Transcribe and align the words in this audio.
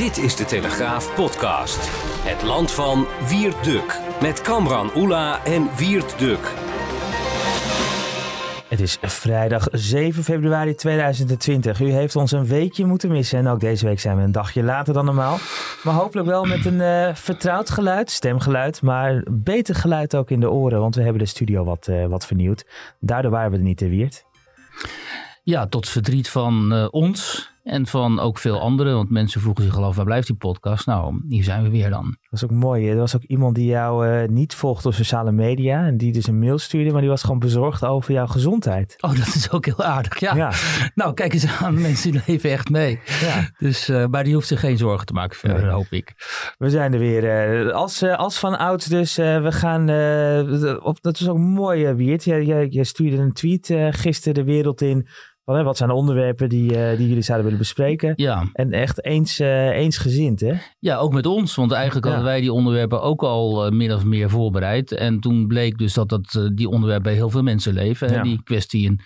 Dit 0.00 0.18
is 0.18 0.36
de 0.36 0.44
Telegraaf 0.44 1.14
podcast. 1.14 1.78
Het 2.22 2.42
land 2.42 2.72
van 2.72 3.06
Wiert 3.28 3.64
Duk. 3.64 4.00
Met 4.20 4.40
Kamran 4.40 4.90
Oela 4.96 5.44
en 5.44 5.76
Wiert 5.76 6.18
Duk. 6.18 6.69
Het 8.70 8.80
is 8.80 8.98
vrijdag 9.00 9.68
7 9.72 10.24
februari 10.24 10.74
2020. 10.74 11.80
U 11.80 11.90
heeft 11.90 12.16
ons 12.16 12.32
een 12.32 12.46
weekje 12.46 12.86
moeten 12.86 13.10
missen 13.10 13.38
en 13.38 13.48
ook 13.48 13.60
deze 13.60 13.86
week 13.86 14.00
zijn 14.00 14.16
we 14.16 14.22
een 14.22 14.32
dagje 14.32 14.62
later 14.62 14.94
dan 14.94 15.04
normaal. 15.04 15.38
Maar 15.82 15.94
hopelijk 15.94 16.28
wel 16.28 16.44
met 16.44 16.64
een 16.64 16.80
eh, 16.80 17.14
vertrouwd 17.14 17.70
geluid, 17.70 18.10
stemgeluid, 18.10 18.82
maar 18.82 19.22
beter 19.30 19.74
geluid 19.74 20.14
ook 20.14 20.30
in 20.30 20.40
de 20.40 20.50
oren, 20.50 20.80
want 20.80 20.94
we 20.94 21.02
hebben 21.02 21.22
de 21.22 21.28
studio 21.28 21.64
wat, 21.64 21.88
eh, 21.88 22.06
wat 22.06 22.26
vernieuwd. 22.26 22.66
Daardoor 23.00 23.30
waren 23.30 23.50
we 23.50 23.56
er 23.56 23.62
niet 23.62 23.78
te 23.78 23.88
wierd. 23.88 24.24
Ja, 25.42 25.66
tot 25.66 25.88
verdriet 25.88 26.28
van 26.28 26.72
eh, 26.72 26.86
ons 26.90 27.49
en 27.62 27.86
van 27.86 28.20
ook 28.20 28.38
veel 28.38 28.60
anderen. 28.60 28.94
Want 28.94 29.10
mensen 29.10 29.40
vroegen 29.40 29.64
zich 29.64 29.74
geloof 29.74 29.96
waar 29.96 30.04
blijft 30.04 30.26
die 30.26 30.36
podcast? 30.36 30.86
Nou, 30.86 31.20
hier 31.28 31.44
zijn 31.44 31.62
we 31.62 31.70
weer 31.70 31.90
dan. 31.90 32.04
Dat 32.04 32.30
was 32.30 32.44
ook 32.44 32.50
mooi. 32.50 32.88
Er 32.88 32.96
was 32.96 33.16
ook 33.16 33.22
iemand 33.22 33.54
die 33.54 33.66
jou 33.66 34.08
uh, 34.08 34.28
niet 34.28 34.54
volgt 34.54 34.86
op 34.86 34.94
sociale 34.94 35.32
media. 35.32 35.86
En 35.86 35.96
die 35.96 36.12
dus 36.12 36.26
een 36.26 36.38
mail 36.38 36.58
stuurde, 36.58 36.90
maar 36.90 37.00
die 37.00 37.10
was 37.10 37.22
gewoon 37.22 37.38
bezorgd 37.38 37.84
over 37.84 38.12
jouw 38.12 38.26
gezondheid. 38.26 38.96
Oh, 39.00 39.16
dat 39.16 39.26
is 39.26 39.50
ook 39.50 39.64
heel 39.64 39.84
aardig. 39.84 40.20
Ja. 40.20 40.34
ja. 40.34 40.52
Nou, 40.94 41.14
kijk 41.14 41.32
eens 41.32 41.60
aan. 41.60 41.80
Mensen 41.80 42.22
leven 42.26 42.50
echt 42.50 42.70
mee. 42.70 43.00
Ja. 43.20 43.50
Dus, 43.58 43.88
uh, 43.88 44.06
maar 44.06 44.24
die 44.24 44.34
hoeft 44.34 44.48
zich 44.48 44.60
geen 44.60 44.78
zorgen 44.78 45.06
te 45.06 45.12
maken 45.12 45.38
verder, 45.38 45.70
hoop 45.70 45.90
ik. 45.90 46.14
We 46.58 46.70
zijn 46.70 46.92
er 46.92 46.98
weer. 46.98 47.64
Uh, 47.66 47.72
als, 47.72 48.02
als 48.02 48.38
van 48.38 48.58
ouds 48.58 48.86
dus. 48.86 49.16
we 49.16 49.52
gaan... 49.52 49.80
op, 50.82 50.98
dat 51.00 51.20
is 51.20 51.28
ook 51.28 51.38
mooi, 51.38 51.92
Wiert. 51.92 52.24
Je, 52.24 52.46
je, 52.46 52.66
je 52.70 52.84
stuurde 52.84 53.16
een 53.16 53.32
tweet 53.32 53.74
gisteren 53.90 54.34
de 54.34 54.44
wereld 54.44 54.80
in 54.80 55.08
wat 55.64 55.76
zijn 55.76 55.88
de 55.88 55.94
onderwerpen 55.94 56.48
die, 56.48 56.72
uh, 56.72 56.96
die 56.96 57.08
jullie 57.08 57.22
zouden 57.22 57.44
willen 57.44 57.60
bespreken? 57.60 58.12
Ja. 58.16 58.48
En 58.52 58.72
echt 58.72 59.04
eens, 59.04 59.40
uh, 59.40 59.68
eensgezind, 59.68 60.40
hè? 60.40 60.52
Ja, 60.78 60.96
ook 60.96 61.12
met 61.12 61.26
ons. 61.26 61.54
Want 61.54 61.72
eigenlijk 61.72 62.06
hadden 62.06 62.24
wij 62.24 62.40
die 62.40 62.52
onderwerpen 62.52 63.02
ook 63.02 63.22
al 63.22 63.66
uh, 63.66 63.72
min 63.72 63.94
of 63.94 64.04
meer 64.04 64.30
voorbereid. 64.30 64.92
En 64.92 65.20
toen 65.20 65.46
bleek 65.46 65.78
dus 65.78 65.94
dat, 65.94 66.08
dat 66.08 66.50
die 66.54 66.68
onderwerpen 66.68 67.04
bij 67.04 67.14
heel 67.14 67.30
veel 67.30 67.42
mensen 67.42 67.72
leven. 67.72 68.12
Ja. 68.12 68.22
Die 68.22 68.42
kwestie 68.42 68.84
in 68.84 69.00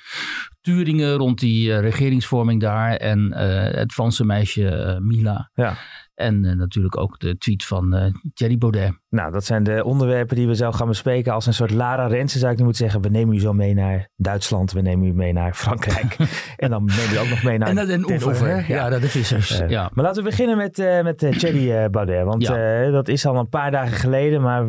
Turingen 0.60 1.14
rond 1.14 1.38
die 1.38 1.78
regeringsvorming 1.78 2.60
daar. 2.60 2.96
En 2.96 3.32
het 3.76 3.92
Franse 3.92 4.24
meisje 4.24 4.98
Mila. 5.02 5.50
Ja. 5.54 5.76
En 6.14 6.44
uh, 6.44 6.52
natuurlijk 6.52 6.96
ook 6.96 7.18
de 7.18 7.36
tweet 7.38 7.64
van 7.64 7.96
uh, 7.96 8.04
Thierry 8.34 8.58
Baudet. 8.58 8.98
Nou, 9.08 9.32
dat 9.32 9.44
zijn 9.44 9.62
de 9.62 9.84
onderwerpen 9.84 10.36
die 10.36 10.46
we 10.46 10.56
zo 10.56 10.72
gaan 10.72 10.88
bespreken. 10.88 11.32
Als 11.32 11.46
een 11.46 11.54
soort 11.54 11.70
Lara 11.70 12.06
Rensen 12.06 12.40
zou 12.40 12.52
ik 12.52 12.58
nu 12.58 12.64
moeten 12.64 12.82
zeggen. 12.82 13.02
We 13.02 13.08
nemen 13.08 13.34
u 13.34 13.40
zo 13.40 13.52
mee 13.52 13.74
naar 13.74 14.08
Duitsland. 14.16 14.72
We 14.72 14.80
nemen 14.80 15.06
u 15.06 15.12
mee 15.12 15.32
naar 15.32 15.54
Frankrijk. 15.54 16.16
en 16.56 16.70
dan 16.70 16.84
nemen 16.84 17.10
we 17.10 17.18
ook 17.20 17.28
nog 17.28 17.42
mee 17.42 17.58
naar 17.58 17.68
en, 17.68 17.78
en 17.78 18.10
oever, 18.10 18.28
oever. 18.28 18.64
Ja, 18.68 18.88
ja, 18.88 18.98
de 18.98 19.08
vissers. 19.08 19.60
Uh, 19.60 19.68
ja. 19.68 19.90
Maar 19.94 20.04
laten 20.04 20.22
we 20.22 20.28
beginnen 20.28 20.56
met, 20.56 20.76
met 21.02 21.18
Thierry 21.18 21.90
Baudet. 21.90 22.24
Want 22.24 22.42
ja. 22.42 22.90
dat 22.90 23.08
is 23.08 23.26
al 23.26 23.36
een 23.36 23.48
paar 23.48 23.70
dagen 23.70 23.96
geleden. 23.96 24.42
Maar 24.42 24.64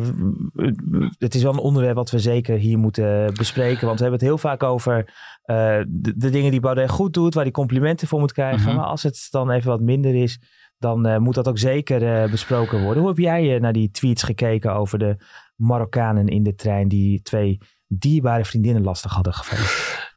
het 1.18 1.34
is 1.34 1.42
wel 1.42 1.52
een 1.52 1.58
onderwerp 1.58 1.96
wat 1.96 2.10
we 2.10 2.18
zeker 2.18 2.56
hier 2.56 2.78
moeten 2.78 3.34
bespreken. 3.34 3.86
Want 3.86 3.98
we 3.98 4.02
hebben 4.02 4.20
het 4.20 4.28
heel 4.28 4.38
vaak 4.38 4.62
over 4.62 5.14
de, 5.44 6.12
de, 6.16 6.30
dingen 6.30 6.50
die 6.50 6.60
Baudet 6.60 6.90
goed 6.90 7.14
doet. 7.14 7.34
Waar 7.34 7.42
hij 7.42 7.52
complimenten 7.52 8.08
voor 8.08 8.20
moet 8.20 8.32
krijgen. 8.32 8.66
-hmm. 8.66 8.76
Maar 8.76 8.86
als 8.86 9.02
het 9.02 9.28
dan 9.30 9.50
even 9.50 9.70
wat 9.70 9.80
minder 9.80 10.14
is 10.14 10.38
dan 10.78 11.06
uh, 11.06 11.18
moet 11.18 11.34
dat 11.34 11.48
ook 11.48 11.58
zeker 11.58 12.02
uh, 12.02 12.30
besproken 12.30 12.82
worden. 12.82 12.98
Hoe 12.98 13.10
heb 13.10 13.18
jij 13.18 13.54
uh, 13.54 13.60
naar 13.60 13.72
die 13.72 13.90
tweets 13.90 14.22
gekeken 14.22 14.74
over 14.74 14.98
de 14.98 15.16
Marokkanen 15.56 16.26
in 16.26 16.42
de 16.42 16.54
trein 16.54 16.88
die 16.88 17.22
twee 17.22 17.58
dierbare 17.86 18.44
vriendinnen 18.44 18.82
lastig 18.82 19.12
hadden 19.12 19.32
gevallen? 19.32 19.66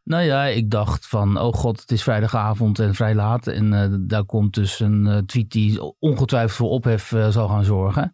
Nou 0.03 0.23
ja, 0.23 0.45
ik 0.45 0.69
dacht 0.69 1.07
van, 1.07 1.39
oh 1.39 1.53
god, 1.53 1.79
het 1.79 1.91
is 1.91 2.03
vrijdagavond 2.03 2.79
en 2.79 2.95
vrij 2.95 3.15
laat. 3.15 3.47
En 3.47 4.05
daar 4.07 4.25
komt 4.25 4.53
dus 4.53 4.79
een 4.79 5.23
tweet 5.25 5.51
die 5.51 5.95
ongetwijfeld 5.99 6.51
voor 6.51 6.69
ophef 6.69 7.13
zal 7.29 7.47
gaan 7.47 7.63
zorgen. 7.63 8.13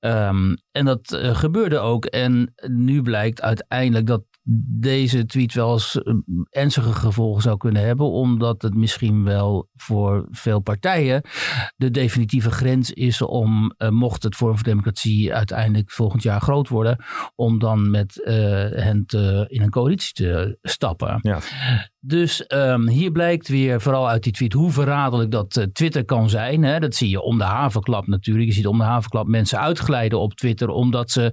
Um, 0.00 0.56
en 0.70 0.84
dat 0.84 1.18
gebeurde 1.20 1.78
ook. 1.78 2.04
En 2.04 2.54
nu 2.66 3.02
blijkt 3.02 3.42
uiteindelijk 3.42 4.06
dat 4.06 4.22
deze 4.80 5.26
tweet 5.26 5.54
wel 5.54 5.72
eens 5.72 6.02
eh, 6.02 6.14
ernstige 6.50 6.92
gevolgen 6.92 7.42
zou 7.42 7.56
kunnen 7.56 7.82
hebben, 7.82 8.10
omdat 8.10 8.62
het 8.62 8.74
misschien 8.74 9.24
wel 9.24 9.68
voor 9.74 10.26
veel 10.30 10.60
partijen 10.60 11.22
de 11.76 11.90
definitieve 11.90 12.50
grens 12.50 12.90
is 12.90 13.22
om, 13.22 13.74
uh, 13.78 13.88
mocht 13.88 14.22
het 14.22 14.36
Vorm 14.36 14.54
voor 14.54 14.64
Democratie 14.64 15.34
uiteindelijk 15.34 15.90
volgend 15.90 16.22
jaar 16.22 16.40
groot 16.40 16.68
worden, 16.68 17.04
om 17.34 17.58
dan 17.58 17.90
met 17.90 18.16
uh, 18.24 18.34
hen 18.70 19.04
in 19.48 19.62
een 19.62 19.70
coalitie 19.70 20.12
te 20.12 20.58
stappen. 20.62 21.18
Ja. 21.22 21.38
Dus 22.02 22.44
um, 22.48 22.88
hier 22.88 23.10
blijkt 23.10 23.48
weer, 23.48 23.80
vooral 23.80 24.08
uit 24.08 24.22
die 24.22 24.32
tweet, 24.32 24.52
hoe 24.52 24.70
verraderlijk 24.70 25.30
dat 25.30 25.56
uh, 25.56 25.64
Twitter 25.64 26.04
kan 26.04 26.30
zijn. 26.30 26.62
Hè? 26.62 26.78
Dat 26.78 26.94
zie 26.94 27.08
je 27.08 27.22
om 27.22 27.38
de 27.38 27.44
havenklap 27.44 28.06
natuurlijk. 28.06 28.46
Je 28.46 28.54
ziet 28.54 28.66
om 28.66 28.78
de 28.78 28.84
havenklap 28.84 29.26
mensen 29.26 29.58
uitglijden 29.58 30.20
op 30.20 30.34
Twitter, 30.34 30.68
omdat 30.68 31.10
ze 31.10 31.32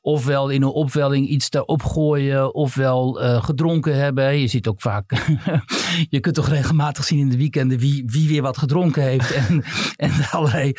ofwel 0.00 0.48
in 0.48 0.62
een 0.62 0.68
opwelling 0.68 1.28
iets 1.28 1.50
erop 1.50 1.82
gooien, 1.82 2.54
ofwel 2.54 3.22
uh, 3.22 3.44
gedronken 3.44 3.96
hebben. 3.96 4.38
Je 4.38 4.46
ziet 4.46 4.68
ook 4.68 4.80
vaak, 4.80 5.26
je 6.08 6.20
kunt 6.20 6.34
toch 6.34 6.48
regelmatig 6.48 7.04
zien 7.04 7.18
in 7.18 7.28
de 7.28 7.36
weekenden 7.36 7.78
wie, 7.78 8.02
wie 8.06 8.28
weer 8.28 8.42
wat 8.42 8.58
gedronken 8.58 9.02
heeft. 9.02 9.32
en, 9.32 9.64
en 10.06 10.12
allerlei. 10.30 10.72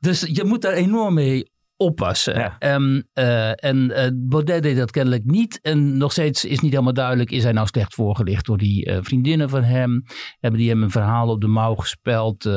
Dus 0.00 0.20
je 0.32 0.44
moet 0.44 0.62
daar 0.62 0.72
enorm 0.72 1.14
mee 1.14 1.49
oppassen. 1.80 2.34
Ja. 2.34 2.74
Um, 2.74 3.02
uh, 3.14 3.64
en 3.64 3.90
uh, 3.90 4.06
Baudet 4.14 4.62
deed 4.62 4.76
dat 4.76 4.90
kennelijk 4.90 5.24
niet. 5.24 5.58
En 5.62 5.96
nog 5.96 6.12
steeds 6.12 6.44
is 6.44 6.60
niet 6.60 6.70
helemaal 6.70 6.92
duidelijk, 6.92 7.30
is 7.30 7.42
hij 7.42 7.52
nou 7.52 7.66
slecht 7.66 7.94
voorgelicht 7.94 8.46
door 8.46 8.58
die 8.58 8.88
uh, 8.88 8.98
vriendinnen 9.00 9.48
van 9.48 9.62
hem? 9.62 10.02
Hebben 10.40 10.60
die 10.60 10.68
hem 10.68 10.82
een 10.82 10.90
verhaal 10.90 11.28
op 11.28 11.40
de 11.40 11.46
mouw 11.46 11.74
gespeld? 11.74 12.48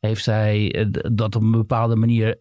heeft 0.00 0.26
hij 0.26 0.86
dat 1.12 1.36
op 1.36 1.42
een 1.42 1.50
bepaalde 1.50 1.96
manier 1.96 2.36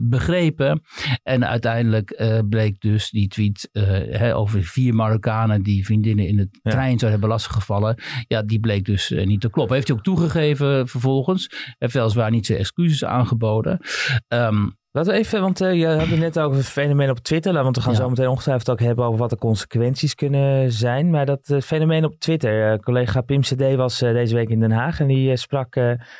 begrepen? 0.00 0.80
En 1.22 1.46
uiteindelijk 1.46 2.22
bleek 2.48 2.80
dus 2.80 3.10
die 3.10 3.28
tweet 3.28 3.68
hè, 3.72 4.36
over 4.36 4.62
vier 4.62 4.94
Marokkanen 4.94 5.62
die 5.62 5.84
vriendinnen 5.84 6.26
in 6.26 6.36
de 6.36 6.48
ja. 6.62 6.70
trein 6.70 6.88
zouden 6.88 7.10
hebben 7.10 7.28
lastiggevallen. 7.28 8.02
Ja, 8.26 8.42
die 8.42 8.60
bleek 8.60 8.84
dus 8.84 9.10
niet 9.24 9.40
te 9.40 9.50
kloppen. 9.50 9.74
Heeft 9.74 9.88
hij 9.88 9.96
ook 9.96 10.02
toegegeven 10.02 10.88
vervolgens. 10.88 11.74
Heeft 11.78 11.94
weliswaar 11.94 12.30
niet 12.30 12.46
zijn 12.46 12.58
excuses 12.58 13.04
aangeboden. 13.04 13.80
Um, 14.28 14.76
Laten 14.98 15.12
we 15.12 15.18
even, 15.18 15.40
want 15.40 15.60
uh, 15.60 15.74
je 15.74 15.86
had 15.86 16.06
het 16.06 16.18
net 16.18 16.38
over 16.38 16.56
het 16.56 16.66
fenomeen 16.66 17.10
op 17.10 17.18
Twitter. 17.18 17.52
Want 17.52 17.76
we 17.76 17.82
gaan 17.82 17.92
ja. 17.92 17.98
zo 17.98 18.08
meteen 18.08 18.28
ongetwijfeld 18.28 18.70
ook 18.70 18.80
hebben 18.80 19.04
over 19.04 19.18
wat 19.18 19.30
de 19.30 19.36
consequenties 19.36 20.14
kunnen 20.14 20.72
zijn. 20.72 21.10
Maar 21.10 21.26
dat 21.26 21.48
uh, 21.48 21.60
fenomeen 21.60 22.04
op 22.04 22.14
Twitter. 22.18 22.72
Uh, 22.72 22.78
collega 22.78 23.20
Pim 23.20 23.40
CD 23.40 23.74
was 23.74 23.98
deze 23.98 24.34
week 24.34 24.48
in 24.48 24.60
Den 24.60 24.70
Haag. 24.70 25.00
En 25.00 25.06
die 25.06 25.36
sprak 25.36 25.72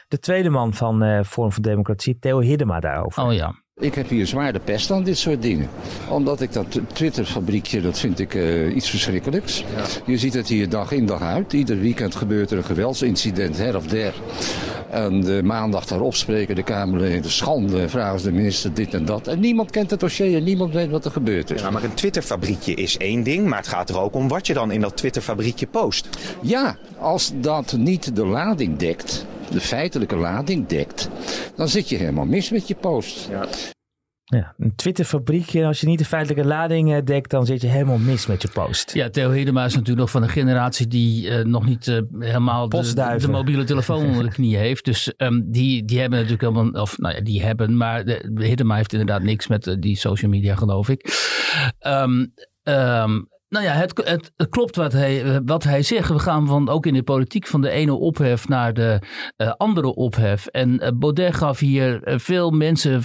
de 0.09 0.19
tweede 0.21 0.51
man 0.51 0.75
van 0.75 1.25
Forum 1.25 1.53
voor 1.53 1.63
Democratie, 1.63 2.19
Theo 2.19 2.41
Hiddema, 2.41 2.81
daarover. 2.81 3.23
Oh 3.23 3.33
ja. 3.33 3.55
Ik 3.81 3.95
heb 3.95 4.09
hier 4.09 4.27
zwaar 4.27 4.53
de 4.53 4.61
pest 4.61 4.91
aan 4.91 5.05
dit 5.05 5.19
soort 5.19 5.43
dingen. 5.43 5.69
Omdat 6.09 6.41
ik 6.41 6.53
dat 6.53 6.81
Twitter-fabriekje, 6.93 7.81
dat 7.81 7.99
vind 7.99 8.19
ik 8.19 8.35
uh, 8.35 8.77
iets 8.77 8.91
verschrikkelijks. 8.91 9.65
Ja. 9.77 9.85
Je 10.07 10.19
ziet 10.19 10.35
het 10.35 10.49
hier 10.49 10.69
dag 10.69 10.93
in 10.93 11.07
dag 11.07 11.23
uit. 11.23 11.53
Ieder 11.53 11.81
weekend 11.81 12.15
gebeurt 12.15 12.51
er 12.51 12.57
een 12.57 12.65
geweldsincident 12.65 13.57
her 13.57 13.77
of 13.77 13.87
der. 13.87 14.15
En 14.91 15.21
de 15.21 15.43
maandag 15.43 15.87
daarop 15.87 16.15
spreken 16.15 16.55
de 16.55 16.63
Kamerleden 16.63 17.31
schande, 17.31 17.89
vragen 17.89 18.21
ze 18.21 18.27
de 18.27 18.33
minister 18.33 18.75
dit 18.75 18.95
en 18.95 19.05
dat. 19.05 19.27
En 19.27 19.41
niemand 19.41 19.71
kent 19.71 19.91
het 19.91 20.01
dossier 20.01 20.37
en 20.37 20.45
niemand 20.45 20.73
weet 20.73 20.91
wat 20.91 21.05
er 21.05 21.11
gebeurd 21.11 21.51
is. 21.51 21.61
Ja, 21.61 21.71
maar 21.71 21.85
een 21.85 21.95
Twitterfabriekje 21.95 22.75
is 22.75 22.97
één 22.97 23.23
ding, 23.23 23.47
maar 23.47 23.59
het 23.59 23.69
gaat 23.69 23.91
er 23.91 24.01
ook 24.01 24.15
om 24.15 24.29
wat 24.29 24.47
je 24.47 24.55
dan 24.55 24.71
in 24.71 24.81
dat 24.81 24.97
Twitterfabriekje 24.97 25.67
post. 25.67 26.09
Ja, 26.43 26.77
als 26.99 27.33
dat 27.35 27.77
niet 27.77 28.17
de 28.17 28.27
lading 28.27 28.77
dekt, 28.77 29.27
de 29.51 29.61
feitelijke 29.61 30.17
lading 30.17 30.67
dekt, 30.67 31.09
dan 31.55 31.69
zit 31.69 31.89
je 31.89 31.97
helemaal 31.97 32.27
mis 32.27 32.51
met 32.51 32.69
je 32.69 32.75
post. 32.75 33.29
Ja. 33.31 33.47
Ja, 34.31 34.55
een 34.59 34.75
Twitterfabriekje. 34.75 35.67
Als 35.67 35.81
je 35.81 35.87
niet 35.87 35.99
de 35.99 36.05
feitelijke 36.05 36.49
lading 36.49 37.03
dekt, 37.05 37.31
dan 37.31 37.47
zit 37.47 37.61
je 37.61 37.67
helemaal 37.67 37.99
mis 37.99 38.27
met 38.27 38.43
je 38.43 38.49
post. 38.49 38.95
Ja, 38.95 39.11
Theo 39.11 39.31
Hedema 39.31 39.65
is 39.65 39.73
natuurlijk 39.73 40.01
nog 40.01 40.11
van 40.11 40.23
een 40.23 40.29
generatie 40.29 40.87
die 40.87 41.29
uh, 41.29 41.45
nog 41.45 41.67
niet 41.67 41.87
uh, 41.87 42.01
helemaal 42.19 42.69
de, 42.69 43.17
de, 43.19 43.29
mobiele 43.29 43.65
telefoon 43.65 44.07
onder 44.07 44.23
de 44.23 44.31
knie 44.39 44.57
heeft. 44.57 44.85
Dus 44.85 45.13
um, 45.17 45.51
die, 45.51 45.85
die 45.85 46.01
hebben 46.01 46.19
natuurlijk 46.19 46.55
helemaal, 46.55 46.83
of 46.83 46.99
nou 46.99 47.15
ja, 47.15 47.21
die 47.21 47.43
hebben, 47.43 47.77
maar 47.77 48.05
de, 48.05 48.31
Hedema 48.35 48.77
heeft 48.77 48.93
inderdaad 48.93 49.23
niks 49.23 49.47
met 49.47 49.67
uh, 49.67 49.75
die 49.79 49.97
social 49.97 50.31
media, 50.31 50.55
geloof 50.55 50.89
ik. 50.89 51.29
Um, 51.87 52.33
um, 52.63 53.29
Nou 53.49 53.65
ja, 53.65 53.73
het, 53.73 54.03
het, 54.37 54.49
klopt 54.49 54.77
wat 54.77 54.93
hij, 54.93 55.43
wat 55.45 55.65
hij 55.65 55.83
zegt. 55.83 56.09
We 56.09 56.19
gaan 56.19 56.47
van, 56.47 56.69
ook 56.69 56.87
in 56.87 56.95
de 56.95 57.03
politiek 57.03 57.47
van 57.47 57.61
de 57.61 57.71
ene 57.71 57.95
ophef 57.95 58.49
naar 58.49 58.75
de 58.75 59.01
uh, 59.37 59.53
andere 59.57 59.95
ophef. 59.95 60.47
En 60.47 60.83
uh, 60.83 60.89
Baudet 60.95 61.35
gaf 61.35 61.59
hier 61.59 62.09
uh, 62.09 62.19
veel 62.19 62.51
mensen. 62.51 63.03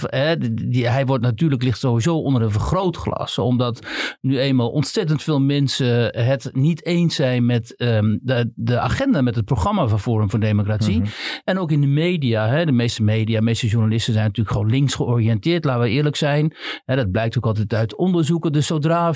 die, 0.68 0.88
hij 0.88 1.06
wordt 1.06 1.24
natuurlijk 1.24 1.62
ligt 1.62 1.78
sowieso 1.78 2.16
onder 2.16 2.42
een 2.42 2.50
vergrootglas. 2.50 3.38
Omdat 3.38 3.86
nu 4.20 4.38
eenmaal 4.38 4.70
ontzettend 4.70 5.22
veel 5.22 5.40
mensen 5.40 6.18
het 6.18 6.50
niet 6.52 6.84
eens 6.84 7.14
zijn 7.14 7.46
met 7.46 7.74
um, 7.76 8.18
de, 8.22 8.52
de 8.54 8.78
agenda, 8.78 9.22
met 9.22 9.34
het 9.34 9.44
programma 9.44 9.86
van 9.86 10.00
Forum 10.00 10.30
voor 10.30 10.40
Democratie. 10.40 10.96
Mm 10.96 11.02
-hmm. 11.02 11.12
En 11.44 11.58
ook 11.58 11.70
in 11.70 11.80
de 11.80 11.86
media. 11.86 12.48
Hè, 12.48 12.64
de 12.64 12.72
meeste 12.72 13.02
media, 13.02 13.38
de 13.38 13.44
meeste 13.44 13.66
journalisten 13.66 14.12
zijn 14.12 14.26
natuurlijk 14.26 14.56
gewoon 14.56 14.70
links 14.70 14.94
georiënteerd. 14.94 15.64
Laten 15.64 15.82
we 15.82 15.88
eerlijk 15.88 16.16
zijn. 16.16 16.54
Hè, 16.84 16.96
dat 16.96 17.10
blijkt 17.10 17.36
ook 17.36 17.46
altijd 17.46 17.74
uit 17.74 17.96
onderzoeken. 17.96 18.52
Dus 18.52 18.66
zodra 18.66 19.12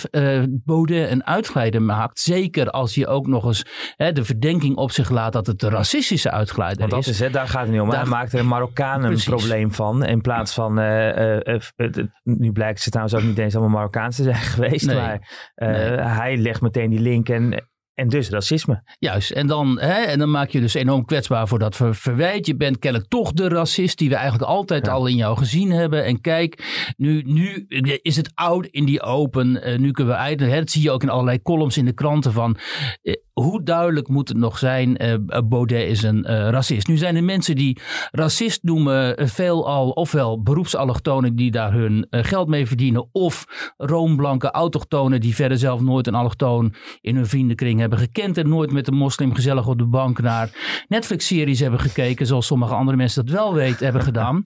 Baudet 0.65 1.17
een 1.19 1.26
uitglijder 1.26 1.82
maakt. 1.82 2.20
Zeker 2.20 2.70
als 2.70 2.94
je 2.94 3.06
ook 3.06 3.26
nog 3.26 3.44
eens 3.44 3.65
hè, 3.97 4.12
de 4.12 4.25
verdenking 4.25 4.76
op 4.76 4.91
zich 4.91 5.11
laat 5.11 5.32
dat 5.32 5.47
het 5.47 5.62
een 5.62 5.70
racistische 5.70 6.31
uitglijder 6.31 6.88
Want 6.88 7.05
dat 7.05 7.06
is. 7.06 7.32
daar 7.32 7.49
gaat 7.49 7.62
het 7.62 7.70
niet 7.70 7.81
om. 7.81 7.91
Daar 7.91 8.00
hij 8.00 8.09
maakt 8.09 8.32
er 8.32 8.38
een 8.38 8.49
Marokkaan 8.49 9.05
een 9.05 9.20
probleem 9.25 9.73
van. 9.73 10.05
In 10.05 10.20
plaats 10.20 10.55
van, 10.55 10.79
uh, 10.79 11.17
uh, 11.17 11.61
uh, 11.76 12.05
nu 12.23 12.53
blijkt 12.53 12.81
ze 12.81 12.91
trouwens 12.91 13.17
ook 13.17 13.23
niet 13.23 13.38
eens 13.38 13.55
allemaal 13.55 13.76
Marokkaans 13.76 14.17
te 14.17 14.23
zijn 14.23 14.37
geweest. 14.55 14.87
Nee. 14.87 14.97
Maar 14.97 15.19
nee. 15.55 16.00
hij 16.00 16.37
legt 16.37 16.61
meteen 16.61 16.91
die 16.91 17.00
link 17.00 17.29
en 17.29 17.69
en 17.99 18.09
dus 18.09 18.29
racisme. 18.29 18.83
Juist. 18.99 19.31
En 19.31 19.47
dan, 19.47 19.81
hè, 19.81 20.03
en 20.03 20.19
dan 20.19 20.31
maak 20.31 20.50
je 20.50 20.61
dus 20.61 20.75
enorm 20.75 21.05
kwetsbaar 21.05 21.49
voor 21.49 21.59
dat 21.59 21.77
ver 21.77 21.95
verwijt. 21.95 22.47
Je 22.47 22.56
bent 22.56 22.79
kennelijk 22.79 23.11
toch 23.11 23.33
de 23.33 23.49
racist 23.49 23.99
die 23.99 24.09
we 24.09 24.15
eigenlijk 24.15 24.50
altijd 24.50 24.87
ja. 24.87 24.93
al 24.93 25.06
in 25.06 25.17
jou 25.17 25.37
gezien 25.37 25.71
hebben. 25.71 26.05
En 26.05 26.21
kijk, 26.21 26.65
nu, 26.97 27.23
nu 27.23 27.67
is 28.03 28.17
het 28.17 28.31
oud 28.35 28.67
in 28.67 28.85
die 28.85 29.03
open. 29.03 29.69
Uh, 29.69 29.79
nu 29.79 29.91
kunnen 29.91 30.15
we 30.15 30.45
hè, 30.45 30.59
dat 30.59 30.71
zie 30.71 30.83
je 30.83 30.91
ook 30.91 31.03
in 31.03 31.09
allerlei 31.09 31.43
columns 31.43 31.77
in 31.77 31.85
de 31.85 31.93
kranten 31.93 32.33
van. 32.33 32.56
Uh, 33.03 33.15
hoe 33.43 33.62
duidelijk 33.62 34.08
moet 34.08 34.29
het 34.29 34.37
nog 34.37 34.58
zijn, 34.58 35.05
uh, 35.05 35.43
Baudet 35.44 35.88
is 35.88 36.02
een 36.02 36.26
racist. 36.26 36.87
Nu 36.87 36.96
zijn 36.96 37.17
er 37.17 37.25
mensen 37.25 37.56
die 37.56 37.79
racist 38.11 38.62
noemen 38.62 39.29
veelal 39.29 39.90
ofwel 39.90 40.43
beroepsallochtonen 40.43 41.37
die 41.37 41.50
daar 41.50 41.73
hun 41.73 42.06
geld 42.11 42.49
mee 42.49 42.67
verdienen. 42.67 43.08
Of 43.12 43.46
roomblanke 43.76 44.50
autochtonen 44.50 45.20
die 45.20 45.35
verder 45.35 45.58
zelf 45.58 45.81
nooit 45.81 46.06
een 46.06 46.14
allochtoon 46.14 46.75
in 47.00 47.17
hun 47.17 47.26
vriendenkring 47.26 47.81
hebben 47.81 47.99
gekend 47.99 48.38
en 48.38 48.49
nooit 48.49 48.73
met 48.73 48.88
een 48.88 48.94
moslim 48.94 49.35
gezellig 49.35 49.67
op 49.67 49.79
de 49.79 49.87
bank 49.87 50.20
naar 50.20 50.50
Netflix-series 50.88 51.61
hebben 51.61 51.81
gekeken, 51.81 52.26
zoals 52.26 52.46
sommige 52.46 52.75
andere 52.75 52.96
mensen 52.96 53.26
dat 53.26 53.34
wel 53.34 53.55
weten 53.55 53.84
hebben 53.84 54.02
gedaan. 54.02 54.44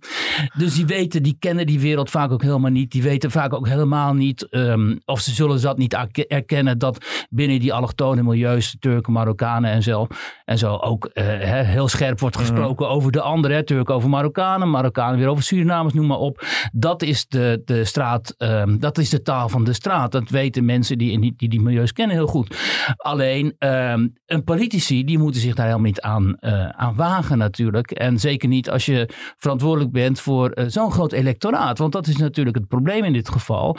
Dus 0.56 0.74
die 0.74 0.86
weten, 0.86 1.22
die 1.22 1.36
kennen 1.38 1.66
die 1.66 1.80
wereld 1.80 2.10
vaak 2.10 2.30
ook 2.30 2.42
helemaal 2.42 2.70
niet. 2.70 2.90
Die 2.90 3.02
weten 3.02 3.30
vaak 3.30 3.52
ook 3.52 3.68
helemaal 3.68 4.14
niet, 4.14 4.46
um, 4.50 5.00
of 5.04 5.20
ze 5.20 5.30
zullen 5.34 5.60
dat 5.62 5.78
niet 5.78 5.96
erkennen, 6.28 6.78
dat 6.78 7.26
binnen 7.30 7.60
die 7.60 7.72
allochtone 7.72 8.22
milieus, 8.22 8.76
Turken, 8.82 9.12
Marokkanen 9.12 9.70
en 9.70 9.82
zo, 9.82 10.06
en 10.44 10.58
zo 10.58 10.76
ook 10.76 11.10
uh, 11.14 11.24
heel 11.48 11.88
scherp 11.88 12.20
wordt 12.20 12.36
mhm. 12.36 12.44
gesproken 12.44 12.86
mm. 12.86 12.92
over 12.92 13.12
de 13.12 13.20
anderen. 13.20 13.64
Turken 13.64 13.94
over 13.94 14.08
Marokkanen, 14.08 14.70
Marokkanen 14.70 15.18
weer 15.18 15.28
over 15.28 15.42
Surinamers, 15.42 15.94
noem 15.94 16.06
maar 16.06 16.18
op. 16.18 16.46
Dat 16.72 17.02
is 17.02 17.26
de, 17.28 17.62
de 17.64 17.84
straat, 17.84 18.34
um, 18.38 18.80
dat 18.80 18.98
is 18.98 19.10
de 19.10 19.22
taal 19.22 19.48
van 19.48 19.64
de 19.64 19.72
straat. 19.72 20.12
Dat 20.12 20.28
weten 20.28 20.64
mensen 20.64 20.98
die 20.98 21.20
die, 21.20 21.34
die, 21.36 21.48
die 21.48 21.60
milieus 21.60 21.92
kennen 21.92 22.16
heel 22.16 22.26
goed. 22.26 22.56
Alleen 22.96 23.54
um, 23.58 24.12
een 24.26 24.44
politici 24.44 25.04
die 25.04 25.18
moeten 25.18 25.40
zich 25.40 25.54
daar 25.54 25.66
helemaal 25.66 25.86
niet 25.86 26.00
aan, 26.00 26.36
uh, 26.40 26.68
aan 26.68 26.94
wagen 26.94 27.38
natuurlijk. 27.38 27.90
En 27.90 28.18
zeker 28.18 28.48
niet 28.48 28.70
als 28.70 28.86
je 28.86 29.08
verantwoordelijk 29.38 29.92
bent 29.92 30.20
voor 30.20 30.52
uh, 30.54 30.64
zo'n 30.68 30.92
groot 30.92 31.12
electoraat. 31.12 31.78
Want 31.78 31.92
dat 31.92 32.06
is 32.06 32.16
natuurlijk 32.16 32.56
het 32.56 32.68
probleem 32.68 33.04
in 33.04 33.12
dit 33.12 33.28
geval. 33.28 33.76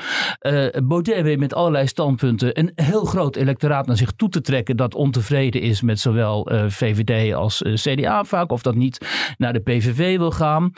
Baudet 0.84 1.22
weet 1.22 1.40
met 1.40 1.54
allerlei 1.54 1.88
standpunten 1.88 2.60
een 2.60 2.72
heel 2.76 3.06
groot 3.06 3.36
electoraat 3.36 3.88
naar 3.88 3.98
zich 3.98 4.12
toe 4.12 4.30
te 4.30 4.42
trekken. 4.42 4.78
Dat 4.78 4.93
ontevreden 4.96 5.62
is 5.62 5.82
met 5.82 6.00
zowel 6.00 6.50
VVD 6.68 7.34
als 7.34 7.62
CDA 7.74 8.24
vaak. 8.24 8.52
Of 8.52 8.62
dat 8.62 8.76
niet 8.76 9.08
naar 9.38 9.54
de 9.54 9.60
PVV 9.60 10.18
wil 10.18 10.32
gaan. 10.32 10.74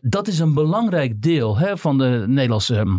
dat 0.00 0.28
is 0.28 0.38
een 0.38 0.54
belangrijk 0.54 1.22
deel 1.22 1.58
hè, 1.58 1.76
van 1.76 1.98
de 1.98 2.24
Nederlandse 2.26 2.74
uh, 2.74 2.94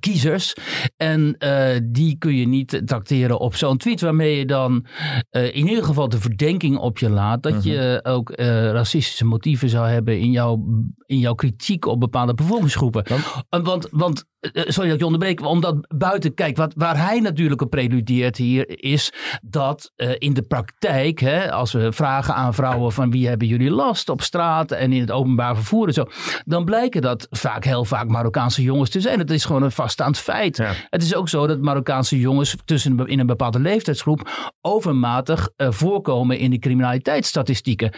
kiezers. 0.00 0.56
En 0.96 1.36
uh, 1.38 1.66
die 1.82 2.18
kun 2.18 2.36
je 2.36 2.46
niet 2.46 2.82
tracteren 2.84 3.38
op 3.38 3.54
zo'n 3.54 3.76
tweet, 3.76 4.00
waarmee 4.00 4.38
je 4.38 4.46
dan 4.46 4.86
uh, 5.30 5.44
in 5.44 5.68
ieder 5.68 5.84
geval 5.84 6.08
de 6.08 6.20
verdenking 6.20 6.76
op 6.76 6.98
je 6.98 7.10
laat 7.10 7.42
dat 7.42 7.52
-hmm. 7.52 7.72
je 7.72 8.00
ook 8.02 8.30
racistische 8.36 9.24
motieven 9.24 9.68
zou 9.68 9.88
hebben 9.88 10.18
in 10.18 10.30
jouw, 10.30 10.64
in 11.06 11.18
jouw 11.18 11.34
kritiek 11.34 11.86
op 11.86 12.00
bepaalde 12.00 12.34
bevolkingsgroepen. 12.34 13.04
Want, 13.48 13.66
want, 13.66 13.88
want 13.90 14.24
sorry 14.52 14.90
dat 14.90 14.98
je 14.98 15.04
onderbreek, 15.04 15.46
omdat 15.46 15.86
buiten, 15.96 16.34
kijk, 16.34 16.56
wat, 16.56 16.74
waar 16.76 16.96
hij 17.06 17.20
natuurlijk 17.20 17.62
op 17.62 17.70
preludeert 17.70 18.36
hier, 18.36 18.82
is 18.82 19.12
dat 19.42 19.92
in 20.18 20.34
de 20.34 20.42
praktijk, 20.42 21.20
hè, 21.20 21.52
als 21.52 21.72
we 21.72 21.92
vragen 21.92 22.34
aan 22.34 22.54
vrouwen 22.54 22.92
van 22.92 23.10
wie 23.10 23.28
hebben 23.28 23.48
jullie 23.48 23.70
last 23.70 24.08
op 24.08 24.22
straat 24.22 24.70
en 24.70 24.92
in 24.92 25.00
het 25.00 25.10
openbaar 25.10 25.54
vervoer 25.54 25.86
en 25.86 25.92
zo, 25.92 26.04
dan 26.44 26.64
blijken 26.64 27.02
dat 27.02 27.26
vaak 27.30 27.64
heel 27.64 27.84
vaak 27.84 28.08
Marokkaanse 28.08 28.62
jongens 28.62 28.90
te 28.90 29.00
zijn. 29.00 29.18
Het 29.18 29.30
is 29.30 29.44
gewoon 29.44 29.62
een 29.64 29.72
vaststaand 29.72 30.18
feit. 30.18 30.56
Ja. 30.56 30.72
Het 30.90 31.02
is 31.02 31.14
ook 31.14 31.28
zo 31.28 31.46
dat 31.46 31.60
Marokkaanse 31.60 32.18
jongens 32.18 32.56
tussen, 32.64 33.06
in 33.06 33.18
een 33.18 33.26
bepaalde 33.26 33.58
leeftijdsgroep 33.58 34.52
overmatig 34.60 35.48
uh, 35.56 35.70
voorkomen 35.70 36.38
in 36.38 36.50
de 36.50 36.58
criminaliteitsstatistieken. 36.58 37.92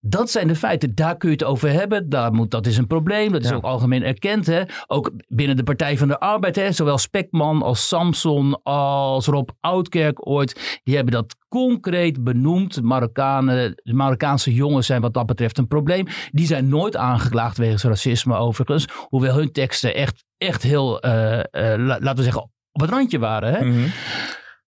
Dat 0.00 0.30
zijn 0.30 0.48
de 0.48 0.56
feiten. 0.56 0.94
Daar 0.94 1.16
kun 1.16 1.28
je 1.28 1.34
het 1.34 1.44
over 1.44 1.70
hebben. 1.70 2.08
Daar 2.08 2.32
moet, 2.32 2.50
dat 2.50 2.66
is 2.66 2.76
een 2.76 2.86
probleem. 2.86 3.32
Dat 3.32 3.42
is 3.42 3.48
ja. 3.48 3.54
ook 3.54 3.64
algemeen 3.64 4.02
erkend. 4.02 4.46
Hè? 4.46 4.62
Ook 4.86 5.10
binnen 5.28 5.56
de 5.56 5.62
Partij 5.62 5.98
van 5.98 6.08
de 6.08 6.20
Arbeid. 6.20 6.56
Hè? 6.56 6.72
Zowel 6.72 6.98
Spekman 6.98 7.62
als 7.62 7.88
Samson 7.88 8.62
als 8.62 9.26
Rob 9.26 9.48
Oudkerk 9.60 10.28
ooit. 10.28 10.80
Die 10.84 10.94
hebben 10.94 11.14
dat 11.14 11.36
concreet 11.56 12.24
benoemd. 12.24 12.82
Marokkanen, 12.82 13.80
de 13.82 13.94
Marokkaanse 13.94 14.54
jongens 14.54 14.86
zijn 14.86 15.00
wat 15.00 15.14
dat 15.14 15.26
betreft 15.26 15.58
een 15.58 15.66
probleem. 15.66 16.06
Die 16.30 16.46
zijn 16.46 16.68
nooit 16.68 16.96
aangeklaagd 16.96 17.58
wegens 17.58 17.82
racisme 17.82 18.36
overigens. 18.36 18.86
Hoewel 19.08 19.34
hun 19.34 19.52
teksten 19.52 19.94
echt, 19.94 20.24
echt 20.38 20.62
heel, 20.62 21.06
uh, 21.06 21.12
uh, 21.12 21.42
laten 21.76 22.16
we 22.16 22.22
zeggen, 22.22 22.42
op 22.72 22.80
het 22.80 22.90
randje 22.90 23.18
waren. 23.18 23.54
Hè? 23.54 23.64
Mm 23.64 23.72
-hmm. 23.72 23.92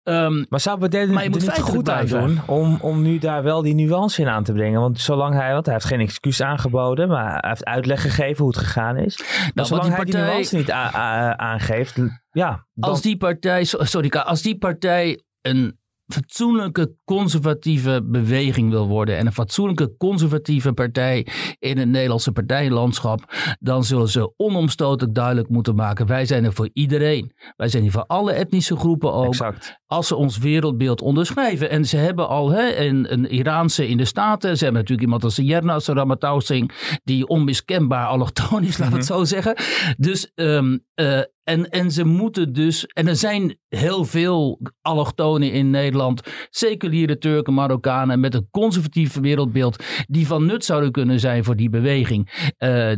Um, 0.03 0.45
maar 0.49 0.59
zou 0.59 0.77
Baudet 0.77 1.09
er 1.09 1.29
niet 1.29 1.51
goed 1.51 1.89
aan 1.89 2.05
doen 2.05 2.39
om, 2.45 2.77
om 2.81 3.01
nu 3.01 3.17
daar 3.17 3.43
wel 3.43 3.61
die 3.61 3.73
nuance 3.73 4.21
in 4.21 4.27
aan 4.27 4.43
te 4.43 4.53
brengen? 4.53 4.81
Want 4.81 4.99
zolang 4.99 5.33
hij, 5.33 5.53
want 5.53 5.65
hij 5.65 5.73
heeft 5.73 5.85
geen 5.85 5.99
excuus 5.99 6.41
aangeboden, 6.41 7.07
maar 7.07 7.31
hij 7.31 7.49
heeft 7.49 7.65
uitleg 7.65 8.01
gegeven 8.01 8.37
hoe 8.37 8.47
het 8.47 8.57
gegaan 8.57 8.97
is. 8.97 9.17
Nou, 9.17 9.51
maar 9.53 9.65
zolang 9.65 9.87
die 9.87 9.95
partij, 9.95 10.19
hij 10.19 10.29
die 10.29 10.31
nuance 10.31 10.55
niet 10.55 10.71
aangeeft, 10.71 11.97
ja. 12.31 12.65
Dan... 12.73 12.89
Als 12.89 13.01
die 13.01 13.17
partij, 13.17 13.63
sorry, 13.63 14.09
als 14.09 14.41
die 14.41 14.57
partij 14.57 15.21
een 15.41 15.79
fatsoenlijke 16.07 16.95
conservatieve 17.05 18.01
beweging 18.03 18.69
wil 18.69 18.87
worden 18.87 19.17
en 19.17 19.25
een 19.25 19.33
fatsoenlijke 19.33 19.95
conservatieve 19.97 20.73
partij 20.73 21.27
in 21.59 21.77
het 21.77 21.87
Nederlandse 21.87 22.31
partijlandschap, 22.31 23.33
dan 23.59 23.83
zullen 23.83 24.07
ze 24.07 24.33
onomstotelijk 24.37 25.15
duidelijk 25.15 25.49
moeten 25.49 25.75
maken: 25.75 26.05
wij 26.05 26.25
zijn 26.25 26.43
er 26.43 26.53
voor 26.53 26.69
iedereen. 26.73 27.31
Wij 27.55 27.67
zijn 27.67 27.83
hier 27.83 27.91
voor 27.91 28.05
alle 28.05 28.31
etnische 28.31 28.75
groepen 28.75 29.13
ook. 29.13 29.25
Exact. 29.25 29.79
Als 29.85 30.07
ze 30.07 30.15
ons 30.15 30.37
wereldbeeld 30.37 31.01
onderschrijven. 31.01 31.69
En 31.69 31.85
ze 31.85 31.97
hebben 31.97 32.27
al 32.27 32.49
hè, 32.49 32.75
een, 32.75 33.13
een 33.13 33.29
Iraanse 33.29 33.87
in 33.87 33.97
de 33.97 34.05
Staten. 34.05 34.57
Ze 34.57 34.63
hebben 34.63 34.81
natuurlijk 34.81 35.07
iemand 35.07 35.23
als 35.23 35.35
Yernas 35.35 35.87
Ramatau 35.87 36.41
Singh, 36.41 36.73
die 37.03 37.27
onmiskenbaar 37.27 38.07
allochtoon 38.07 38.63
is, 38.63 38.77
laat 38.77 38.87
mm 38.87 38.93
-hmm. 38.93 38.97
het 38.97 39.05
zo 39.05 39.23
zeggen. 39.23 39.55
Dus 39.97 40.31
um, 40.35 40.85
uh, 40.99 41.17
en, 41.43 41.69
en 41.69 41.91
ze 41.91 42.03
moeten 42.03 42.53
dus, 42.53 42.85
en 42.85 43.07
er 43.07 43.15
zijn 43.15 43.57
heel 43.67 44.05
veel 44.05 44.59
allochtonen 44.81 45.51
in 45.51 45.69
Nederland, 45.69 46.21
seculiere 46.49 47.17
Turken, 47.17 47.53
Marokkanen 47.53 48.19
met 48.19 48.33
een 48.33 48.47
conservatief 48.51 49.13
wereldbeeld, 49.13 49.83
die 50.07 50.27
van 50.27 50.45
nut 50.45 50.65
zouden 50.65 50.91
kunnen 50.91 51.19
zijn 51.19 51.43
voor 51.43 51.55
die 51.55 51.69
beweging. 51.69 52.51
Uh, 52.59 52.91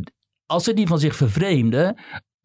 als 0.46 0.63
ze 0.63 0.74
die 0.74 0.88
van 0.88 1.00
zich 1.00 1.15
vervreemden, 1.15 1.96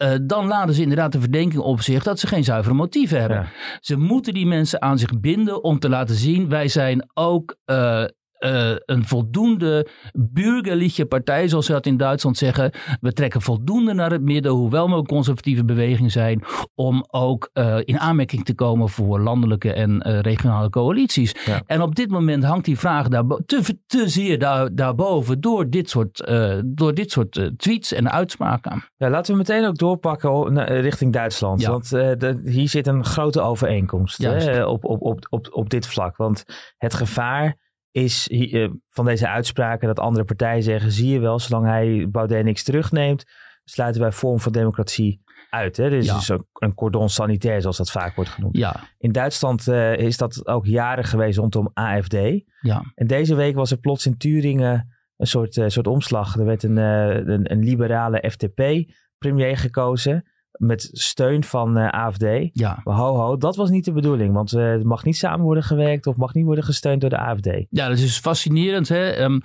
uh, 0.02 0.14
dan 0.22 0.46
laden 0.46 0.74
ze 0.74 0.82
inderdaad 0.82 1.12
de 1.12 1.20
verdenking 1.20 1.62
op 1.62 1.80
zich 1.80 2.02
dat 2.02 2.18
ze 2.18 2.26
geen 2.26 2.44
zuivere 2.44 2.74
motieven 2.74 3.20
hebben. 3.20 3.38
Ja. 3.38 3.50
Ze 3.80 3.96
moeten 3.96 4.34
die 4.34 4.46
mensen 4.46 4.82
aan 4.82 4.98
zich 4.98 5.20
binden 5.20 5.64
om 5.64 5.78
te 5.78 5.88
laten 5.88 6.14
zien: 6.14 6.48
wij 6.48 6.68
zijn 6.68 7.10
ook 7.14 7.56
uh, 7.70 8.04
uh, 8.44 8.70
een 8.84 9.06
voldoende 9.06 9.88
burgerliche 10.12 11.06
partij, 11.06 11.48
zoals 11.48 11.66
ze 11.66 11.72
dat 11.72 11.86
in 11.86 11.96
Duitsland 11.96 12.36
zeggen. 12.36 12.72
We 13.00 13.12
trekken 13.12 13.42
voldoende 13.42 13.92
naar 13.92 14.10
het 14.10 14.22
midden, 14.22 14.52
hoewel 14.52 14.88
we 14.90 14.96
een 14.96 15.06
conservatieve 15.06 15.64
beweging 15.64 16.12
zijn, 16.12 16.44
om 16.74 17.04
ook 17.06 17.50
uh, 17.52 17.76
in 17.84 17.98
aanmerking 17.98 18.44
te 18.44 18.54
komen 18.54 18.88
voor 18.88 19.20
landelijke 19.20 19.72
en 19.72 20.08
uh, 20.08 20.20
regionale 20.20 20.70
coalities. 20.70 21.34
Ja. 21.44 21.62
En 21.66 21.82
op 21.82 21.94
dit 21.94 22.10
moment 22.10 22.44
hangt 22.44 22.64
die 22.64 22.78
vraag 22.78 23.08
daar 23.08 23.24
te, 23.46 23.78
te 23.86 24.08
zeer 24.08 24.38
daar, 24.38 24.74
daarboven 24.74 25.40
door 25.40 25.70
dit 25.70 25.90
soort, 25.90 26.32
door 26.64 26.94
dit 26.94 27.10
soort 27.10 27.50
tweets 27.56 27.92
en 27.92 28.10
uitspraken. 28.10 28.84
Ja, 28.96 29.10
laten 29.10 29.32
we 29.32 29.38
meteen 29.38 29.66
ook 29.66 29.78
doorpakken 29.78 30.64
richting 30.80 31.12
Duitsland. 31.12 31.60
Ja. 31.60 31.70
Want 31.70 31.88
de, 31.90 32.40
hier 32.44 32.68
zit 32.68 32.86
een 32.86 33.04
grote 33.04 33.40
overeenkomst 33.40 34.22
hè, 34.22 34.64
op, 34.64 34.84
op, 34.84 35.02
op, 35.02 35.26
op, 35.30 35.48
op 35.50 35.70
dit 35.70 35.86
vlak. 35.86 36.16
Want 36.16 36.44
het 36.76 36.94
gevaar 36.94 37.62
is 37.94 38.28
uh, 38.28 38.68
van 38.88 39.04
deze 39.04 39.28
uitspraken 39.28 39.86
dat 39.86 39.98
andere 39.98 40.24
partijen 40.24 40.62
zeggen: 40.62 40.92
zie 40.92 41.08
je 41.08 41.18
wel, 41.18 41.38
zolang 41.38 41.66
hij 41.66 42.08
Baudet 42.10 42.44
niks 42.44 42.62
terugneemt, 42.62 43.24
sluiten 43.64 44.00
wij 44.00 44.12
vorm 44.12 44.40
van 44.40 44.52
democratie 44.52 45.22
uit. 45.50 45.76
Hè? 45.76 45.90
Dus, 45.90 46.30
een 46.52 46.74
cordon 46.74 47.08
sanitair, 47.08 47.60
zoals 47.60 47.76
dat 47.76 47.90
vaak 47.90 48.14
wordt 48.14 48.30
genoemd. 48.30 48.56
Ja. 48.56 48.76
In 48.98 49.12
Duitsland 49.12 49.68
is 49.96 50.16
dat 50.16 50.46
ook 50.46 50.66
jaren 50.66 51.04
geweest 51.04 51.38
rondom 51.38 51.70
AFD. 51.72 52.16
Ja. 52.60 52.92
En 52.94 53.06
deze 53.06 53.34
week 53.34 53.54
was 53.54 53.70
er 53.70 53.78
plots 53.78 54.06
in 54.06 54.16
Turingen 54.16 54.94
een 55.16 55.26
soort, 55.26 55.52
soort 55.66 55.86
omslag. 55.86 56.36
Er 56.36 56.44
werd 56.44 56.62
een, 56.62 56.76
een, 56.76 57.52
een 57.52 57.64
liberale 57.64 58.30
FDP-premier 58.30 59.56
gekozen 59.56 60.24
met 60.58 60.88
steun 60.92 61.44
van 61.44 61.78
uh, 61.78 61.88
AFD. 61.88 62.24
Ja. 62.52 62.80
Maar 62.84 62.96
ho, 62.96 63.16
ho, 63.16 63.36
dat 63.36 63.56
was 63.56 63.70
niet 63.70 63.84
de 63.84 63.92
bedoeling. 63.92 64.34
Want 64.34 64.52
uh, 64.52 64.70
het 64.70 64.84
mag 64.84 65.04
niet 65.04 65.16
samen 65.16 65.44
worden 65.44 65.62
gewerkt 65.62 66.06
of 66.06 66.16
mag 66.16 66.34
niet 66.34 66.44
worden 66.44 66.64
gesteund 66.64 67.00
door 67.00 67.10
de 67.10 67.18
AFD. 67.18 67.48
Ja, 67.70 67.88
dat 67.88 67.98
is 67.98 68.18
fascinerend. 68.18 68.88
Hè? 68.88 69.22
Um, 69.22 69.40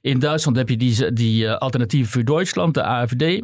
in 0.00 0.18
Duitsland 0.18 0.56
heb 0.56 0.68
je 0.68 0.76
die, 0.76 1.12
die 1.12 1.44
uh, 1.44 1.56
Alternatieve 1.56 2.10
voor 2.10 2.24
Duitsland, 2.24 2.74
de 2.74 2.82
AFD 2.82 3.42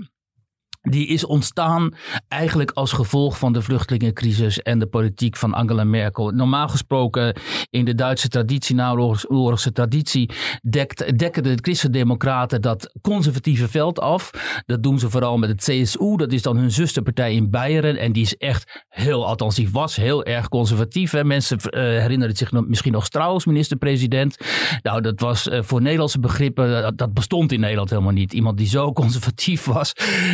die 0.80 1.06
is 1.06 1.25
ontstaan 1.25 1.94
eigenlijk 2.28 2.70
als 2.70 2.92
gevolg 2.92 3.38
van 3.38 3.52
de 3.52 3.62
vluchtelingencrisis 3.62 4.62
en 4.62 4.78
de 4.78 4.87
politiek 4.87 5.37
van 5.37 5.54
Angela 5.54 5.84
Merkel. 5.84 6.30
Normaal 6.30 6.68
gesproken 6.68 7.37
in 7.70 7.84
de 7.84 7.94
Duitse 7.94 8.28
traditie, 8.28 8.75
naoorlogse 8.75 9.72
traditie, 9.72 10.30
dekt, 10.68 11.18
dekken 11.18 11.42
de 11.42 11.58
christendemocraten 11.60 12.62
dat 12.62 12.92
conservatieve 13.02 13.68
veld 13.68 14.00
af. 14.00 14.30
Dat 14.66 14.82
doen 14.82 14.99
ze 14.99 15.10
vooral 15.10 15.38
met 15.38 15.49
het 15.49 15.60
CSU, 15.60 16.16
dat 16.16 16.32
is 16.32 16.42
dan 16.42 16.56
hun 16.56 16.70
zusterpartij 16.70 17.34
in 17.34 17.50
Beieren. 17.50 17.96
En 17.96 18.12
die 18.12 18.22
is 18.22 18.37
echt 18.37 18.84
heel, 18.88 19.26
althans 19.26 19.54
die 19.54 19.70
was 19.70 19.96
heel 19.96 20.25
erg 20.25 20.49
conservatief. 20.49 21.22
Mensen 21.22 21.58
uh, 21.64 21.70
herinneren 21.80 22.37
zich 22.37 22.52
nog, 22.52 22.66
misschien 22.66 22.92
nog 22.92 23.04
Strauss, 23.04 23.46
minister-president. 23.46 24.37
Nou, 24.82 25.00
dat 25.00 25.20
was 25.20 25.46
uh, 25.46 25.62
voor 25.62 25.82
Nederlandse 25.82 26.20
begrippen, 26.20 26.82
dat, 26.82 26.99
dat 26.99 27.14
bestond 27.14 27.52
in 27.52 27.60
Nederland 27.60 27.90
helemaal 27.90 28.12
niet. 28.12 28.32
Iemand 28.32 28.56
die 28.56 28.68
zo 28.68 28.92
conservatief 29.02 29.64
was. 29.64 29.92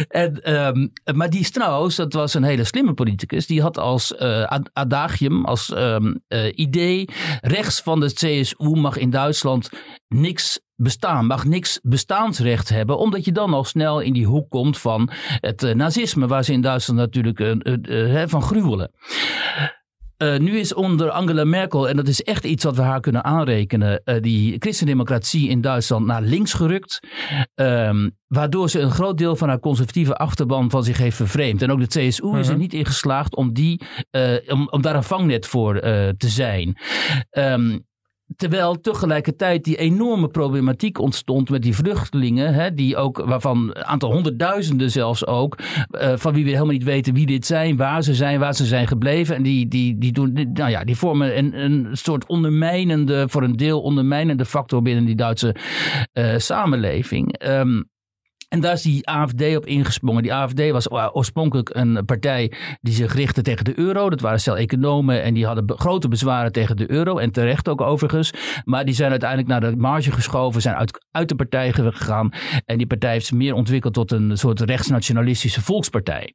En 0.08 0.36
Um, 0.45 0.93
maar 1.14 1.31
die 1.31 1.45
Strauss, 1.45 1.97
dat 1.97 2.12
was 2.12 2.35
een 2.35 2.43
hele 2.43 2.64
slimme 2.64 2.95
politicus. 2.95 3.47
Die 3.47 3.62
had 3.62 3.78
als 3.78 4.14
uh, 4.19 4.59
adagium, 4.73 5.45
als 5.45 5.73
um, 5.76 6.21
uh, 6.28 6.59
idee, 6.59 7.09
rechts 7.40 7.81
van 7.81 8.00
de 8.00 8.12
CSU 8.12 8.76
mag 8.76 8.97
in 8.97 9.11
Duitsland 9.11 9.71
niks 10.09 10.61
bestaan, 10.76 11.26
mag 11.26 11.45
niks 11.45 11.81
bestaansrecht 11.83 12.69
hebben, 12.69 12.99
omdat 12.99 13.25
je 13.25 13.33
dan 13.33 13.52
al 13.52 13.64
snel 13.64 14.00
in 14.00 14.12
die 14.12 14.26
hoek 14.26 14.50
komt 14.50 14.78
van 14.78 15.11
het 15.40 15.62
uh, 15.62 15.75
nazisme, 15.75 16.26
waar 16.26 16.45
ze 16.45 16.52
in 16.52 16.61
Duitsland 16.61 16.99
natuurlijk 16.99 17.57
van 18.26 18.43
gruwelen. 18.43 18.90
Uh, 20.23 20.38
nu 20.38 20.58
is 20.58 20.75
onder 20.75 21.11
Angela 21.11 21.44
Merkel, 21.44 21.88
en 21.88 21.96
dat 21.96 22.08
is 22.08 22.23
echt 22.23 22.44
iets 22.44 22.64
wat 22.64 22.76
we 22.76 22.82
haar 22.82 23.00
kunnen 23.00 23.25
aanrekenen, 23.25 24.00
uh, 24.04 24.16
die 24.20 24.56
christendemocratie 24.58 25.49
in 25.49 25.61
Duitsland 25.61 26.06
naar 26.06 26.23
links 26.23 26.52
gerukt. 26.52 27.00
Um, 27.54 28.16
waardoor 28.26 28.70
ze 28.70 28.80
een 28.80 28.90
groot 28.90 29.18
deel 29.18 29.37
van 29.37 29.49
haar 29.49 29.61
conservatieve 29.61 30.16
achterban 30.16 30.70
van 30.70 30.85
zich 30.85 30.99
heeft 30.99 31.16
vervreemd. 31.16 31.62
En 31.62 31.70
ook 31.70 31.90
de 31.90 32.08
CSU 32.08 32.25
uh 32.25 32.30
-huh. 32.30 32.40
is 32.40 32.46
er 32.46 32.52
mhm. 32.52 32.62
niet 32.62 32.75
in 32.75 32.85
geslaagd 32.85 33.37
om, 33.37 33.52
die, 33.52 33.82
uh, 34.11 34.37
om, 34.49 34.68
om 34.68 34.82
daar 34.82 34.96
een 34.96 35.02
vangnet 35.02 35.46
voor 35.46 35.80
te 35.80 36.28
zijn. 36.28 36.76
Um, 37.30 37.85
Terwijl 38.37 38.80
tegelijkertijd 38.80 39.64
die 39.64 39.76
enorme 39.76 40.28
problematiek 40.28 41.00
ontstond 41.00 41.50
met 41.50 41.62
die 41.62 41.75
vluchtelingen, 41.75 42.54
hè, 42.54 42.75
die 42.75 42.97
ook, 42.97 43.25
waarvan 43.25 43.59
een 43.59 43.85
aantal 43.85 44.12
honderdduizenden 44.12 44.90
zelfs 44.90 45.26
ook, 45.26 45.59
uh, 45.90 46.12
van 46.16 46.33
wie 46.35 46.45
we 46.45 46.50
helemaal 46.50 46.73
niet 46.73 46.85
weten 46.85 47.14
wie 47.14 47.26
dit 47.26 47.47
zijn, 47.47 47.76
waar 47.76 48.02
ze 48.02 48.14
zijn, 48.14 48.38
waar 48.38 48.54
ze 48.54 48.64
zijn 48.64 48.87
gebleven. 48.87 49.37
En 49.37 49.42
die, 49.42 49.68
die, 49.68 49.99
die, 49.99 50.12
doen, 50.12 50.50
nou 50.52 50.71
ja, 50.71 50.85
die 50.85 50.97
vormen 50.97 51.38
een, 51.38 51.64
een 51.64 51.88
soort 51.92 52.26
ondermijnende, 52.26 53.28
voor 53.28 53.42
een 53.42 53.56
deel 53.56 53.83
ondermijnende 53.83 54.45
factor 54.45 54.83
binnen 54.83 55.04
die 55.04 55.16
Duitse 55.16 55.54
uh, 56.14 56.35
samenleving. 56.37 57.47
Um, 57.49 57.88
en 58.48 58.60
daar 58.60 58.72
is 58.72 58.82
die 58.82 59.08
AFD 59.08 59.56
op 59.56 59.66
ingesprongen. 59.66 60.22
Die 60.22 60.34
AFD 60.34 60.70
was 60.70 60.90
oorspronkelijk 60.90 61.70
een 61.72 62.04
partij 62.04 62.52
die 62.80 62.94
zich 62.94 63.14
richtte 63.14 63.42
tegen 63.42 63.64
de 63.64 63.78
euro. 63.78 64.10
Dat 64.10 64.20
waren 64.20 64.40
stel 64.40 64.56
economen 64.56 65.22
en 65.22 65.34
die 65.34 65.46
hadden 65.46 65.78
grote 65.78 66.08
bezwaren 66.08 66.52
tegen 66.52 66.76
de 66.76 66.90
euro. 66.90 67.18
En 67.18 67.30
terecht 67.30 67.68
ook 67.68 67.80
overigens. 67.80 68.32
Maar 68.64 68.84
die 68.84 68.94
zijn 68.94 69.10
uiteindelijk 69.10 69.48
naar 69.48 69.60
de 69.60 69.76
marge 69.76 70.12
geschoven, 70.12 70.62
zijn 70.62 70.74
uit, 70.74 71.06
uit 71.10 71.28
de 71.28 71.34
partij 71.34 71.72
gegaan. 71.72 72.30
En 72.64 72.78
die 72.78 72.86
partij 72.86 73.12
heeft 73.12 73.26
zich 73.26 73.36
meer 73.36 73.54
ontwikkeld 73.54 73.94
tot 73.94 74.12
een 74.12 74.38
soort 74.38 74.60
rechtsnationalistische 74.60 75.62
volkspartij. 75.62 76.34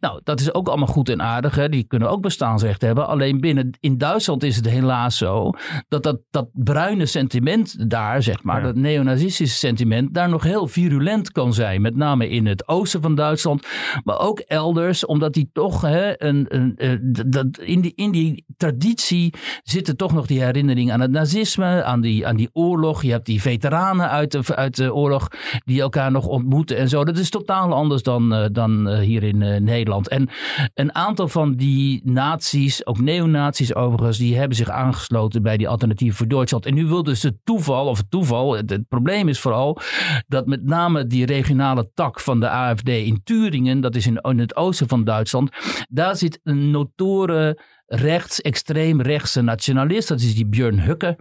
Nou, 0.00 0.20
dat 0.24 0.40
is 0.40 0.54
ook 0.54 0.68
allemaal 0.68 0.86
goed 0.86 1.08
en 1.08 1.22
aardig. 1.22 1.54
Hè. 1.54 1.68
Die 1.68 1.84
kunnen 1.84 2.10
ook 2.10 2.20
bestaansrecht 2.20 2.82
hebben. 2.82 3.06
Alleen 3.06 3.40
binnen 3.40 3.76
in 3.80 3.98
Duitsland 3.98 4.42
is 4.42 4.56
het 4.56 4.68
helaas 4.68 5.16
zo 5.16 5.50
dat 5.88 6.02
dat, 6.02 6.20
dat 6.30 6.48
bruine 6.52 7.06
sentiment 7.06 7.90
daar, 7.90 8.22
zeg 8.22 8.42
maar, 8.42 8.60
ja. 8.60 8.66
dat 8.66 8.76
neonazistische 8.76 9.56
sentiment, 9.56 10.14
daar 10.14 10.28
nog 10.28 10.42
heel 10.42 10.66
virulent 10.66 11.32
zijn. 11.52 11.82
Met 11.82 11.96
name 11.96 12.28
in 12.28 12.46
het 12.46 12.68
oosten 12.68 13.02
van 13.02 13.14
Duitsland, 13.14 13.66
maar 14.04 14.18
ook 14.18 14.38
elders, 14.38 15.06
omdat 15.06 15.32
die 15.32 15.50
toch 15.52 15.80
hè, 15.80 16.22
een, 16.22 16.46
een, 16.48 16.72
een, 16.76 17.16
dat, 17.26 17.58
in, 17.58 17.80
die, 17.80 17.92
in 17.94 18.10
die 18.10 18.44
traditie 18.56 19.34
zitten 19.62 19.96
toch 19.96 20.12
nog 20.12 20.26
die 20.26 20.42
herinneringen 20.42 20.94
aan 20.94 21.00
het 21.00 21.10
nazisme, 21.10 21.84
aan 21.84 22.00
die, 22.00 22.26
aan 22.26 22.36
die 22.36 22.50
oorlog. 22.52 23.02
Je 23.02 23.10
hebt 23.10 23.26
die 23.26 23.42
veteranen 23.42 24.10
uit 24.10 24.32
de, 24.32 24.56
uit 24.56 24.76
de 24.76 24.94
oorlog 24.94 25.28
die 25.64 25.80
elkaar 25.80 26.10
nog 26.10 26.26
ontmoeten 26.26 26.76
en 26.76 26.88
zo. 26.88 27.04
Dat 27.04 27.18
is 27.18 27.30
totaal 27.30 27.72
anders 27.72 28.02
dan, 28.02 28.48
dan 28.52 28.94
hier 28.98 29.22
in 29.22 29.64
Nederland. 29.64 30.08
En 30.08 30.28
een 30.74 30.94
aantal 30.94 31.28
van 31.28 31.54
die 31.54 32.00
naties, 32.04 32.86
ook 32.86 33.00
neonazies 33.00 33.74
overigens, 33.74 34.18
die 34.18 34.36
hebben 34.36 34.56
zich 34.56 34.68
aangesloten 34.68 35.42
bij 35.42 35.56
die 35.56 35.68
alternatieven 35.68 36.16
voor 36.16 36.28
Duitsland. 36.28 36.66
En 36.66 36.74
nu 36.74 36.86
wil 36.86 37.02
dus 37.02 37.22
het 37.22 37.36
toeval, 37.44 37.86
of 37.86 37.98
het 37.98 38.10
toeval, 38.10 38.56
het, 38.56 38.70
het 38.70 38.88
probleem 38.88 39.28
is 39.28 39.40
vooral 39.40 39.78
dat 40.26 40.46
met 40.46 40.64
name 40.64 41.06
die 41.06 41.26
regionale 41.34 41.90
tak 41.94 42.20
van 42.20 42.40
de 42.40 42.48
AFD 42.48 42.88
in 42.88 43.20
Turingen, 43.24 43.80
dat 43.80 43.94
is 43.94 44.06
in, 44.06 44.16
in 44.22 44.38
het 44.38 44.56
oosten 44.56 44.88
van 44.88 45.04
Duitsland, 45.04 45.50
daar 45.88 46.16
zit 46.16 46.40
een 46.42 46.70
notoren 46.70 47.58
rechts, 47.86 48.40
extreem 48.40 49.00
rechtse 49.00 49.40
nationalist. 49.40 50.08
Dat 50.08 50.20
is 50.20 50.34
die 50.34 50.46
Björn 50.46 50.80
Hukke. 50.80 51.18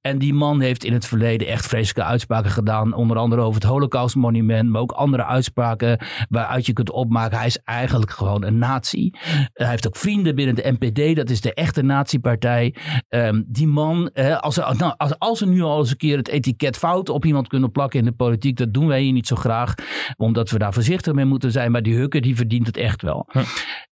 En 0.00 0.18
die 0.18 0.34
man 0.34 0.60
heeft 0.60 0.84
in 0.84 0.92
het 0.92 1.06
verleden 1.06 1.46
echt 1.46 1.66
vreselijke 1.66 2.10
uitspraken 2.10 2.50
gedaan. 2.50 2.94
Onder 2.94 3.16
andere 3.16 3.42
over 3.42 3.60
het 3.60 3.70
Holocaustmonument. 3.70 4.70
Maar 4.70 4.80
ook 4.80 4.92
andere 4.92 5.24
uitspraken 5.24 5.98
waaruit 6.28 6.66
je 6.66 6.72
kunt 6.72 6.90
opmaken. 6.90 7.36
Hij 7.36 7.46
is 7.46 7.58
eigenlijk 7.64 8.10
gewoon 8.10 8.44
een 8.44 8.58
nazi. 8.58 9.10
Hij 9.52 9.68
heeft 9.68 9.86
ook 9.86 9.96
vrienden 9.96 10.34
binnen 10.34 10.54
de 10.54 10.76
NPD. 10.78 11.16
Dat 11.16 11.30
is 11.30 11.40
de 11.40 11.54
echte 11.54 11.82
nazi-partij. 11.82 12.74
Um, 13.08 13.44
die 13.48 13.66
man, 13.66 14.08
eh, 14.08 14.40
als, 14.40 14.56
er, 14.56 14.76
nou, 14.76 14.94
als, 14.96 15.18
als 15.18 15.40
er 15.40 15.46
nu 15.46 15.62
al 15.62 15.78
eens 15.78 15.90
een 15.90 15.96
keer 15.96 16.16
het 16.16 16.28
etiket 16.28 16.76
fout 16.76 17.08
op 17.08 17.24
iemand 17.24 17.48
kunnen 17.48 17.70
plakken 17.70 17.98
in 17.98 18.04
de 18.04 18.12
politiek. 18.12 18.56
Dat 18.56 18.74
doen 18.74 18.86
wij 18.86 19.02
hier 19.02 19.12
niet 19.12 19.26
zo 19.26 19.36
graag. 19.36 19.74
Omdat 20.16 20.50
we 20.50 20.58
daar 20.58 20.72
voorzichtig 20.72 21.12
mee 21.12 21.24
moeten 21.24 21.52
zijn. 21.52 21.70
Maar 21.72 21.82
die 21.82 21.96
Hukke 21.96 22.20
die 22.20 22.36
verdient 22.36 22.66
het 22.66 22.76
echt 22.76 23.02
wel. 23.02 23.28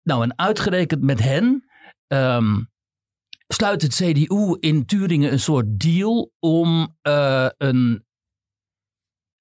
Nou 0.03 0.23
en 0.23 0.37
uitgerekend 0.37 1.01
met 1.01 1.23
hen 1.23 1.63
um, 2.07 2.71
sluit 3.47 3.81
het 3.81 3.95
CDU 3.95 4.57
in 4.59 4.85
Turingen 4.85 5.31
een 5.31 5.39
soort 5.39 5.79
deal 5.79 6.31
om 6.39 6.97
uh, 7.07 7.47
een 7.57 8.05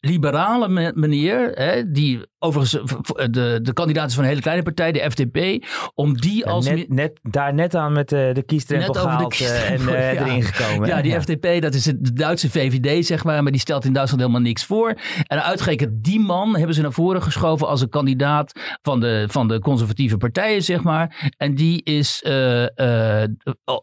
liberale 0.05 0.93
meneer, 0.95 1.51
hè, 1.55 1.91
die 1.91 2.27
overigens 2.39 2.97
de, 3.31 3.59
de 3.63 3.73
kandidaat 3.73 4.09
is 4.09 4.15
van 4.15 4.23
een 4.23 4.29
hele 4.29 4.43
kleine 4.43 4.63
partij, 4.63 4.93
de 4.93 5.11
FDP, 5.11 5.65
om 5.95 6.21
die 6.21 6.47
als... 6.47 6.69
net, 6.69 6.89
net, 6.89 7.21
daar 7.23 7.55
net 7.55 7.75
aan 7.75 7.93
met 7.93 8.09
de, 8.09 8.31
de 8.33 8.43
kiesdrempel 8.43 8.95
gehaald 8.95 9.41
en 9.41 9.81
uh, 9.81 9.87
ja. 10.15 10.27
erin 10.27 10.43
gekomen. 10.43 10.89
Ja, 10.89 11.03
die 11.03 11.13
ja. 11.13 11.21
FDP, 11.21 11.63
dat 11.63 11.75
is 11.75 11.83
de 11.83 12.13
Duitse 12.13 12.51
VVD, 12.51 13.07
zeg 13.07 13.25
maar, 13.25 13.43
maar 13.43 13.53
die 13.53 13.61
stelt 13.61 13.85
in 13.85 13.93
Duitsland 13.93 14.23
helemaal 14.23 14.47
niks 14.47 14.65
voor. 14.65 14.95
En 15.27 15.43
uitgerekend 15.43 16.05
die 16.05 16.21
man 16.21 16.57
hebben 16.57 16.75
ze 16.75 16.83
naar 16.83 16.93
voren 16.93 17.23
geschoven 17.23 17.69
als 17.69 17.81
een 17.81 17.89
kandidaat 17.89 18.79
van 18.83 19.01
de, 19.01 19.25
van 19.29 19.49
de 19.49 19.59
conservatieve 19.59 20.17
partijen, 20.17 20.63
zeg 20.63 20.83
maar. 20.83 21.33
En 21.37 21.55
die 21.55 21.83
is, 21.83 22.25
uh, 22.27 22.63
uh, 22.63 23.23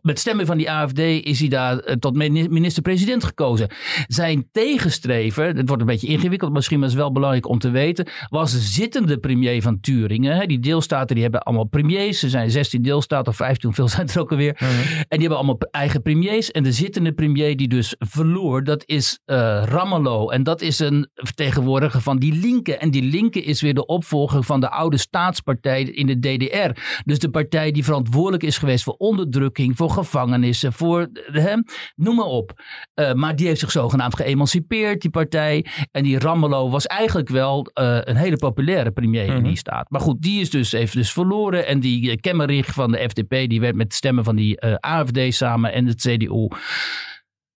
met 0.01 0.19
stemmen 0.19 0.45
van 0.45 0.57
die 0.57 0.71
AFD, 0.71 0.99
is 0.99 1.39
hij 1.39 1.49
daar 1.49 1.97
tot 1.99 2.15
minister-president 2.15 3.23
gekozen. 3.23 3.67
Zijn 4.07 4.49
tegenstrever, 4.51 5.45
het 5.45 5.67
wordt 5.67 5.81
een 5.81 5.87
beetje 5.87 6.07
ingewikkeld 6.09 6.51
misschien, 6.51 6.79
maar 6.79 6.87
het 6.87 6.97
is 6.97 7.03
wel 7.03 7.11
belangrijk 7.11 7.47
om 7.47 7.59
te 7.59 7.69
weten, 7.69 8.07
was 8.29 8.51
de 8.51 8.59
zittende 8.59 9.17
premier 9.17 9.61
van 9.61 9.79
Turingen. 9.79 10.47
Die 10.47 10.59
deelstaten 10.59 11.13
die 11.13 11.23
hebben 11.23 11.43
allemaal 11.43 11.65
premiers. 11.65 12.23
Er 12.23 12.29
zijn 12.29 12.51
16 12.51 12.81
deelstaten 12.81 13.31
of 13.31 13.35
15, 13.35 13.65
hoeveel 13.67 13.87
zijn 13.95 14.07
er 14.07 14.19
ook 14.19 14.31
alweer. 14.31 14.57
Mm 14.59 14.67
-hmm. 14.67 14.77
En 14.77 15.05
die 15.09 15.19
hebben 15.19 15.37
allemaal 15.37 15.57
eigen 15.71 16.01
premiers. 16.01 16.51
En 16.51 16.63
de 16.63 16.71
zittende 16.71 17.13
premier 17.13 17.57
die 17.57 17.67
dus 17.67 17.95
verloor, 17.97 18.63
dat 18.63 18.83
is 18.85 19.19
uh, 19.25 19.35
Ramelow. 19.65 20.33
En 20.33 20.43
dat 20.43 20.61
is 20.61 20.79
een 20.79 21.09
vertegenwoordiger 21.13 22.01
van 22.01 22.17
die 22.17 22.33
linke. 22.33 22.77
En 22.77 22.91
die 22.91 23.03
linke 23.03 23.41
is 23.43 23.61
weer 23.61 23.73
de 23.73 23.85
opvolger 23.85 24.43
van 24.43 24.59
de 24.59 24.69
oude 24.69 24.97
staatspartij 24.97 25.83
in 25.83 26.07
de 26.07 26.19
DDR. 26.19 26.81
Dus 27.05 27.19
de 27.19 27.29
partij 27.29 27.71
die 27.71 27.83
verantwoordelijk 27.83 28.43
is 28.43 28.57
geweest 28.57 28.83
voor 28.83 28.93
onderdrukking, 28.93 29.77
voor 29.77 29.89
gevangenissen, 29.89 30.73
voor 30.73 31.07
hè, 31.13 31.53
noem 31.95 32.15
maar 32.15 32.25
op. 32.25 32.61
Uh, 32.95 33.13
maar 33.13 33.35
die 33.35 33.47
heeft 33.47 33.59
zich 33.59 33.71
zogenaamd 33.71 34.15
geëmancipeerd, 34.15 35.01
die 35.01 35.09
partij. 35.09 35.65
En 35.99 36.05
die 36.05 36.19
Ramelow 36.19 36.71
was 36.71 36.87
eigenlijk 36.87 37.29
wel 37.29 37.71
uh, 37.73 37.97
een 38.01 38.15
hele 38.15 38.37
populaire 38.37 38.91
premier 38.91 39.23
mm 39.23 39.29
-hmm. 39.29 39.37
in 39.37 39.43
die 39.43 39.57
staat. 39.57 39.89
Maar 39.89 40.01
goed, 40.01 40.21
die 40.21 40.41
is 40.41 40.49
dus, 40.49 40.71
heeft 40.71 40.93
dus 40.93 41.11
verloren. 41.11 41.67
En 41.67 41.79
die 41.79 42.09
uh, 42.09 42.15
Kemmerich 42.15 42.73
van 42.73 42.91
de 42.91 43.09
FDP, 43.09 43.49
die 43.49 43.59
werd 43.59 43.75
met 43.75 43.93
stemmen 43.93 44.23
van 44.23 44.35
die 44.35 44.65
uh, 44.65 44.75
AFD 44.75 45.19
samen 45.33 45.73
en 45.73 45.85
het 45.85 46.01
CDU 46.01 46.47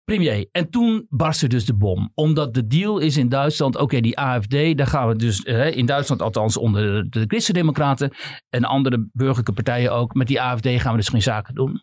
premier. 0.05 0.49
En 0.53 0.71
toen 0.71 1.07
barstte 1.09 1.47
dus 1.47 1.65
de 1.65 1.75
bom. 1.75 2.11
Omdat 2.15 2.55
de 2.55 2.67
deal 2.67 2.99
is 2.99 3.17
in 3.17 3.29
Duitsland, 3.29 3.77
oké, 3.77 4.01
die 4.01 4.19
AFD, 4.19 4.77
daar 4.77 4.87
gaan 4.87 5.09
we 5.09 5.17
dus 5.17 5.43
eh, 5.43 5.77
in 5.77 5.87
Duitsland 5.87 6.23
althans 6.23 6.57
onder 6.57 7.11
de 7.11 7.25
Christen-Democraten 7.27 8.13
en 8.49 8.65
andere 8.65 9.09
burgerlijke 9.13 9.53
partijen 9.53 9.93
ook, 9.93 10.15
met 10.15 10.27
die 10.27 10.41
AFD 10.41 10.67
gaan 10.67 10.93
we 10.93 10.99
dus 10.99 11.09
geen 11.09 11.23
zaken 11.23 11.55
doen. 11.55 11.83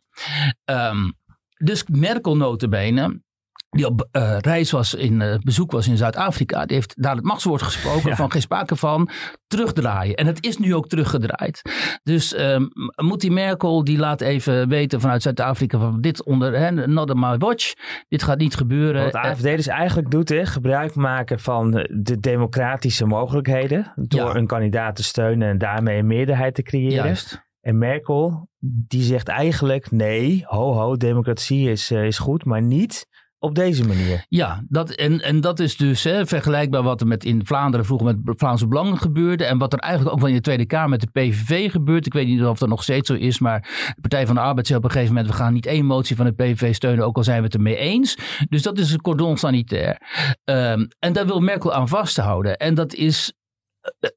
Um, 0.65 1.13
dus 1.57 1.83
Merkel 1.87 2.37
notabene, 2.37 3.21
die 3.69 3.85
op 3.85 4.07
uh, 4.11 4.37
reis 4.39 4.71
was, 4.71 4.93
in 4.93 5.21
uh, 5.21 5.35
bezoek 5.39 5.71
was 5.71 5.87
in 5.87 5.97
Zuid-Afrika, 5.97 6.65
die 6.65 6.75
heeft 6.75 6.93
daar 7.01 7.15
het 7.15 7.23
machtswoord 7.23 7.61
gesproken 7.61 8.15
van 8.15 8.31
geen 8.31 8.41
sprake 8.41 8.75
van 8.75 9.09
terugdraaien. 9.47 10.15
En 10.15 10.25
het 10.25 10.45
is 10.45 10.57
nu 10.57 10.75
ook 10.75 10.87
teruggedraaid. 10.87 11.61
Dus 12.03 12.39
um, 12.39 12.69
moet 12.95 13.21
die 13.21 13.31
Merkel, 13.31 13.83
die 13.83 13.97
laat 13.97 14.21
even 14.21 14.69
weten 14.69 15.01
vanuit 15.01 15.21
Zuid-Afrika 15.21 15.79
van 15.79 16.01
dit 16.01 16.23
onder, 16.23 16.59
hè, 16.59 16.87
not 16.87 17.09
on 17.09 17.19
my 17.19 17.37
watch, 17.37 17.73
dit 18.07 18.23
gaat 18.23 18.37
niet 18.37 18.55
gebeuren. 18.55 19.03
Wat 19.03 19.11
de 19.11 19.19
AFD 19.19 19.43
dus 19.43 19.67
eigenlijk 19.67 20.11
doet, 20.11 20.29
hè, 20.29 20.45
gebruik 20.45 20.95
maken 20.95 21.39
van 21.39 21.71
de 21.71 22.17
democratische 22.19 23.05
mogelijkheden 23.05 23.93
door 23.95 24.33
ja. 24.33 24.35
een 24.35 24.47
kandidaat 24.47 24.95
te 24.95 25.03
steunen 25.03 25.47
en 25.47 25.57
daarmee 25.57 25.99
een 25.99 26.07
meerderheid 26.07 26.55
te 26.55 26.61
creëren. 26.61 27.05
Juist. 27.05 27.45
En 27.61 27.77
Merkel, 27.77 28.49
die 28.59 29.03
zegt 29.03 29.27
eigenlijk 29.27 29.91
nee, 29.91 30.43
ho 30.45 30.73
ho, 30.73 30.97
democratie 30.97 31.69
is, 31.69 31.91
uh, 31.91 32.05
is 32.05 32.17
goed, 32.17 32.45
maar 32.45 32.61
niet 32.61 33.07
op 33.39 33.55
deze 33.55 33.87
manier. 33.87 34.25
Ja, 34.29 34.63
dat, 34.67 34.91
en, 34.91 35.21
en 35.21 35.41
dat 35.41 35.59
is 35.59 35.77
dus 35.77 36.03
hè, 36.03 36.25
vergelijkbaar 36.25 36.83
wat 36.83 37.01
er 37.01 37.07
met 37.07 37.23
in 37.23 37.45
Vlaanderen 37.45 37.85
vroeger 37.85 38.17
met 38.23 38.39
Vlaamse 38.39 38.67
Belang 38.67 38.99
gebeurde. 38.99 39.45
En 39.45 39.57
wat 39.57 39.73
er 39.73 39.79
eigenlijk 39.79 40.13
ook 40.13 40.19
wel 40.19 40.29
in 40.29 40.35
de 40.35 40.41
Tweede 40.41 40.65
Kamer 40.65 40.89
met 40.89 41.01
de 41.01 41.11
PVV 41.11 41.71
gebeurt. 41.71 42.05
Ik 42.05 42.13
weet 42.13 42.27
niet 42.27 42.43
of 42.43 42.57
dat 42.57 42.69
nog 42.69 42.83
steeds 42.83 43.07
zo 43.07 43.13
is, 43.13 43.39
maar 43.39 43.61
de 43.95 44.01
Partij 44.01 44.25
van 44.25 44.35
de 44.35 44.41
Arbeid 44.41 44.67
zei 44.67 44.79
op 44.79 44.85
een 44.85 44.91
gegeven 44.91 45.13
moment: 45.13 45.33
we 45.33 45.37
gaan 45.39 45.53
niet 45.53 45.65
één 45.65 45.85
motie 45.85 46.15
van 46.15 46.25
de 46.25 46.31
PVV 46.31 46.75
steunen, 46.75 47.05
ook 47.05 47.17
al 47.17 47.23
zijn 47.23 47.37
we 47.37 47.43
het 47.43 47.53
ermee 47.53 47.75
eens. 47.75 48.17
Dus 48.49 48.61
dat 48.61 48.77
is 48.77 48.91
een 48.91 49.01
cordon 49.01 49.37
sanitair. 49.37 50.01
Um, 50.43 50.87
en 50.99 51.13
daar 51.13 51.25
wil 51.25 51.39
Merkel 51.39 51.73
aan 51.73 51.87
vasthouden. 51.87 52.57
En 52.57 52.73
dat 52.73 52.93
is 52.93 53.33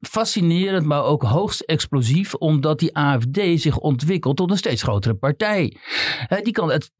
fascinerend, 0.00 0.86
maar 0.86 1.04
ook 1.04 1.22
hoogst 1.22 1.60
explosief, 1.60 2.34
omdat 2.34 2.78
die 2.78 2.96
AFD 2.96 3.40
zich 3.54 3.78
ontwikkelt 3.78 4.36
tot 4.36 4.50
een 4.50 4.56
steeds 4.56 4.82
grotere 4.82 5.14
partij. 5.14 5.76
die 6.42 6.52
kan 6.52 6.70
het, 6.70 6.90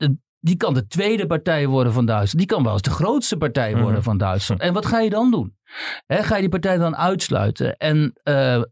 die 0.40 0.56
kan 0.56 0.75
de 0.75 0.87
tweede 0.87 1.26
partij 1.26 1.66
worden 1.66 1.92
van 1.92 2.06
Duitsland. 2.06 2.38
Die 2.38 2.56
kan 2.56 2.62
wel 2.64 2.73
eens 2.73 2.82
de 2.82 2.90
grootste 2.90 3.37
partij 3.37 3.76
worden 3.76 3.97
mm. 3.97 4.02
van 4.02 4.18
Duitsland. 4.18 4.61
En 4.61 4.73
wat 4.73 4.87
ga 4.87 5.00
je 5.00 5.11
dan 5.11 5.30
doen? 5.30 5.59
ga 6.06 6.35
je 6.35 6.40
die 6.40 6.50
partij 6.50 6.76
dan 6.76 6.97
uitsluiten? 6.97 7.76
En 7.76 8.12
uh, 8.25 8.62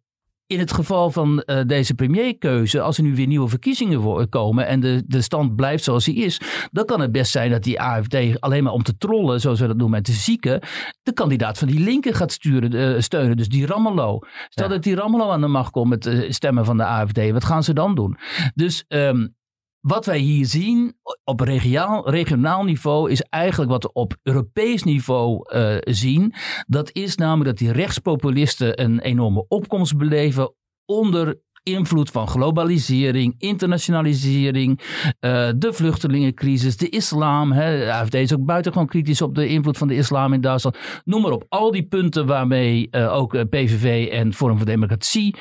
in 0.49 0.59
het 0.59 0.73
geval 0.73 1.11
van 1.11 1.43
uh, 1.47 1.61
deze 1.67 1.95
premierkeuze, 1.95 2.81
als 2.81 2.97
er 2.97 3.03
nu 3.03 3.15
weer 3.15 3.27
nieuwe 3.27 3.49
verkiezingen 3.49 4.29
komen 4.29 4.67
en 4.67 4.81
de, 4.81 5.03
de 5.07 5.21
stand 5.21 5.57
blijft 5.57 5.85
zoals 5.85 6.07
hij 6.07 6.15
is, 6.15 6.41
dan 6.71 6.85
kan 6.85 7.01
het 7.01 7.13
best 7.13 7.31
zijn 7.31 7.51
dat 7.51 7.63
die 7.63 7.81
AFD 7.81 8.41
alleen 8.41 8.63
maar 8.63 8.73
om 8.73 8.83
te 8.83 8.97
trollen, 8.97 9.41
zoals 9.41 9.61
we 9.61 9.67
dat 9.67 9.77
noemen, 9.77 10.03
te 10.03 10.13
zieken, 10.13 10.61
de 11.03 11.13
kandidaat 11.13 11.59
van 11.59 11.69
die 11.69 11.81
linker 11.81 12.15
gaat 12.15 12.33
sturen, 12.33 12.75
uh, 12.75 13.01
steunen. 13.01 13.37
Dus 13.37 13.49
die 13.49 13.67
Rammelo. 13.67 14.19
Stel 14.49 14.67
ja. 14.67 14.73
dat 14.73 14.83
die 14.83 14.95
Rammelo 14.95 15.31
aan 15.31 15.41
de 15.41 15.47
macht 15.47 15.71
komt 15.71 15.89
met 15.89 16.07
uh, 16.07 16.31
stemmen 16.31 16.65
van 16.65 16.77
de 16.77 16.85
AFD, 16.85 17.31
wat 17.31 17.45
gaan 17.45 17.65
ze 17.65 17.73
dan 17.73 17.95
doen? 17.95 18.17
Dus 18.55 18.85
um, 18.89 19.37
wat 19.81 20.07
wij 20.07 20.19
hier 20.19 20.47
zien 20.47 20.97
op 21.25 21.41
regionaal, 21.41 22.11
regionaal 22.11 22.65
niveau 22.65 23.11
is 23.11 23.23
eigenlijk 23.23 23.71
wat 23.71 23.83
we 23.83 23.93
op 23.93 24.17
Europees 24.23 24.83
niveau 24.83 25.57
uh, 25.57 25.77
zien. 25.81 26.35
Dat 26.67 26.93
is 26.93 27.17
namelijk 27.17 27.45
dat 27.49 27.59
die 27.59 27.73
rechtspopulisten 27.73 28.83
een 28.83 29.01
enorme 29.01 29.45
opkomst 29.49 29.97
beleven 29.97 30.55
onder 30.85 31.41
invloed 31.73 32.11
van 32.11 32.29
globalisering, 32.29 33.35
internationalisering, 33.39 34.81
uh, 35.21 35.49
de 35.57 35.73
vluchtelingencrisis, 35.73 36.77
de 36.77 36.89
islam. 36.89 37.53
Hè. 37.53 37.93
AFD 37.93 38.15
is 38.15 38.35
ook 38.35 38.45
buitengewoon 38.45 38.89
kritisch 38.89 39.23
op 39.23 39.35
de 39.35 39.49
invloed 39.49 39.79
van 39.79 39.89
de 39.89 39.97
islam 39.97 40.33
in 40.33 40.41
Duitsland. 40.41 40.79
Noem 41.05 41.23
maar 41.23 41.33
op. 41.33 41.45
Al 41.49 41.71
die 41.71 41.87
punten 41.87 42.27
waarmee 42.27 42.89
uh, 42.91 43.15
ook 43.15 43.49
PVV 43.49 44.09
en 44.09 44.35
Forum 44.35 44.57
voor 44.57 44.67
Democratie 44.67 45.37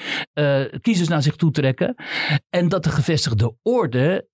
kiezers 0.81 1.07
naar 1.07 1.21
zich 1.21 1.35
toe 1.35 1.51
trekken. 1.51 1.95
En 2.49 2.69
dat 2.69 2.83
de 2.83 2.89
gevestigde 2.89 3.55
orde 3.63 4.27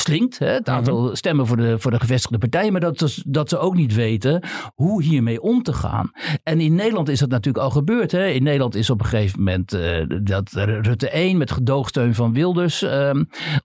slinkt. 0.00 0.38
Hè? 0.38 0.46
Het 0.46 0.68
aantal 0.68 0.98
mm 0.98 1.06
-hmm. 1.06 1.14
stemmen 1.14 1.46
voor 1.46 1.56
de, 1.56 1.78
voor 1.78 1.90
de 1.90 2.00
gevestigde 2.00 2.38
partijen. 2.38 2.72
Maar 2.72 2.80
dat, 2.80 2.98
ze, 2.98 3.22
dat 3.26 3.48
ze 3.48 3.58
ook 3.58 3.74
niet 3.74 3.94
weten 3.94 4.42
hoe 4.74 5.02
hiermee 5.02 5.42
om 5.42 5.62
te 5.62 5.72
gaan. 5.72 6.10
En 6.42 6.60
in 6.60 6.74
Nederland 6.74 7.08
is 7.08 7.18
dat 7.18 7.28
natuurlijk 7.28 7.64
al 7.64 7.70
gebeurd. 7.70 8.12
Hè? 8.12 8.26
In 8.26 8.42
Nederland 8.42 8.74
is 8.74 8.90
op 8.90 9.00
een 9.00 9.06
gegeven 9.06 9.38
moment 9.38 9.74
uh, 9.74 10.04
dat 10.22 10.50
Rutte 10.52 11.10
1 11.10 11.36
met 11.36 11.50
gedoogsteun 11.50 12.14
van 12.14 12.32
Wilders 12.32 12.82
uh, 12.82 13.10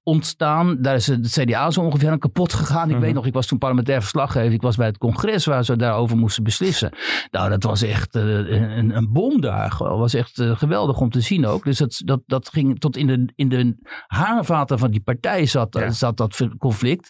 ontstaan. 0.04 0.82
Daar 0.82 0.96
is 0.96 1.08
het 1.08 1.28
CDA 1.28 1.72
zo 1.72 1.82
ongeveer 1.82 2.10
aan 2.10 2.20
kapot 2.20 2.54
gegaan. 2.54 2.82
Ik 2.82 2.88
mm 2.88 2.94
-hmm. 2.94 3.02
weet 3.02 3.14
nog, 3.14 3.26
ik 3.26 3.34
was 3.34 3.48
toen 3.48 3.58
parlementair 3.58 4.02
verslaggever. 4.02 4.54
Ik 4.54 4.62
was 4.62 4.76
bij 4.76 4.88
het 4.88 4.98
congres 4.98 5.46
waar 5.46 5.66
ze 5.66 5.76
daarover 5.76 6.18
moesten 6.18 6.44
beslissen. 6.44 6.92
Nou, 7.32 7.50
dat 7.50 7.64
was 7.64 7.82
echt 7.82 8.16
uh, 8.16 8.24
een, 8.24 8.96
een 8.96 9.12
bom 9.12 9.42
daar. 9.42 9.76
Dat 9.78 9.98
was 9.98 10.14
echt 10.14 10.42
geweldig 10.44 11.00
om 11.00 11.10
te 11.10 11.22
zien 11.22 11.46
ook. 11.46 11.64
Dus 11.64 11.78
dat, 11.78 12.02
dat, 12.06 12.22
dat 12.26 12.50
ging 12.50 12.80
tot 12.80 12.98
in 12.98 13.08
de, 13.08 13.26
in 13.36 13.50
de 13.50 13.76
haarvaten 14.08 14.80
van 14.80 14.92
die 14.92 15.02
partij 15.02 15.41
zat, 15.46 15.76
ja. 15.80 15.92
zat 15.92 16.18
dat 16.18 16.48
conflict. 16.58 17.10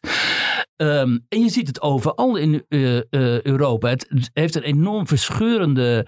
Um, 0.76 1.26
en 1.30 1.42
je 1.42 1.50
ziet 1.50 1.68
het 1.68 1.82
overal 1.82 2.36
in 2.36 2.66
uh, 2.70 2.96
uh, 2.96 3.42
Europa. 3.42 3.90
Het 3.90 4.30
heeft 4.34 4.56
een 4.56 4.62
enorm 4.62 5.08
verscheurende 5.08 6.08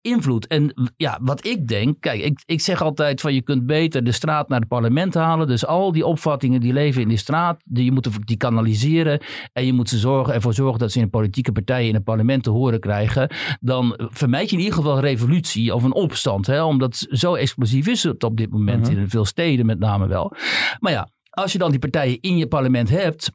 invloed. 0.00 0.46
En 0.46 0.92
ja, 0.96 1.18
wat 1.22 1.46
ik 1.46 1.68
denk, 1.68 2.00
kijk, 2.00 2.20
ik, 2.20 2.42
ik 2.46 2.60
zeg 2.60 2.82
altijd 2.82 3.20
van 3.20 3.34
je 3.34 3.42
kunt 3.42 3.66
beter 3.66 4.04
de 4.04 4.12
straat 4.12 4.48
naar 4.48 4.58
het 4.60 4.68
parlement 4.68 5.14
halen. 5.14 5.46
Dus 5.46 5.66
al 5.66 5.92
die 5.92 6.06
opvattingen 6.06 6.60
die 6.60 6.72
leven 6.72 7.02
in 7.02 7.08
die 7.08 7.16
straat, 7.18 7.62
die, 7.64 7.84
je 7.84 7.92
moet 7.92 8.26
die 8.26 8.36
kanaliseren. 8.36 9.20
En 9.52 9.66
je 9.66 9.72
moet 9.72 9.88
ze 9.88 9.98
zorgen, 9.98 10.34
ervoor 10.34 10.54
zorgen 10.54 10.78
dat 10.78 10.92
ze 10.92 11.00
in 11.00 11.10
politieke 11.10 11.52
partijen 11.52 11.88
in 11.88 11.94
het 11.94 12.04
parlement 12.04 12.42
te 12.42 12.50
horen 12.50 12.80
krijgen. 12.80 13.30
Dan 13.60 13.94
vermijd 13.96 14.50
je 14.50 14.56
in 14.56 14.62
ieder 14.62 14.76
geval 14.76 14.96
een 14.96 15.02
revolutie 15.02 15.74
of 15.74 15.82
een 15.82 15.94
opstand. 15.94 16.46
Hè? 16.46 16.62
Omdat 16.62 17.06
zo 17.10 17.34
explosief 17.34 17.86
is 17.86 18.02
het 18.02 18.24
op 18.24 18.36
dit 18.36 18.50
moment 18.50 18.86
uh 18.86 18.92
-huh. 18.92 19.02
in 19.02 19.10
veel 19.10 19.24
steden 19.24 19.66
met 19.66 19.78
name 19.78 20.06
wel. 20.06 20.32
Maar 20.78 20.92
ja, 20.92 21.08
als 21.40 21.52
je 21.52 21.58
dan 21.58 21.70
die 21.70 21.80
partijen 21.80 22.20
in 22.20 22.36
je 22.36 22.46
parlement 22.46 22.88
hebt. 22.88 23.30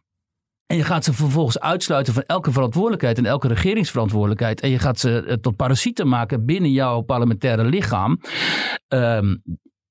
En 0.65 0.77
je 0.77 0.83
gaat 0.83 1.03
ze 1.03 1.13
vervolgens 1.13 1.59
uitsluiten 1.59 2.13
van 2.13 2.23
elke 2.23 2.51
verantwoordelijkheid 2.51 3.17
en 3.17 3.25
elke 3.25 3.47
regeringsverantwoordelijkheid. 3.47 4.61
En 4.61 4.69
je 4.69 4.79
gaat 4.79 4.99
ze 4.99 5.37
tot 5.41 5.55
parasieten 5.55 6.07
maken 6.07 6.45
binnen 6.45 6.71
jouw 6.71 7.01
parlementaire 7.01 7.63
lichaam. 7.63 8.19
Um, 8.87 9.41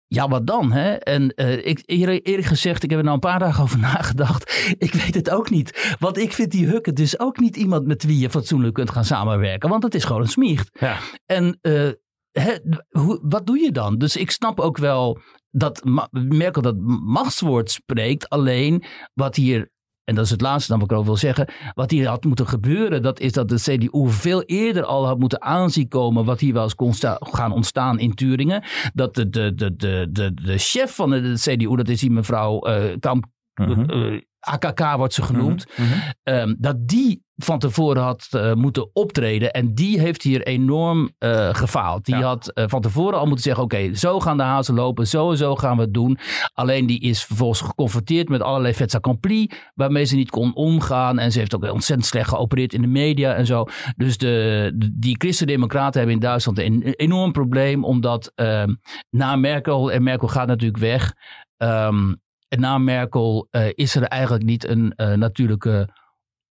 ja, 0.06 0.28
wat 0.28 0.46
dan? 0.46 0.72
Hè? 0.72 0.92
En 0.92 1.32
uh, 1.36 1.66
ik, 1.66 1.82
eerlijk 1.84 2.44
gezegd, 2.44 2.82
ik 2.82 2.90
heb 2.90 2.98
er 2.98 3.04
nou 3.04 3.14
een 3.14 3.30
paar 3.30 3.38
dagen 3.38 3.62
over 3.62 3.78
nagedacht. 3.92 4.74
Ik 4.78 4.92
weet 4.92 5.14
het 5.14 5.30
ook 5.30 5.50
niet. 5.50 5.96
Want 5.98 6.18
ik 6.18 6.32
vind 6.32 6.50
die 6.50 6.66
Hukke 6.66 6.92
dus 6.92 7.18
ook 7.18 7.38
niet 7.38 7.56
iemand 7.56 7.86
met 7.86 8.04
wie 8.04 8.18
je 8.18 8.30
fatsoenlijk 8.30 8.74
kunt 8.74 8.90
gaan 8.90 9.04
samenwerken. 9.04 9.68
Want 9.68 9.82
het 9.82 9.94
is 9.94 10.04
gewoon 10.04 10.22
een 10.22 10.28
smiecht. 10.28 10.78
Ja. 10.80 10.98
En 11.26 11.58
uh, 11.62 11.90
hè, 12.30 12.54
hoe, 12.88 13.18
wat 13.22 13.46
doe 13.46 13.58
je 13.58 13.72
dan? 13.72 13.98
Dus 13.98 14.16
ik 14.16 14.30
snap 14.30 14.60
ook 14.60 14.78
wel 14.78 15.18
dat 15.56 15.84
Merkel 16.10 16.62
dat 16.62 16.76
machtswoord 17.04 17.70
spreekt. 17.70 18.28
Alleen 18.28 18.82
wat 19.12 19.36
hier, 19.36 19.70
en 20.04 20.14
dat 20.14 20.24
is 20.24 20.30
het 20.30 20.40
laatste 20.40 20.70
dan 20.70 20.80
wat 20.80 20.90
ik 20.90 20.96
over 20.96 21.08
wil 21.08 21.16
zeggen. 21.16 21.48
Wat 21.74 21.90
hier 21.90 22.08
had 22.08 22.24
moeten 22.24 22.48
gebeuren, 22.48 23.02
dat 23.02 23.20
is 23.20 23.32
dat 23.32 23.48
de 23.48 23.60
CDU 23.60 24.10
veel 24.10 24.42
eerder 24.42 24.84
al 24.84 25.06
had 25.06 25.18
moeten 25.18 25.42
aanzien 25.42 25.88
komen. 25.88 26.24
Wat 26.24 26.40
hier 26.40 26.52
wel 26.52 26.62
eens 26.62 26.74
kon 26.74 26.92
gaan 27.18 27.52
ontstaan 27.52 27.98
in 27.98 28.14
Turingen. 28.14 28.64
Dat 28.94 29.14
de, 29.14 29.28
de, 29.28 29.54
de, 29.54 29.76
de, 29.76 30.08
de, 30.10 30.34
de 30.34 30.58
chef 30.58 30.94
van 30.94 31.10
de 31.10 31.34
CDU, 31.36 31.76
dat 31.76 31.88
is 31.88 32.00
die 32.00 32.10
mevrouw 32.10 32.68
uh, 32.68 32.96
Kamp. 32.98 33.26
Uh 33.60 33.70
-huh. 33.70 34.12
uh, 34.12 34.20
AKK 34.40 34.96
wordt 34.96 35.14
ze 35.14 35.22
genoemd. 35.22 35.66
Mhm, 35.76 35.88
-hmm. 35.88 36.34
um, 36.34 36.56
dat 36.58 36.88
die 36.88 37.23
van 37.36 37.58
tevoren 37.58 38.02
had 38.02 38.28
uh, 38.30 38.52
moeten 38.52 38.90
optreden. 38.92 39.50
En 39.50 39.74
die 39.74 40.00
heeft 40.00 40.22
hier 40.22 40.42
enorm 40.42 41.10
uh, 41.18 41.54
gefaald. 41.54 42.04
Die 42.04 42.16
ja. 42.16 42.22
had 42.22 42.50
uh, 42.54 42.64
van 42.68 42.80
tevoren 42.80 43.18
al 43.18 43.26
moeten 43.26 43.44
zeggen: 43.44 43.64
oké, 43.64 43.74
okay, 43.74 43.94
zo 43.94 44.20
gaan 44.20 44.36
de 44.36 44.42
hazen 44.42 44.74
lopen, 44.74 45.06
zo 45.06 45.30
en 45.30 45.36
zo 45.36 45.56
gaan 45.56 45.76
we 45.76 45.82
het 45.82 45.94
doen. 45.94 46.18
Alleen 46.52 46.86
die 46.86 47.00
is 47.00 47.24
vervolgens 47.24 47.60
geconfronteerd 47.60 48.28
met 48.28 48.42
allerlei 48.42 48.74
fait 48.74 48.94
accompli, 48.94 49.50
waarmee 49.74 50.04
ze 50.04 50.16
niet 50.16 50.30
kon 50.30 50.54
omgaan. 50.54 51.18
En 51.18 51.32
ze 51.32 51.38
heeft 51.38 51.54
ook 51.54 51.72
ontzettend 51.72 52.08
slecht 52.08 52.28
geopereerd 52.28 52.72
in 52.72 52.82
de 52.82 52.88
media 52.88 53.34
en 53.34 53.46
zo. 53.46 53.66
Dus 53.96 54.18
de, 54.18 54.72
de 54.74 54.90
die 54.94 55.16
Christen-Democraten 55.18 55.98
hebben 55.98 56.14
in 56.14 56.22
Duitsland 56.22 56.58
een, 56.58 56.86
een 56.86 56.94
enorm 56.94 57.32
probleem, 57.32 57.84
omdat 57.84 58.32
ehm, 58.34 58.74
na 59.10 59.36
Merkel, 59.36 59.92
en 59.92 60.02
Merkel 60.02 60.28
gaat 60.28 60.46
natuurlijk 60.46 60.78
weg. 60.78 61.14
Um, 61.56 62.22
en 62.48 62.60
na 62.60 62.78
Merkel 62.78 63.48
is 63.74 63.94
er 63.94 64.02
eigenlijk 64.02 64.44
niet 64.44 64.68
een 64.68 64.92
natuurlijke 64.96 65.88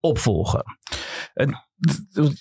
opvolger. 0.02 0.64
En, 1.34 1.66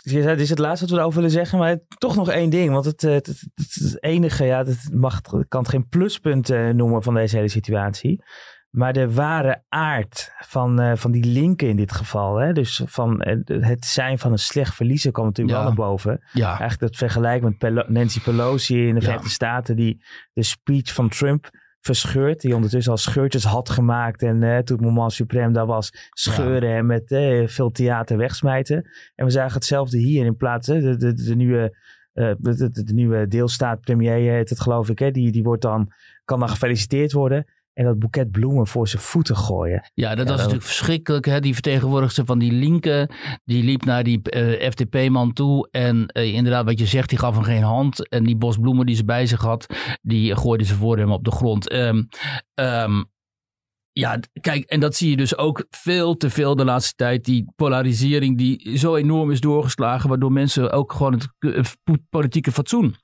je 0.03 0.23
zei, 0.23 0.27
dit 0.27 0.41
is 0.41 0.51
het 0.51 0.59
laatste 0.59 0.85
wat 0.85 0.95
we 0.95 1.01
erover 1.01 1.17
willen 1.17 1.31
zeggen, 1.35 1.59
maar 1.59 1.79
toch 1.99 2.17
nog 2.17 2.31
één 2.31 2.51
ding. 2.51 2.73
Want 2.73 2.85
het, 2.85 3.01
het, 3.01 3.27
het, 3.27 3.45
het 3.55 4.03
enige, 4.03 4.45
ja, 4.45 4.65
het 4.65 4.89
mag, 4.93 5.21
kan 5.49 5.61
het 5.61 5.69
geen 5.69 5.89
pluspunt 5.89 6.51
uh, 6.51 6.69
noemen 6.69 7.03
van 7.03 7.15
deze 7.15 7.37
hele 7.37 7.49
situatie. 7.49 8.25
Maar 8.71 8.93
de 8.93 9.13
ware 9.13 9.65
aard 9.69 10.33
van, 10.39 10.81
uh, 10.81 10.93
van 10.95 11.11
die 11.11 11.25
linken 11.25 11.69
in 11.69 11.77
dit 11.77 11.93
geval, 11.93 12.37
hè, 12.37 12.53
dus 12.53 12.83
van 12.85 13.29
uh, 13.29 13.63
het 13.63 13.85
zijn 13.85 14.19
van 14.19 14.33
een 14.33 14.39
slecht 14.39 14.75
verliezer, 14.75 15.13
kwam 15.13 15.27
natuurlijk 15.27 15.57
ja. 15.57 15.63
wel 15.65 15.75
naar 15.75 15.87
boven. 15.87 16.21
Ja. 16.33 16.49
Eigenlijk 16.49 16.81
dat 16.81 16.97
vergelijk 16.97 17.43
met 17.43 17.59
Pel 17.59 17.85
Nancy 17.89 18.21
Pelosi 18.21 18.87
in 18.87 18.95
de 18.95 19.01
Verenigde. 19.01 19.29
Staten, 19.29 19.77
die 19.77 20.05
de 20.33 20.43
speech 20.43 20.95
van 20.95 21.09
Trump 21.09 21.51
verscheurd. 21.81 22.41
Die 22.41 22.55
ondertussen 22.55 22.93
al 22.93 22.99
scheurtjes 22.99 23.45
had 23.45 23.71
gemaakt. 23.71 24.23
En 24.23 24.43
uh, 24.43 24.59
toen 24.59 24.77
het 24.77 24.87
moment 24.87 25.23
suprême 25.23 25.53
daar 25.53 25.67
was, 25.67 26.09
scheuren 26.11 26.75
en 26.75 26.87
met 26.87 27.11
uh, 27.11 27.49
veel 27.49 27.71
theater 27.71 28.17
wegsmijten. 28.17 28.91
En 29.15 29.25
we 29.25 29.31
zagen 29.31 29.55
hetzelfde 29.55 29.99
hier 29.99 30.25
in 30.25 30.37
plaats. 30.37 30.67
de, 30.67 30.97
de, 30.97 31.13
de, 31.15 31.37
nieuwe, 31.37 31.77
uh, 32.15 32.33
de, 32.39 32.71
de, 32.71 32.93
nieuwe 32.93 33.29
deelstaat 33.29 33.81
premier 33.81 34.33
heet 34.33 34.51
het 34.51 34.61
geloof 34.61 34.89
ik. 34.89 34.99
Hè? 34.99 35.11
Die, 35.11 35.33
die 35.33 35.43
wordt 35.43 35.63
dan, 35.63 35.93
kan 36.25 36.39
dan 36.39 36.49
gefeliciteerd 36.49 37.13
worden 37.13 37.47
en 37.81 37.87
dat 37.87 37.99
boeket 37.99 38.31
bloemen 38.31 38.67
voor 38.67 38.89
zijn 38.89 39.03
voeten 39.03 39.37
gooien. 39.37 39.91
Ja, 39.95 40.15
dat 40.15 40.29
was 40.29 40.37
natuurlijk 40.37 40.65
verschrikkelijk. 40.65 41.27
Hè? 41.27 41.41
Die 41.41 41.53
vertegenwoordigster 41.53 42.25
van 42.25 42.39
die 42.39 42.53
linken, 42.53 43.11
die 43.45 43.65
liep 43.65 43.85
naar 43.85 44.05
die 44.05 44.21
uh, 44.23 44.67
eh, 44.67 44.73
FDP-man 44.73 45.33
toe. 45.33 45.69
En 45.71 46.11
uh, 46.13 46.35
inderdaad, 46.35 46.65
wat 46.65 46.79
je 46.79 46.87
zegt, 46.87 47.09
die 47.09 47.19
gaf 47.19 47.35
hem 47.35 47.43
geen 47.45 47.63
hand. 47.63 48.09
En 48.09 48.25
die 48.25 48.37
bos 48.37 48.57
bloemen 48.57 48.87
die 48.87 48.97
ze 48.97 49.05
bij 49.05 49.27
zich 49.27 49.41
had, 49.41 49.67
die 50.03 50.37
gooide 50.37 50.65
ze 50.65 50.75
voor 50.75 50.99
hem 50.99 51.13
op 51.13 51.25
de 51.25 51.31
grond. 51.31 51.73
Um, 51.73 52.09
um, 52.55 53.11
ja, 53.93 54.19
kijk, 54.41 54.65
en 54.65 54.81
dat 54.81 54.95
zie 54.95 55.11
je 55.11 55.17
dus 55.17 55.37
ook 55.37 55.67
veel 55.71 56.17
te 56.17 56.31
veel 56.31 56.57
de 56.57 56.65
laatste 56.65 56.95
tijd. 56.95 57.25
Die 57.25 57.53
polarisering 57.57 58.39
die 58.39 58.79
zo 58.79 58.95
enorm 58.95 59.31
is 59.31 59.41
doorgeslagen, 59.41 60.09
waardoor 60.09 60.33
mensen 60.33 60.73
ook 60.73 60.93
gewoon 60.93 61.21
het 61.39 61.77
politieke 62.11 62.53
fatsoen 62.53 62.97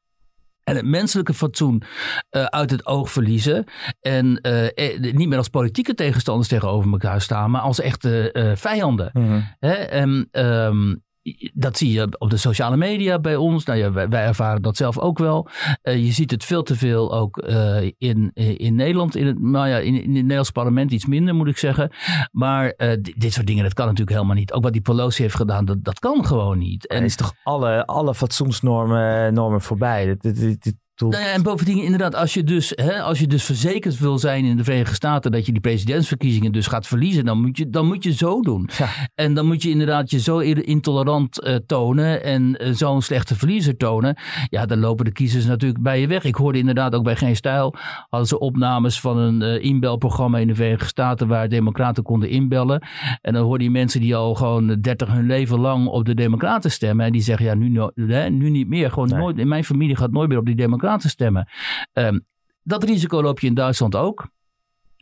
en 0.69 0.77
het 0.77 0.87
menselijke 0.87 1.35
fatsoen 1.35 1.83
uh, 2.31 2.45
uit 2.45 2.71
het 2.71 2.87
oog 2.87 3.11
verliezen. 3.11 3.65
En 4.01 4.39
uh, 4.43 5.13
niet 5.13 5.29
meer 5.29 5.39
als 5.39 5.49
politieke 5.49 5.95
tegenstanders 5.95 6.49
tegenover 6.49 6.91
elkaar 6.91 7.21
staan, 7.21 7.51
maar 7.51 7.61
als 7.61 7.81
echte 7.81 8.31
uh, 8.33 8.53
vijanden. 8.57 9.11
Mm 9.13 9.55
Hè? 9.59 9.73
En, 9.73 10.29
um, 10.33 11.05
dat 11.55 11.77
zie 11.77 11.93
je 11.93 12.17
op 12.19 12.31
de 12.31 12.37
sociale 12.37 12.77
media 12.77 13.19
bij 13.19 13.37
ons. 13.37 13.65
Nou 13.65 13.79
ja, 13.79 13.93
wij, 13.93 14.09
ervaren 14.09 14.63
dat 14.63 14.77
zelf 14.77 14.99
ook 14.99 15.19
wel. 15.19 15.49
Uh, 15.83 16.05
je 16.05 16.13
ziet 16.13 16.31
het 16.31 16.45
veel 16.45 16.63
te 16.63 16.77
veel 16.77 17.15
ook 17.15 17.43
uh, 17.49 17.91
in, 17.99 18.31
in 18.35 18.75
Nederland. 18.75 19.17
In 19.17 19.27
het, 19.27 19.43
nou 19.43 19.69
ja, 19.69 19.79
in, 19.79 19.95
in 19.95 20.01
het 20.03 20.11
Nederlands 20.11 20.51
parlement 20.51 20.93
iets 20.93 21.07
minder, 21.07 21.35
moet 21.35 21.49
ik 21.49 21.59
zeggen. 21.59 21.91
Maar 22.33 22.75
uh, 22.77 22.93
dit 23.17 23.33
soort 23.33 23.47
dingen, 23.47 23.65
dat 23.65 23.75
kan 23.75 23.87
natuurlijk 23.87 24.17
helemaal 24.17 24.37
niet. 24.37 24.53
Ook 24.53 24.63
wat 24.63 24.73
die 24.73 24.83
Pelosi 24.83 25.23
heeft 25.23 25.35
gedaan, 25.35 25.65
dat, 25.65 25.85
dat 25.85 25.99
kan 25.99 26.27
gewoon 26.27 26.59
niet. 26.59 26.87
En 26.87 27.05
is 27.05 27.17
toch 27.17 27.33
alle, 27.43 27.87
alle 27.87 28.15
fatsoensnormen 28.15 29.35
normen 29.35 29.61
voorbij. 29.61 30.05
Dit, 30.05 30.23
dit, 30.23 30.63
dit, 30.63 30.75
nou 30.99 31.25
ja, 31.25 31.33
en 31.33 31.43
bovendien 31.43 31.83
inderdaad, 31.83 32.15
als 32.15 32.35
je, 32.35 32.45
dus, 32.45 32.73
hè, 32.75 33.03
als 33.03 33.19
je 33.19 33.27
dus 33.27 33.45
verzekerd 33.45 33.99
wil 33.99 34.19
zijn 34.19 34.45
in 34.45 34.57
de 34.57 34.65
Verenigde 34.65 34.95
Staten 34.95 35.33
dat 35.33 35.47
je 35.47 35.53
die 35.53 35.61
presidentsverkiezingen 35.61 36.53
dus 36.53 36.67
gaat 36.67 36.87
verliezen, 36.87 37.25
dan 37.25 37.41
moet 37.41 37.57
je, 37.57 37.71
dan 37.71 37.87
moet 37.87 38.05
je 38.05 38.13
zo 38.13 38.41
doen. 38.41 38.69
Ja. 38.79 38.89
En 39.15 39.35
dan 39.35 39.47
moet 39.47 39.63
je 39.63 39.71
inderdaad 39.71 40.11
je 40.11 40.21
zo 40.21 40.39
intolerant 40.39 41.45
uh, 41.45 41.55
tonen 41.67 42.25
en 42.25 42.63
uh, 42.63 42.75
zo'n 42.75 43.03
slechte 43.03 43.37
verliezer 43.37 43.77
tonen. 43.77 44.17
Ja, 44.49 44.67
dan 44.67 44.79
lopen 44.79 45.05
de 45.05 45.13
kiezers 45.13 45.45
natuurlijk 45.47 45.83
bij 45.83 46.01
je 46.01 46.07
weg. 46.07 46.25
Ik 46.25 46.35
hoorde 46.35 46.59
inderdaad 46.59 46.95
ook 46.95 47.05
bij 47.05 47.17
Geen 47.17 47.37
Stijl, 47.37 47.75
hadden 48.09 48.29
ze 48.29 48.39
opnames 48.39 49.01
van 49.01 49.19
een 49.19 49.43
uh, 49.43 49.65
inbelprogramma 49.65 50.39
in 50.39 50.47
de 50.47 50.55
Verenigde 50.55 50.87
Staten 50.87 51.29
waar 51.29 51.49
democraten 51.49 52.03
konden 52.03 52.29
inbellen. 52.29 52.87
En 53.23 53.33
dan 53.33 53.45
hoorde 53.45 53.65
je 53.65 53.71
mensen 53.71 54.01
die 54.01 54.17
al 54.17 54.35
gewoon 54.35 54.77
30 54.81 55.09
hun 55.09 55.27
leven 55.27 55.61
lang 55.61 55.87
op 55.87 56.05
de 56.05 56.15
democraten 56.15 56.71
stemmen. 56.71 57.07
En 57.07 57.13
die 57.13 57.23
zeggen, 57.23 57.47
ja, 57.47 57.55
nu, 57.55 57.69
no, 57.69 57.91
hè, 57.95 58.31
nu 58.31 58.51
niet 58.51 58.69
meer. 58.69 58.91
Gewoon 58.91 59.09
nee. 59.09 59.19
nooit, 59.19 59.39
in 59.39 59.49
mijn 59.49 59.65
familie 59.65 59.97
gaat 59.97 60.11
nooit 60.11 60.29
meer 60.29 60.39
op 60.39 60.47
die 60.47 60.55
democraten 60.55 60.85
democraten 60.87 61.11
stemmen. 61.11 61.49
Um, 61.93 62.27
dat 62.63 62.85
risico 62.85 63.23
loop 63.23 63.41
je 63.41 63.47
in 63.47 63.55
Duitsland 63.55 63.97
ook. 63.97 64.29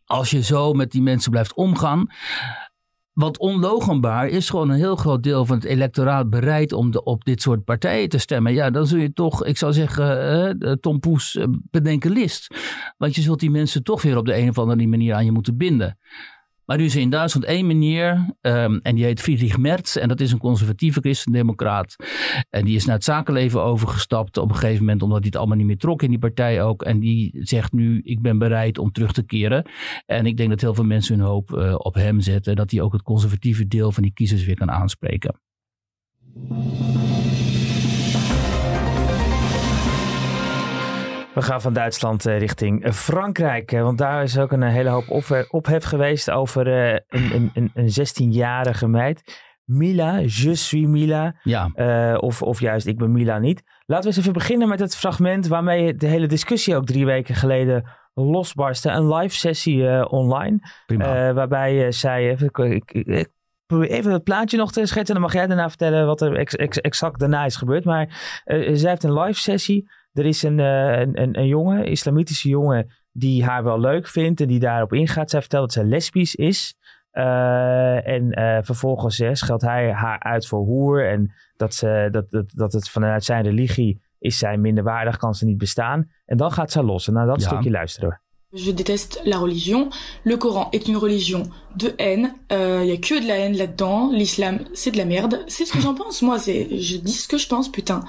Als 0.05 0.31
je 0.31 0.43
zo 0.43 0.73
met 0.73 0.91
die 0.91 1.03
mensen 1.03 1.31
blijft 1.31 1.55
omgaan. 1.55 2.07
Wat 3.13 3.39
onlogenbaar 3.39 4.29
is 4.29 4.51
gewoon 4.51 4.71
een 4.71 4.77
heel 4.77 4.97
groot 4.97 5.23
deel 5.23 5.47
van 5.47 5.57
het 5.57 5.65
electoraat 5.65 6.31
bereid 6.31 6.73
om 6.73 6.91
de, 6.91 7.05
op 7.05 7.25
dit 7.25 7.43
soort 7.43 7.65
partijen 7.65 8.09
te 8.09 8.19
stemmen. 8.19 8.53
Ja, 8.53 8.71
dan 8.71 8.87
zul 8.87 8.99
je 8.99 9.13
toch, 9.13 9.45
ik 9.45 9.57
zou 9.59 9.73
zeggen, 9.73 10.57
uh, 10.59 10.73
Tom 10.73 11.01
Poes 11.01 11.35
uh, 11.35 11.45
bedenken 11.71 12.11
list. 12.11 12.55
Want 12.97 13.15
je 13.15 13.23
zult 13.23 13.41
die 13.41 13.51
mensen 13.51 13.83
toch 13.83 14.03
weer 14.03 14.17
op 14.17 14.27
de 14.27 14.37
een 14.37 14.49
of 14.49 14.59
andere 14.59 14.87
manier 14.87 15.15
aan 15.15 15.25
je 15.25 15.33
moeten 15.33 15.57
binden. 15.57 15.99
Maar 16.67 16.77
nu 16.77 16.85
is 16.85 16.95
er 16.95 17.01
in 17.01 17.11
Duitsland 17.11 17.47
één 17.47 17.67
meneer, 17.67 18.37
um, 18.41 18.81
en 18.83 18.95
die 18.95 19.05
heet 19.05 19.21
Friedrich 19.21 19.59
Merz. 19.59 19.97
En 19.97 20.09
dat 20.09 20.21
is 20.21 20.33
een 20.33 20.39
conservatieve 20.39 21.01
christendemocraat. 21.01 21.97
En 22.51 22.65
die 22.65 22.77
is 22.77 22.85
naar 22.85 22.95
het 22.95 23.05
zakenleven 23.05 23.63
overgestapt 23.63 24.37
op 24.37 24.49
een 24.49 24.57
gegeven 24.57 24.81
moment, 24.81 25.03
omdat 25.03 25.19
hij 25.19 25.27
het 25.27 25.37
allemaal 25.37 25.57
niet 25.57 25.67
meer 25.67 25.77
trok 25.77 26.03
in 26.03 26.11
die 26.11 26.19
partij 26.19 26.63
ook. 26.63 26.83
En 26.83 27.01
die 27.01 27.31
zegt 27.41 27.73
nu, 27.73 28.01
ik 28.05 28.23
ben 28.23 28.39
bereid 28.39 28.79
om 28.79 28.93
terug 28.93 29.13
te 29.13 29.23
keren. 29.23 29.67
En 30.07 30.27
ik 30.27 30.37
denk 30.37 30.51
dat 30.51 30.61
heel 30.61 30.75
veel 30.75 30.85
mensen 30.85 31.19
hun 31.19 31.27
hoop 31.27 31.51
uh, 31.51 31.75
op 31.79 31.95
hem 31.95 32.21
zetten. 32.21 32.57
Dat 32.57 32.71
hij 32.71 32.81
ook 32.81 32.93
het 32.93 33.03
conservatieve 33.03 33.67
deel 33.67 33.93
van 33.93 34.03
die 34.03 34.13
kiezers 34.13 34.45
weer 34.45 34.57
kan 34.57 34.71
aanspreken. 34.71 35.41
We 41.35 41.43
gaan 41.43 41.61
van 41.61 41.73
Duitsland 41.73 42.27
uh, 42.27 42.39
richting 42.39 42.95
Frankrijk. 42.95 43.73
Uh, 43.73 43.83
want 43.83 43.99
daar 43.99 44.23
is 44.23 44.39
ook 44.39 44.53
een 44.53 44.63
hele 44.63 44.89
hoop 44.89 45.11
ophef 45.51 45.85
geweest 45.85 46.31
over 46.31 46.69
een, 47.09 47.51
een, 47.55 47.71
een 47.75 47.89
16-jarige 47.89 48.89
meid. 48.89 49.41
Mila, 49.65 50.17
je 50.17 50.55
suis 50.55 50.87
Mila. 50.87 51.35
Ja. 51.43 51.71
of, 52.17 52.43
of 52.43 52.61
juist, 52.61 52.87
ik 52.87 52.99
ben 52.99 53.13
Mila 53.13 53.39
niet. 53.39 53.63
Laten 53.87 54.05
we 54.05 54.09
eens 54.09 54.19
even 54.19 54.33
beginnen 54.33 54.69
met 54.69 54.81
het 54.81 54.97
fragment 54.97 55.47
waarmee 55.47 55.95
de 55.95 56.07
hele 56.07 56.27
discussie 56.27 56.77
ook 56.77 56.87
drie 56.87 57.07
weken 57.07 57.35
geleden 57.35 57.91
losbarstte. 58.15 58.91
Een 58.91 59.15
live 59.15 59.35
sessie 59.37 60.09
online. 60.09 60.59
waarbij 61.35 61.93
zij, 61.93 62.31
even, 62.31 62.73
ik, 62.73 62.93
ik, 62.93 63.29
probeer 63.67 63.91
even 63.91 64.13
het 64.13 64.25
plaatje 64.25 64.57
nog 64.57 64.73
te 64.73 64.87
schetsen. 64.87 65.15
Dan 65.15 65.25
mag 65.25 65.33
jij 65.33 65.47
daarna 65.47 65.69
vertellen 65.69 66.07
wat 66.07 66.21
er 66.21 66.37
ex, 66.37 66.55
ex, 66.55 66.81
exact 66.81 67.19
daarna 67.19 67.45
is 67.45 67.57
gebeurd. 67.57 67.85
Maar 67.85 68.41
zij 68.45 68.91
heeft 68.91 69.05
een 69.05 69.19
live 69.19 69.41
sessie 69.41 69.89
er 70.15 70.27
is 70.27 70.43
een, 70.43 70.59
uh, 70.59 70.99
een, 70.99 71.23
een, 71.23 71.39
een, 71.39 71.47
jongen, 71.47 71.87
islamitische 71.87 72.49
jongen, 72.49 72.93
die 73.13 73.45
haar 73.45 73.65
wel 73.65 73.81
leuk 73.81 74.09
vindt 74.09 74.41
en 74.41 74.49
die 74.49 74.59
daarop 74.59 74.93
ingaat. 74.93 75.31
Zij 75.31 75.41
vertelt 75.41 75.63
dat 75.63 75.73
zij 75.73 75.85
lesbisch 75.85 76.35
is. 76.35 76.75
Uh, 77.13 78.07
en 78.09 78.39
uh, 78.39 78.59
vervolgens 78.63 79.21
uh, 79.21 79.31
scheldt 79.33 79.63
hij 79.63 79.93
haar 79.93 80.19
uit 80.19 80.47
voor 80.47 80.65
hoer. 80.65 81.09
En 81.09 81.33
dat, 81.57 81.75
ze, 81.75 82.09
dat, 82.11 82.31
dat, 82.31 82.53
dat 82.55 82.73
het 82.73 82.89
vanuit 82.89 83.25
zijn 83.25 83.45
religie 83.45 84.03
is 84.19 84.39
zij 84.39 84.57
minderwaardig, 84.57 85.17
kan 85.17 85.35
ze 85.35 85.45
niet 85.45 85.59
bestaan. 85.59 86.11
En 86.27 86.37
dan 86.37 86.53
gaat 86.53 86.71
ze 86.71 86.83
los. 86.83 87.07
En 87.07 87.13
naar 87.13 87.27
dat 87.27 87.41
ja. 87.41 87.47
stukje 87.47 87.71
luisteren 87.71 88.23
Je 88.55 88.75
déteste 88.75 89.21
la 89.25 89.39
religion. 89.39 89.91
Le 90.23 90.37
Coran 90.37 90.69
est 90.71 90.87
une 90.87 90.97
religion 90.97 91.51
de 91.77 91.93
haine. 91.97 92.35
Il 92.51 92.57
euh, 92.57 92.85
y 92.85 92.93
a 92.93 92.97
que 92.97 93.21
de 93.21 93.27
la 93.27 93.35
haine 93.35 93.57
là-dedans. 93.57 94.13
L'islam, 94.13 94.61
c'est 94.75 94.93
de 94.93 94.97
la 94.97 95.05
merde. 95.05 95.45
C'est 95.49 95.65
ce 95.65 95.73
que 95.73 95.81
j'en 95.81 95.95
pense. 95.95 96.23
Moi, 96.23 96.39
c'est, 96.39 96.69
je 96.81 96.97
dis 96.99 97.13
ce 97.13 97.27
que 97.27 97.37
je 97.37 97.49
pense, 97.49 97.69
putain. 97.69 98.05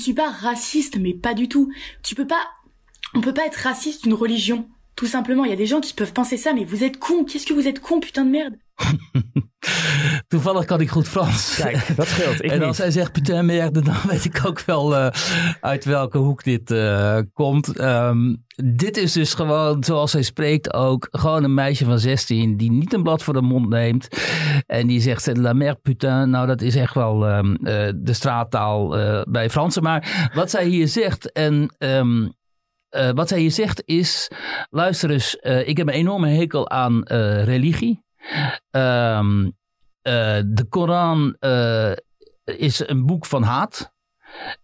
Je 0.00 0.04
suis 0.04 0.14
pas 0.14 0.30
raciste, 0.30 0.96
mais 0.96 1.12
pas 1.12 1.34
du 1.34 1.48
tout. 1.48 1.72
Tu 2.04 2.14
peux 2.14 2.26
pas, 2.26 2.48
on 3.14 3.20
peut 3.20 3.34
pas 3.34 3.46
être 3.46 3.56
raciste 3.56 4.04
d'une 4.04 4.14
religion. 4.14 4.68
Tout 4.94 5.06
simplement, 5.06 5.44
il 5.44 5.50
y 5.50 5.52
a 5.52 5.56
des 5.56 5.66
gens 5.66 5.80
qui 5.80 5.92
peuvent 5.92 6.12
penser 6.12 6.36
ça, 6.36 6.52
mais 6.52 6.64
vous 6.64 6.84
êtes 6.84 6.98
con. 6.98 7.24
Qu'est-ce 7.24 7.46
que 7.46 7.54
vous 7.54 7.66
êtes 7.66 7.80
con, 7.80 7.98
putain 7.98 8.24
de 8.24 8.30
merde? 8.30 8.56
Toevallig 10.28 10.64
kan 10.64 10.80
ik 10.80 10.90
goed 10.90 11.08
Frans. 11.08 11.54
Kijk, 11.56 11.86
dat 11.96 12.06
scheelt. 12.06 12.44
Ik 12.44 12.50
en 12.50 12.62
als 12.62 12.78
hij 12.78 12.90
zegt 12.90 13.12
putain 13.12 13.46
merde, 13.46 13.82
dan 13.90 13.96
weet 14.08 14.24
ik 14.24 14.40
ook 14.46 14.60
wel 14.60 14.92
uh, 14.92 15.08
uit 15.60 15.84
welke 15.84 16.18
hoek 16.18 16.44
dit 16.44 16.70
uh, 16.70 17.18
komt. 17.32 17.80
Um, 17.80 18.46
dit 18.64 18.96
is 18.96 19.12
dus 19.12 19.34
gewoon, 19.34 19.84
zoals 19.84 20.12
hij 20.12 20.22
spreekt 20.22 20.74
ook, 20.74 21.08
gewoon 21.10 21.44
een 21.44 21.54
meisje 21.54 21.84
van 21.84 21.98
16 21.98 22.56
die 22.56 22.70
niet 22.70 22.92
een 22.92 23.02
blad 23.02 23.22
voor 23.22 23.34
de 23.34 23.42
mond 23.42 23.68
neemt. 23.68 24.08
En 24.66 24.86
die 24.86 25.00
zegt 25.00 25.36
la 25.36 25.52
merde 25.52 25.80
putain. 25.82 26.30
Nou, 26.30 26.46
dat 26.46 26.62
is 26.62 26.76
echt 26.76 26.94
wel 26.94 27.28
um, 27.28 27.50
uh, 27.50 27.88
de 27.96 28.12
straattaal 28.12 28.88
bij 29.30 29.50
Fransen. 29.50 29.82
Maar 29.82 30.30
wat 30.34 30.50
zij 30.50 30.66
hier 30.66 30.88
zegt 30.88 31.32
en... 31.32 31.74
Um, 31.78 32.36
uh, 32.96 33.10
wat 33.10 33.28
zij 33.28 33.38
hier 33.38 33.50
zegt 33.50 33.82
is, 33.84 34.30
luister 34.70 35.10
eens, 35.10 35.34
ik 35.64 35.76
heb 35.76 35.88
een 35.88 35.94
enorme 35.94 36.28
hekel 36.28 36.70
aan 36.70 37.02
religie. 37.44 38.06
Um, 38.70 39.56
de 40.54 40.66
Koran 40.68 41.36
is 42.44 42.88
een 42.88 43.06
boek 43.06 43.26
van 43.26 43.42
haat. 43.42 43.92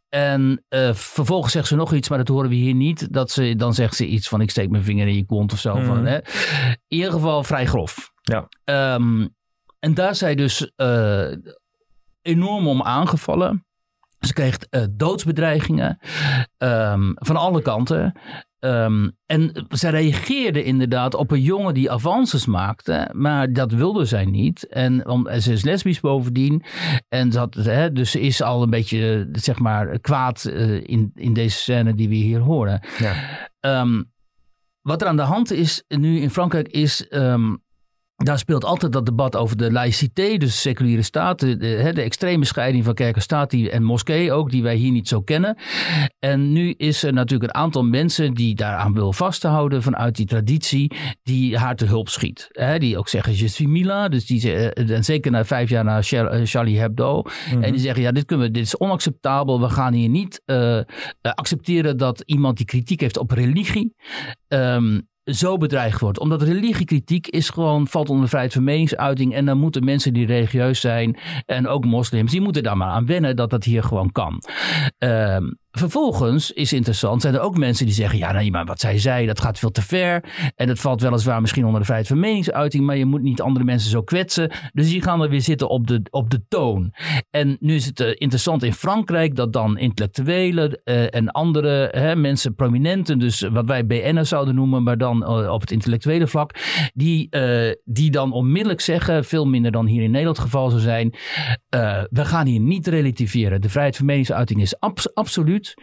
En 0.09 0.65
vervolgens 0.93 1.53
zegt 1.53 1.67
ze 1.67 1.77
nog 1.77 1.93
iets, 1.93 2.09
maar 2.09 2.19
dat 2.19 2.29
horen 2.29 2.49
we 2.49 2.55
hier 2.55 2.75
niet. 2.75 3.13
Dat 3.13 3.31
ze, 3.31 3.55
dan 3.57 3.75
zegt 3.75 3.97
ze 3.97 4.07
iets 4.07 4.29
van 4.29 4.41
ik 4.41 4.51
steek 4.51 4.71
mijn 4.71 4.83
vinger 4.83 5.07
in 5.07 5.15
je 5.15 5.27
kont 5.27 5.53
of 5.53 5.59
zo. 5.59 5.77
Mm. 5.77 5.85
Van, 5.85 6.07
hè. 6.07 6.17
In 6.17 6.77
ieder 6.89 7.13
geval 7.13 7.45
vrij 7.45 7.67
grof. 7.67 8.13
Ja. 8.23 8.49
Um, 8.95 9.35
en 9.79 9.95
daar 9.95 10.15
zij 10.15 10.35
dus 10.35 10.73
enorm 12.23 12.69
om 12.69 12.83
aangevallen. 12.83 13.67
Ze 14.21 14.33
kreeg 14.33 14.59
uh, 14.71 14.85
doodsbedreigingen 14.91 15.99
um, 16.59 17.13
van 17.15 17.37
alle 17.37 17.63
kanten. 17.63 18.19
Um, 18.65 19.17
en 19.27 19.67
ze 19.71 19.89
reageerde 19.89 20.65
inderdaad 20.65 21.15
op 21.15 21.31
een 21.31 21.43
jongen 21.43 21.75
die 21.75 21.91
avances 21.91 22.47
maakte, 22.47 23.11
maar 23.13 23.53
dat 23.53 23.73
wilde 23.73 24.05
zij 24.05 24.25
niet. 24.25 24.67
En 24.67 25.09
om, 25.09 25.41
ze 25.41 25.53
is 25.53 25.65
lesbisch 25.65 26.01
bovendien. 26.01 26.63
En 27.09 27.31
dat, 27.31 27.55
hè, 27.55 27.93
dus 27.93 28.11
ze 28.11 28.21
is 28.21 28.43
al 28.43 28.63
een 28.63 28.71
beetje, 28.71 29.29
zeg 29.33 29.59
maar, 29.59 29.99
kwaad 29.99 30.45
uh, 30.45 30.81
in, 30.83 31.11
in 31.15 31.33
deze 31.33 31.59
scène 31.59 31.95
die 31.95 32.09
we 32.09 32.15
hier 32.15 32.41
horen. 32.41 32.81
Ja. 32.99 33.81
Um, 33.81 34.13
wat 34.81 35.03
er 35.03 35.09
aan 35.09 35.17
de 35.17 35.23
hand 35.23 35.53
is 35.53 35.85
nu 35.89 36.21
in 36.21 36.31
Frankrijk 36.31 36.69
is 36.69 37.07
daar 38.17 38.39
speelt 38.39 38.65
altijd 38.65 38.93
dat 38.93 39.07
debat 39.07 39.37
over 39.37 39.57
de 39.57 39.73
laïcité, 39.73 40.37
dus 40.37 40.53
de 40.53 40.61
seculiere 40.61 41.03
staat, 41.03 41.41
de, 41.41 41.57
de, 41.57 41.91
de, 41.95 42.03
extreme 42.03 42.45
scheiding 42.45 42.85
van 42.85 42.95
kerk 42.95 43.15
en 43.17 43.23
staat 43.23 43.51
die, 43.51 43.71
en 43.71 43.83
moskee 43.83 44.33
ook, 44.33 44.51
die 44.51 44.63
wij 44.63 44.75
hier 44.75 44.91
niet 44.91 45.09
zo 45.09 45.21
kennen. 45.21 45.57
En 46.19 46.53
nu 46.53 46.75
is 46.77 47.03
er 47.03 47.13
natuurlijk 47.13 47.53
een 47.55 47.61
aantal 47.61 47.85
mensen 47.85 48.35
die 48.35 48.55
daaraan 48.55 48.95
wil 48.95 49.13
vasthouden 49.13 49.83
vanuit 49.83 50.17
die 50.17 50.27
traditie, 50.27 50.93
die 51.23 51.59
haar 51.59 51.77
te 51.77 51.85
hulp 51.85 52.09
schiet. 52.09 52.49
Die 52.79 52.99
ook 52.99 53.09
zeggen, 53.09 53.37
je 53.37 53.49
suis 53.49 53.71
Mila, 53.71 54.09
dus 54.09 54.27
die, 54.27 54.53
eh, 54.53 54.97
en 54.97 55.05
zeker 55.05 55.31
na 55.31 55.45
vijf 55.45 55.71
jaar 55.71 55.85
na 55.85 56.03
Charlie 56.03 56.79
Hebdo. 56.79 57.23
En 57.61 57.73
die 57.73 57.81
zeggen, 57.81 58.03
ja, 58.03 58.13
dit, 58.13 58.25
kunnen 58.25 58.47
we, 58.47 58.53
dit 58.53 58.63
is 58.63 58.77
onacceptabel, 58.77 59.61
we 59.61 59.69
gaan 59.69 59.93
hier 59.93 60.09
niet 60.09 60.43
uh, 60.47 60.81
accepteren 61.21 61.97
dat 61.97 62.23
iemand 62.27 62.57
die 62.57 62.67
kritiek 62.67 63.01
heeft 63.01 63.19
op 63.19 63.31
religie, 63.31 63.95
um, 64.49 65.09
zo 65.25 65.57
bedreigd 65.57 66.01
wordt. 66.01 66.19
Omdat 66.19 66.43
religiekritiek 66.43 67.29
is 67.29 67.49
gewoon, 67.51 67.87
valt 67.87 68.11
onder 68.11 68.29
vrijheid 68.29 68.53
van 68.53 68.65
meningsuiting. 68.65 69.35
En 69.35 69.45
dan 69.45 69.59
moeten 69.59 69.85
mensen 69.85 70.13
die 70.13 70.27
religieus 70.27 70.81
zijn 70.81 71.19
en 71.47 71.69
ook 71.69 71.85
moslims, 71.85 72.31
die 72.31 72.41
moeten 72.41 72.63
daar 72.63 72.77
maar 72.77 72.91
aan 72.91 73.07
wennen 73.07 73.37
dat 73.37 73.51
dat 73.51 73.65
hier 73.65 73.83
gewoon 73.83 74.13
kan. 74.13 74.43
Uh, 74.99 75.37
Vervolgens 75.77 76.53
is 76.53 76.73
interessant, 76.73 77.23
zijn 77.23 77.35
er 77.35 77.41
ook 77.41 77.59
mensen 77.59 77.87
die 77.87 77.95
zeggen: 77.95 78.19
ja, 78.19 78.33
nee, 78.33 78.51
maar 78.51 78.65
wat 78.65 78.81
zij 78.81 78.99
zei, 78.99 79.27
dat 79.27 79.41
gaat 79.41 79.59
veel 79.59 79.71
te 79.71 79.83
ver. 79.83 80.25
En 80.57 80.67
dat 80.67 80.79
valt 80.79 81.01
weliswaar 81.01 81.41
misschien 81.41 81.65
onder 81.65 81.79
de 81.79 81.85
vrijheid 81.85 82.09
van 82.09 82.21
meningsuiting, 82.21 82.85
maar 82.85 82.97
je 82.97 83.05
moet 83.05 83.23
niet 83.23 83.41
andere 83.41 83.65
mensen 83.65 83.91
zo 83.91 84.03
kwetsen. 84.03 84.51
Dus 84.73 84.89
die 84.89 85.03
gaan 85.03 85.23
er 85.23 85.29
weer 85.29 85.41
zitten 85.41 85.69
op 85.69 85.87
de, 85.87 86.03
op 86.11 86.31
de 86.31 86.43
toon. 86.49 86.95
En 87.31 87.57
nu 87.61 87.75
is 87.75 87.87
het 87.87 88.01
uh, 88.01 88.09
interessant 88.09 88.63
in 88.63 88.73
Frankrijk 88.73 89.37
dat 89.37 89.53
dan 89.53 89.79
intellectuelen 89.79 90.81
uh, 90.85 91.15
en 91.15 91.31
andere 91.31 91.89
hè, 91.93 92.17
mensen, 92.17 92.55
prominenten, 92.55 93.19
dus 93.19 93.41
wat 93.41 93.67
wij 93.67 93.87
BN'ers 93.87 94.29
zouden 94.29 94.55
noemen, 94.55 94.83
maar 94.83 94.99
dan 94.99 95.23
uh, 95.23 95.53
op 95.53 95.61
het 95.61 95.71
intellectuele 95.71 96.27
vlak, 96.27 96.51
die, 96.95 97.29
die 97.85 98.11
dan 98.11 98.33
onmiddellijk 98.33 98.81
zeggen, 98.81 99.25
veel 99.25 99.47
minder 99.47 99.71
dan 99.71 99.87
hier 99.87 100.03
in 100.03 100.11
Nederland 100.11 100.37
het 100.37 100.47
geval 100.47 100.69
zou 100.69 100.81
zijn: 100.81 101.15
we 102.11 102.25
gaan 102.25 102.47
hier 102.47 102.61
niet 102.61 102.87
relativeren. 102.87 103.61
De 103.61 103.69
vrijheid 103.69 103.97
van 103.97 104.07
meningsuiting 104.07 104.61
is 104.61 104.81
abs 104.81 105.15
absoluut 105.15 105.75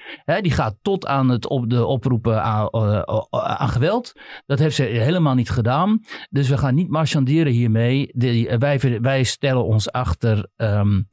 die 0.42 0.52
gaat 0.52 0.76
tot 0.82 1.06
aan 1.06 1.30
het 1.30 1.48
op 1.48 1.70
de 1.70 1.86
oproepen 1.86 2.44
aan, 2.44 2.70
uh, 2.74 3.02
aan, 3.30 3.70
geweld. 3.70 4.12
Dat 4.46 4.60
heeft 4.60 4.76
ze 4.76 4.84
helemaal 4.84 5.36
niet 5.36 5.50
gedaan. 5.50 6.00
Dus 6.30 6.50
we 6.50 6.58
gaan 6.58 6.76
niet 6.76 6.90
marchanderen 6.90 7.52
hiermee. 7.52 8.10
De, 8.14 8.58
wij, 8.60 9.00
wij, 9.02 9.24
stellen 9.24 9.66
ons 9.66 9.92
achter 9.92 10.48
um, 10.58 11.08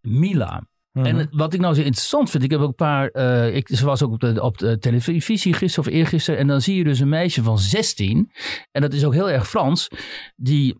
Mila. 0.00 0.68
Mhm. 0.92 1.06
En 1.06 1.28
wat 1.30 1.54
ik 1.54 1.60
nou 1.60 1.74
zo 1.74 1.82
interessant 1.82 2.30
vind, 2.30 2.42
ik 2.42 2.50
heb 2.50 2.60
ook 2.60 2.68
een 2.68 2.74
paar, 2.74 3.10
uh, 3.12 3.56
ik, 3.56 3.68
ze 3.68 3.84
was 3.84 4.02
ook 4.02 4.12
op 4.12 4.20
de, 4.20 4.42
op 4.42 4.58
de 4.58 4.78
televisie 4.78 5.54
gisteren 5.54 5.88
of 5.88 5.94
eergisteren, 5.94 6.40
en 6.40 6.46
dan 6.46 6.60
zie 6.60 6.76
je 6.76 6.84
dus 6.84 7.00
een 7.00 7.08
meisje 7.08 7.42
van 7.42 7.58
16, 7.58 8.30
en 8.70 8.80
dat 8.80 8.92
is 8.92 9.04
ook 9.04 9.14
heel 9.14 9.30
erg 9.30 9.48
Frans, 9.48 9.88
die 10.36 10.76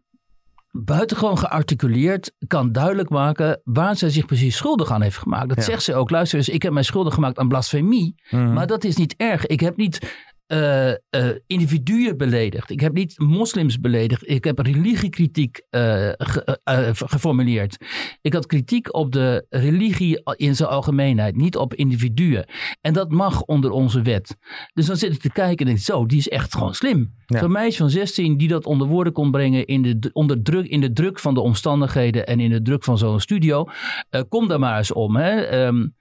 buitengewoon 0.70 1.38
gearticuleerd 1.38 2.32
kan 2.46 2.72
duidelijk 2.72 3.08
maken 3.08 3.60
waar 3.64 3.96
zij 3.96 4.10
zich 4.10 4.26
precies 4.26 4.56
schuldig 4.56 4.90
aan 4.90 5.02
heeft 5.02 5.18
gemaakt. 5.18 5.48
Dat 5.48 5.64
zegt 5.64 5.82
ze 5.82 5.94
ook. 5.94 6.10
Luister 6.10 6.38
eens, 6.38 6.48
ik 6.48 6.62
heb 6.62 6.72
mij 6.72 6.82
schuldig 6.82 7.14
gemaakt 7.14 7.38
aan 7.38 7.48
blasfemie. 7.48 8.14
Mhm. 8.30 8.52
Maar 8.52 8.66
dat 8.66 8.84
is 8.84 8.96
niet 8.96 9.14
erg. 9.16 9.46
Ik 9.46 9.60
heb 9.60 9.76
niet 9.76 9.98
uh, 10.52 10.92
individuen 11.46 12.16
beledigd. 12.16 12.70
Ik 12.70 12.80
heb 12.80 12.92
niet 12.92 13.18
moslims 13.18 13.80
beledigd. 13.80 14.28
Ik 14.28 14.44
heb 14.44 14.58
religiekritiek 14.58 15.62
uh, 15.70 16.10
geformuleerd. 16.94 17.76
Ik 18.20 18.32
had 18.32 18.46
kritiek 18.46 18.94
op 18.94 19.12
de 19.12 19.46
religie 19.48 20.22
in 20.36 20.56
zijn 20.56 20.68
algemeenheid, 20.68 21.36
niet 21.36 21.56
op 21.56 21.74
individuen. 21.74 22.46
En 22.80 22.92
dat 22.92 23.10
mag 23.10 23.42
onder 23.42 23.70
onze 23.70 24.02
wet. 24.02 24.36
Dus 24.72 24.86
dan 24.86 24.96
zit 24.96 25.12
ik 25.12 25.20
te 25.20 25.32
kijken 25.32 25.58
en 25.58 25.72
denk 25.72 25.84
zo, 25.84 26.06
die 26.06 26.18
is 26.18 26.28
echt 26.28 26.54
gewoon 26.54 26.74
slim. 26.74 27.14
Zo'n 27.26 27.52
meisje 27.52 27.78
van 27.78 27.90
16 27.90 28.36
die 28.36 28.48
dat 28.48 28.66
onder 28.66 28.86
woorden 28.86 29.12
kon 29.12 29.30
brengen 29.30 29.66
in 29.66 29.82
de, 29.82 30.10
onder 30.12 30.42
druk, 30.42 30.66
in 30.66 30.80
de 30.80 30.92
druk 30.92 31.18
van 31.18 31.34
de 31.34 31.40
omstandigheden 31.40 32.26
en 32.26 32.40
in 32.40 32.50
de 32.50 32.62
druk 32.62 32.84
van 32.84 32.98
zo'n 32.98 33.20
studio. 33.20 33.66
kom 34.28 34.48
daar 34.48 34.58
maar 34.58 34.78
eens 34.78 34.92
om. 34.92 35.16
Hè? 35.16 35.64
Um, 35.66 35.94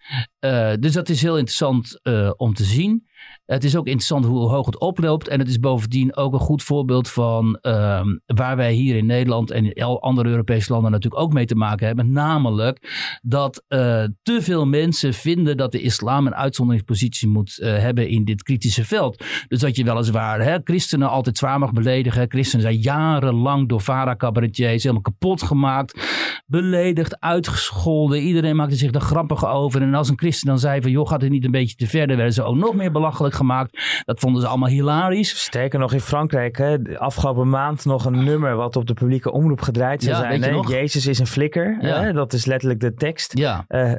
dus 0.80 0.92
dat 0.92 1.10
is 1.10 1.22
heel 1.22 1.38
interessant 1.38 2.00
om 2.38 2.54
te 2.54 2.64
zien. 2.64 3.08
Het 3.50 3.64
is 3.64 3.76
ook 3.76 3.86
interessant 3.86 4.26
hoe 4.26 4.50
hoog 4.50 4.66
het 4.66 4.80
oploopt. 4.80 5.28
En 5.28 5.40
het 5.40 5.48
is 5.48 5.60
bovendien 5.60 6.16
ook 6.16 6.34
een 6.34 6.40
goed 6.40 6.64
voorbeeld 6.64 7.10
van 7.10 7.60
uh, 7.62 8.02
waar 8.26 8.56
wij 8.56 8.74
hier 8.74 8.96
in 8.96 9.06
Nederland 9.06 9.52
en 9.52 9.74
in 9.74 9.84
andere 9.84 10.30
Europese 10.30 10.72
landen 10.72 10.92
natuurlijk 10.92 11.22
ook 11.22 11.34
mee 11.34 11.46
te 11.46 11.56
maken 11.56 11.88
hebben. 11.88 12.12
Namelijk 12.12 13.18
dat 13.22 13.64
uh, 13.70 13.80
te 14.24 14.42
veel 14.42 14.66
mensen 14.66 15.14
vinden 15.14 15.58
dat 15.58 15.72
de 15.72 15.82
islam 15.82 16.28
een 16.28 16.36
uitzonderingspositie 16.36 17.28
moet 17.28 17.60
uh, 17.60 17.78
hebben 17.78 18.08
in 18.08 18.26
dit 18.26 18.44
kritische 18.44 18.86
veld. 18.86 19.24
Dus 19.48 19.60
dat 19.60 19.76
je 19.76 19.84
weliswaar 19.84 20.42
hè, 20.42 20.58
christenen 20.64 21.10
altijd 21.10 21.38
zwaar 21.38 21.60
mag 21.60 21.72
beledigen. 21.72 22.30
Christenen 22.30 22.66
zijn 22.66 22.80
jarenlang 22.80 23.70
door 23.70 23.82
VARA-cabaretiers 23.82 24.84
helemaal 24.84 25.02
kapot 25.02 25.42
gemaakt. 25.42 26.08
Beledigd, 26.46 27.20
uitgescholden. 27.20 28.22
Iedereen 28.22 28.56
maakte 28.56 28.76
zich 28.76 28.94
er 28.94 29.02
grappig 29.02 29.46
over. 29.46 29.82
En 29.82 29.94
als 29.94 30.10
een 30.10 30.20
christen 30.20 30.48
dan 30.48 30.60
zei 30.60 30.82
van 30.82 30.92
joh 30.92 31.08
gaat 31.08 31.22
het 31.22 31.32
niet 31.32 31.46
een 31.46 31.52
beetje 31.52 31.76
te 31.76 31.88
ver. 31.88 32.08
Dan 32.08 32.16
werden 32.16 32.34
ze 32.34 32.44
ook 32.44 32.56
nog 32.56 32.76
meer 32.76 32.92
belachelijk 32.92 33.38
gemaakt. 33.40 34.04
Dat 34.06 34.20
vonden 34.20 34.42
ze 34.42 34.48
allemaal 34.48 34.70
hilarisch. 34.70 35.42
Sterker 35.42 35.80
nog 35.80 35.94
in 35.94 36.02
Frankrijk, 36.02 36.58
hè, 36.58 36.98
afgelopen 36.98 37.50
maand 37.50 37.86
nog 37.86 38.06
een 38.06 38.24
nummer 38.24 38.56
wat 38.56 38.76
op 38.76 38.88
de 38.88 38.94
publieke 38.94 39.32
omroep 39.32 39.62
gedraaid 39.62 40.04
zou 40.04 40.16
zijn. 40.16 40.44
Hè? 40.44 40.50
Jezus 40.50 41.08
is 41.08 41.20
een 41.20 41.28
flikker. 41.28 41.78
Ja. 41.82 42.02
Hè? 42.02 42.14
Dat 42.14 42.34
is 42.34 42.46
letterlijk 42.46 42.80
de 42.80 42.94
tekst. 42.94 43.38
Ja. 43.38 43.66
Uh, 43.68 43.92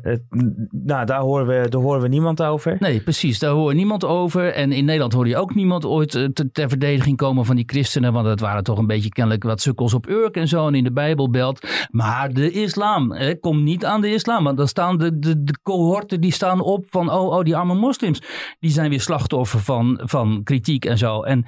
nou, 0.70 1.07
daar 1.07 1.20
horen, 1.20 1.46
we, 1.46 1.68
daar 1.68 1.81
horen 1.81 2.00
we 2.00 2.09
niemand 2.09 2.42
over. 2.42 2.76
Nee, 2.81 3.00
precies. 3.00 3.38
Daar 3.38 3.50
horen 3.50 3.76
niemand 3.76 4.05
over. 4.05 4.53
En 4.53 4.72
in 4.72 4.85
Nederland 4.85 5.12
hoorde 5.12 5.31
je 5.31 5.37
ook 5.37 5.55
niemand 5.55 5.85
ooit 5.85 6.14
uh, 6.14 6.26
ter 6.53 6.68
verdediging 6.68 7.16
komen 7.16 7.44
van 7.44 7.57
die 7.57 7.68
christenen. 7.68 8.12
Want 8.12 8.26
dat 8.26 8.40
waren 8.40 8.64
toch 8.64 8.79
een 8.79 8.87
beetje 8.87 9.09
kennelijk 9.09 9.42
wat 9.42 9.61
sukkels 9.61 9.94
op 9.94 10.09
Urk 10.09 10.37
en 10.37 10.48
zo 10.48 10.66
en 10.66 10.74
in 10.74 10.85
de 10.85 10.92
Bijbelbelt. 10.92 11.68
Maar 11.90 12.33
de 12.33 12.50
islam, 12.50 13.12
hè, 13.12 13.35
kom 13.35 13.62
niet 13.62 13.85
aan 13.85 14.00
de 14.00 14.12
islam. 14.12 14.44
Want 14.44 14.57
dan 14.57 14.68
staan 14.68 14.98
de, 14.98 15.18
de, 15.18 15.42
de 15.42 15.59
cohorten 15.62 16.20
die 16.20 16.33
staan 16.33 16.61
op 16.61 16.85
van, 16.88 17.11
oh, 17.11 17.37
oh, 17.37 17.44
die 17.44 17.57
arme 17.57 17.74
moslims. 17.74 18.22
Die 18.61 18.70
zijn 18.70 18.90
weer 18.90 19.00
slachtoffer 19.00 19.30
slachtoffer 19.31 19.61
van, 19.61 20.01
van 20.03 20.43
kritiek 20.43 20.85
en 20.85 20.99
zo. 20.99 21.23
En 21.23 21.45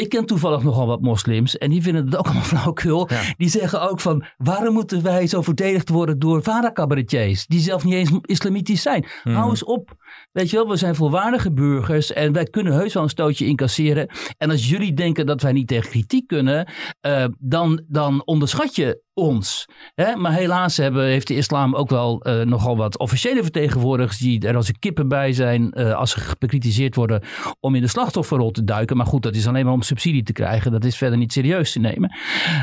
ik 0.00 0.08
ken 0.08 0.26
toevallig 0.26 0.62
nogal 0.62 0.86
wat 0.86 1.00
moslims 1.00 1.58
en 1.58 1.70
die 1.70 1.82
vinden 1.82 2.04
het 2.04 2.16
ook 2.16 2.26
allemaal 2.26 2.42
flauwkul. 2.42 3.08
Die 3.36 3.48
zeggen 3.48 3.90
ook 3.90 4.00
van 4.00 4.24
waarom 4.36 4.74
moeten 4.74 5.02
wij 5.02 5.26
zo 5.26 5.42
verdedigd 5.42 5.88
worden 5.88 6.18
door 6.18 6.42
vadercabaretiers 6.42 7.46
die 7.46 7.60
zelf 7.60 7.84
niet 7.84 7.94
eens 7.94 8.10
islamitisch 8.22 8.82
zijn. 8.82 9.06
Mhm. 9.24 9.36
Hou 9.36 9.50
eens 9.50 9.64
op. 9.64 9.98
Weet 10.32 10.50
je 10.50 10.56
wel, 10.56 10.68
we 10.68 10.76
zijn 10.76 10.94
volwaardige 10.94 11.52
burgers 11.52 12.12
en 12.12 12.32
wij 12.32 12.44
kunnen 12.44 12.72
heus 12.72 12.94
wel 12.94 13.02
een 13.02 13.08
stootje 13.08 13.46
incasseren. 13.46 14.08
En 14.38 14.50
als 14.50 14.68
jullie 14.68 14.94
denken 14.94 15.26
dat 15.26 15.42
wij 15.42 15.52
niet 15.52 15.68
tegen 15.68 15.90
kritiek 15.90 16.26
kunnen, 16.26 16.68
uh, 17.06 17.24
dan, 17.38 17.82
dan 17.88 18.22
onderschat 18.24 18.76
je 18.76 19.02
ons. 19.14 19.68
Hè? 19.94 20.16
Maar 20.16 20.32
helaas 20.32 20.76
hebben, 20.76 21.04
heeft 21.04 21.26
de 21.26 21.34
islam 21.36 21.74
ook 21.74 21.90
wel 21.90 22.26
uh, 22.26 22.40
nogal 22.40 22.76
wat 22.76 22.98
officiële 22.98 23.42
vertegenwoordigers 23.42 24.18
die 24.18 24.46
er 24.46 24.56
als 24.56 24.68
een 24.68 24.78
kippen 24.78 25.08
bij 25.08 25.32
zijn 25.32 25.72
uh, 25.74 25.94
als 25.94 26.10
ze 26.10 26.20
bekritiseerd 26.38 26.94
worden 26.94 27.22
om 27.60 27.74
in 27.74 27.80
de 27.80 27.88
slachtofferrol 27.88 28.50
te 28.50 28.64
duiken. 28.64 28.96
Maar 28.96 29.06
goed, 29.06 29.22
dat 29.22 29.34
is 29.34 29.46
alleen 29.46 29.64
maar 29.64 29.74
om 29.74 29.82
subsidie 29.90 30.22
te 30.22 30.32
krijgen. 30.32 30.72
Dat 30.72 30.84
is 30.84 30.96
verder 30.96 31.18
niet 31.18 31.32
serieus 31.32 31.72
te 31.72 31.78
nemen. 31.78 32.12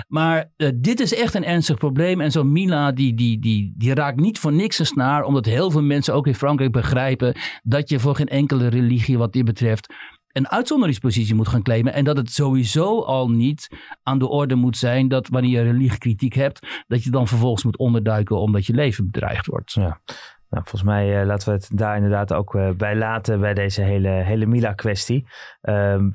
Maar 0.07 0.51
uh, 0.57 0.69
dit 0.75 0.99
is 0.99 1.15
echt 1.15 1.33
een 1.33 1.45
ernstig 1.45 1.77
probleem. 1.77 2.21
En 2.21 2.31
zo'n 2.31 2.51
Mila 2.51 2.91
die, 2.91 3.13
die, 3.13 3.39
die, 3.39 3.73
die 3.77 3.93
raakt 3.93 4.19
niet 4.19 4.39
voor 4.39 4.53
niks 4.53 4.79
een 4.79 4.85
snaar, 4.85 5.23
omdat 5.23 5.45
heel 5.45 5.71
veel 5.71 5.83
mensen 5.83 6.13
ook 6.13 6.27
in 6.27 6.35
Frankrijk 6.35 6.71
begrijpen 6.71 7.35
dat 7.63 7.89
je 7.89 7.99
voor 7.99 8.15
geen 8.15 8.27
enkele 8.27 8.67
religie 8.67 9.17
wat 9.17 9.33
dit 9.33 9.45
betreft 9.45 9.93
een 10.31 10.49
uitzonderingspositie 10.49 11.35
moet 11.35 11.47
gaan 11.47 11.61
claimen. 11.61 11.93
En 11.93 12.03
dat 12.03 12.17
het 12.17 12.31
sowieso 12.31 13.01
al 13.01 13.29
niet 13.29 13.67
aan 14.03 14.19
de 14.19 14.27
orde 14.27 14.55
moet 14.55 14.77
zijn 14.77 15.07
dat 15.07 15.27
wanneer 15.27 15.51
je 15.51 15.71
religiekritiek 15.71 16.33
hebt, 16.33 16.83
dat 16.87 17.03
je 17.03 17.09
dan 17.09 17.27
vervolgens 17.27 17.63
moet 17.63 17.77
onderduiken 17.77 18.39
omdat 18.39 18.65
je 18.65 18.73
leven 18.73 19.11
bedreigd 19.11 19.45
wordt. 19.45 19.71
Ja. 19.71 20.01
Nou, 20.49 20.63
volgens 20.63 20.83
mij 20.83 21.21
uh, 21.21 21.27
laten 21.27 21.49
we 21.49 21.53
het 21.53 21.69
daar 21.73 21.95
inderdaad 21.95 22.33
ook 22.33 22.53
uh, 22.53 22.69
bij 22.71 22.95
laten 22.95 23.39
bij 23.39 23.53
deze 23.53 23.81
hele, 23.81 24.09
hele 24.09 24.45
Mila-kwestie. 24.45 25.27
Het 25.61 26.11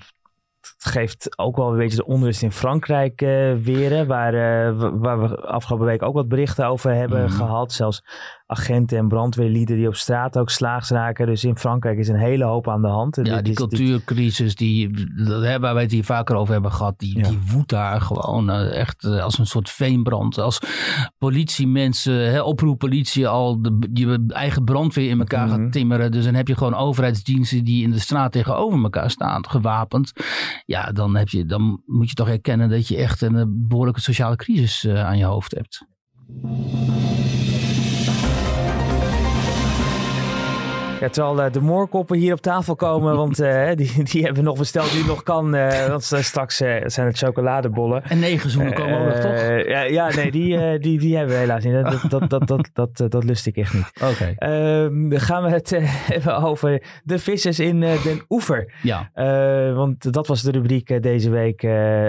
geeft 0.79 1.39
ook 1.39 1.57
wel 1.57 1.71
een 1.71 1.79
beetje 1.79 1.97
de 1.97 2.07
onrust 2.07 2.43
in 2.43 2.53
Frankrijk 2.53 3.23
uh, 3.23 3.55
weer. 3.55 4.07
Waar, 4.07 4.33
waar 4.99 5.21
we 5.21 5.37
afgelopen 5.37 5.87
week 5.87 6.03
ook 6.03 6.15
wat 6.15 6.29
berichten 6.29 6.67
over 6.67 6.95
hebben 6.95 7.23
mm. 7.23 7.29
gehad. 7.29 7.73
Zelfs 7.73 8.05
agenten 8.53 8.99
en 8.99 9.09
brandweerlieden 9.09 9.77
die 9.77 9.89
op 9.89 9.95
straat 9.95 10.39
ook 10.39 10.51
slaags 10.51 10.91
raken. 10.91 11.27
Dus 11.27 11.45
in 11.45 11.57
Frankrijk 11.57 11.99
is 11.99 12.09
een 12.09 12.17
hele 12.17 12.45
hoop 12.45 12.69
aan 12.69 12.83
de 12.83 12.89
hand. 12.89 13.19
Ja, 13.23 13.43
die 13.43 13.55
cultuurcrisis 13.55 14.55
die, 14.55 14.91
waar 15.61 15.75
wij 15.75 15.83
het 15.83 15.91
hier 15.93 16.05
vaker 16.05 16.37
over 16.37 16.53
hebben 16.53 16.73
gehad, 16.73 16.99
die, 16.99 17.23
die 17.23 17.39
woedt 17.53 17.69
daar 17.69 18.01
gewoon 18.01 18.51
uh, 18.51 18.77
echt 18.77 19.05
uh, 19.05 19.23
als 19.23 19.39
een 19.39 19.47
soort 19.47 19.71
veenbrand. 19.71 20.39
Als 20.39 20.59
politiemensen, 21.19 22.33
hè, 22.33 22.41
oproeppolitie 22.43 23.29
al 23.29 23.63
de, 23.63 23.89
je 23.93 24.25
eigen 24.29 24.65
brandweer 24.65 25.09
in 25.09 25.19
elkaar 25.19 25.47
mm 25.47 25.53
-hmm. 25.53 25.63
gaat 25.63 25.73
timmeren. 25.73 26.13
Dus 26.13 26.25
dan 26.25 26.35
heb 26.35 26.49
je 26.49 26.57
gewoon 26.57 26.75
overheidsdiensten 26.75 27.65
die 27.65 27.83
in 27.83 27.91
de 27.91 27.99
straat 27.99 28.33
tegenover 28.33 28.83
elkaar 28.83 29.11
staan, 29.11 29.49
gewapend. 29.49 30.13
Ja, 30.67 30.93
dan, 30.93 31.17
heb 31.17 31.29
je, 31.29 31.47
dan 31.47 31.83
moet 31.87 32.09
je 32.09 32.15
toch 32.15 32.29
erkennen 32.29 32.71
dat 32.71 32.89
je 32.89 32.97
echt 32.97 33.23
een 33.23 33.67
behoorlijke 33.69 34.01
sociale 34.01 34.37
crisis 34.37 34.89
aan 34.89 35.19
je 35.19 35.25
hoofd 35.25 35.55
hebt. 35.55 35.91
Ja, 41.03 41.09
terwijl 41.09 41.51
de 41.51 41.61
moorkoppen 41.61 42.19
hier 42.19 42.33
op 42.33 42.41
tafel 42.41 42.77
komen, 42.77 43.17
want 43.17 43.37
die, 43.77 44.03
die 44.11 44.23
hebben 44.23 44.43
we 44.43 44.49
nog 44.49 44.59
besteld 44.59 44.93
die 44.93 45.05
nog 45.05 45.23
kan. 45.23 45.51
want 45.89 46.03
straks 46.03 46.57
zijn 46.57 47.07
het 47.07 47.19
chocoladebollen. 47.19 48.05
En 48.05 48.19
negen 48.19 48.51
zoenen 48.51 48.75
komen 48.75 48.99
ook 48.99 49.07
nog, 49.07 49.15
toch? 49.15 49.67
Ja, 49.67 49.83
ja, 49.83 50.15
nee, 50.15 50.31
die, 50.31 50.79
die, 50.79 50.99
die 50.99 51.17
hebben 51.17 51.35
we 51.35 51.41
helaas 51.41 51.65
niet. 51.65 51.73
Dat, 51.73 52.11
dat, 52.11 52.31
dat, 52.31 52.47
dat, 52.47 52.97
dat, 52.97 53.11
dat, 53.13 53.25
lust 53.25 53.47
ik 53.47 53.57
echt 53.57 53.75
niet. 53.75 53.91
Oké. 54.03 54.35
Ehm, 54.37 55.09
dan 55.09 55.21
gaan 55.21 55.43
we 55.43 55.49
het 55.49 55.71
hebben 56.13 56.37
over 56.37 56.83
de 57.05 57.19
vissers 57.19 57.59
in 57.59 57.81
Den 57.81 58.23
Oever. 58.29 58.73
Ja. 58.83 59.11
want 59.75 60.13
dat 60.13 60.27
was 60.27 60.43
de 60.43 60.51
rubriek 60.51 61.03
deze 61.03 61.31
week. 61.31 61.63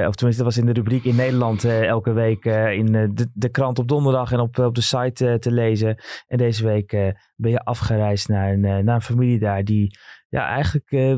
of 0.08 0.16
tenminste, 0.16 0.44
dat 0.44 0.54
was 0.54 0.58
in 0.58 0.66
de 0.66 0.74
rubriek 0.74 1.04
in 1.04 1.16
Nederland 1.16 1.66
elke 1.66 2.14
week 2.14 2.46
in 2.72 2.92
de, 2.92 3.28
de 3.34 3.50
krant 3.50 3.80
op 3.80 3.88
donderdag 3.88 4.32
en 4.32 4.40
op, 4.40 4.60
op 4.60 4.76
de 4.76 4.82
site 4.82 5.38
te 5.40 5.52
lezen. 5.52 5.98
En 6.28 6.38
deze 6.38 6.64
week 6.64 7.14
ben 7.44 7.52
je 7.52 7.64
afgereisd 7.64 8.28
naar 8.28 8.52
een, 8.52 8.60
naar 8.60 8.96
een 8.96 9.02
familie 9.02 9.40
daar 9.40 9.64
die 9.64 9.98
ja, 10.30 10.48
eigenlijk 10.48 10.92
uh, 10.92 11.16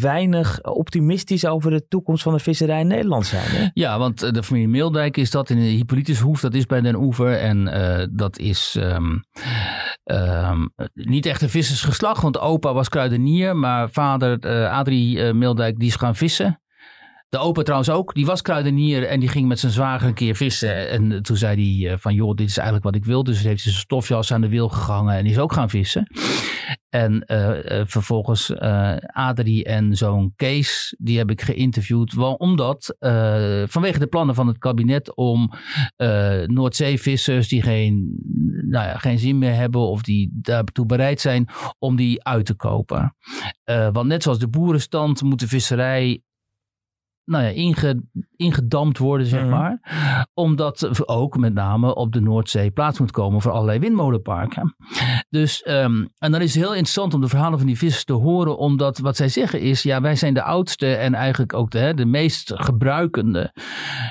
weinig 0.00 0.62
optimistisch 0.62 1.46
over 1.46 1.70
de 1.70 1.86
toekomst 1.88 2.22
van 2.22 2.32
de 2.32 2.38
visserij 2.38 2.80
in 2.80 2.86
Nederland 2.86 3.26
zijn. 3.26 3.44
Hè? 3.46 3.68
Ja, 3.74 3.98
want 3.98 4.34
de 4.34 4.42
familie 4.42 4.68
Meeldijk 4.68 5.16
is 5.16 5.30
dat 5.30 5.50
in 5.50 5.56
de 5.56 5.62
Hippolytushoef, 5.62 6.40
dat 6.40 6.54
is 6.54 6.66
bij 6.66 6.80
Den 6.80 6.96
Oever. 6.96 7.38
En 7.38 7.64
dat 8.12 8.38
is 8.38 8.76
um, 8.78 9.22
um, 10.04 10.70
niet 10.94 11.26
echt 11.26 11.42
een 11.42 11.48
vissersgeslacht, 11.48 12.22
want 12.22 12.38
opa 12.38 12.72
was 12.72 12.88
kruidenier, 12.88 13.56
maar 13.56 13.90
vader 13.90 14.68
Adrie 14.68 15.32
Meeldijk 15.34 15.78
die 15.78 15.88
is 15.88 15.96
gaan 15.96 16.16
vissen. 16.16 16.60
De 17.28 17.38
opa 17.38 17.62
trouwens 17.62 17.90
ook, 17.90 18.14
die 18.14 18.26
was 18.26 18.42
kruidenier 18.42 19.06
en 19.06 19.20
die 19.20 19.28
ging 19.28 19.48
met 19.48 19.58
zijn 19.58 19.72
zwager 19.72 20.08
een 20.08 20.14
keer 20.14 20.36
vissen. 20.36 20.90
En 20.90 21.22
toen 21.22 21.36
zei 21.36 21.84
hij 21.86 21.98
van, 21.98 22.14
joh, 22.14 22.34
dit 22.34 22.48
is 22.48 22.56
eigenlijk 22.56 22.86
wat 22.86 22.94
ik 22.94 23.04
wil. 23.04 23.24
Dus 23.24 23.34
heeft 23.42 23.62
hij 23.62 23.72
zijn 23.72 23.84
stofjas 23.84 24.32
aan 24.32 24.40
de 24.40 24.48
wiel 24.48 24.68
gegangen 24.68 25.16
en 25.16 25.26
is 25.26 25.38
ook 25.38 25.52
gaan 25.52 25.70
vissen. 25.70 26.06
En 26.88 27.24
uh, 27.26 27.50
vervolgens 27.84 28.50
uh, 28.50 28.96
Adrie 28.96 29.64
en 29.64 29.96
zoon 29.96 30.32
Kees, 30.36 30.94
die 30.98 31.18
heb 31.18 31.30
ik 31.30 31.42
geïnterviewd. 31.42 32.14
Wel, 32.14 32.34
omdat 32.34 32.96
vanwege 33.66 33.98
de 33.98 34.06
plannen 34.06 34.34
van 34.34 34.46
het 34.46 34.58
kabinet 34.58 35.16
om 35.16 35.52
Noordzeevissers 36.46 37.48
die 37.48 37.62
geen, 37.62 38.18
nou 38.68 38.86
ja, 38.86 38.98
geen 38.98 39.18
zin 39.18 39.38
meer 39.38 39.54
hebben 39.54 39.80
of 39.80 40.02
die 40.02 40.30
daartoe 40.32 40.86
bereid 40.86 41.20
zijn 41.20 41.48
om 41.78 41.96
die 41.96 42.24
uit 42.24 42.46
te 42.46 42.54
kopen. 42.54 43.16
want 43.64 44.06
net 44.06 44.22
zoals 44.22 44.38
de 44.38 44.48
boerenstand 44.48 45.22
moet 45.22 45.40
de 45.40 45.48
visserij 45.48 46.22
nou 47.28 47.44
ja, 47.44 47.50
inge, 47.50 48.02
ingedampt 48.36 48.98
worden, 48.98 49.26
zeg 49.26 49.40
mhm. 49.40 49.50
maar. 49.50 49.80
Omdat 50.34 51.08
ook 51.08 51.36
met 51.36 51.54
name 51.54 51.94
op 51.94 52.12
de 52.12 52.20
Noordzee 52.20 52.70
plaats 52.70 52.98
moet 52.98 53.10
komen 53.10 53.40
voor 53.40 53.52
allerlei 53.52 53.78
windmolenparken. 53.78 54.76
Dus, 55.28 55.66
um, 55.68 56.08
en 56.18 56.32
dan 56.32 56.40
is 56.40 56.54
het 56.54 56.62
heel 56.62 56.72
interessant 56.72 57.14
om 57.14 57.20
de 57.20 57.28
verhalen 57.28 57.58
van 57.58 57.66
die 57.66 57.78
vissers 57.78 58.04
te 58.04 58.12
horen, 58.12 58.58
omdat 58.58 58.98
wat 58.98 59.16
zij 59.16 59.28
zeggen 59.28 59.60
is, 59.60 59.82
ja, 59.82 60.00
wij 60.00 60.16
zijn 60.16 60.34
de 60.34 60.42
oudste 60.42 60.94
en 60.94 61.14
eigenlijk 61.14 61.54
ook 61.54 61.70
de, 61.70 61.92
de 61.94 62.06
meest 62.06 62.52
gebruikende 62.54 63.52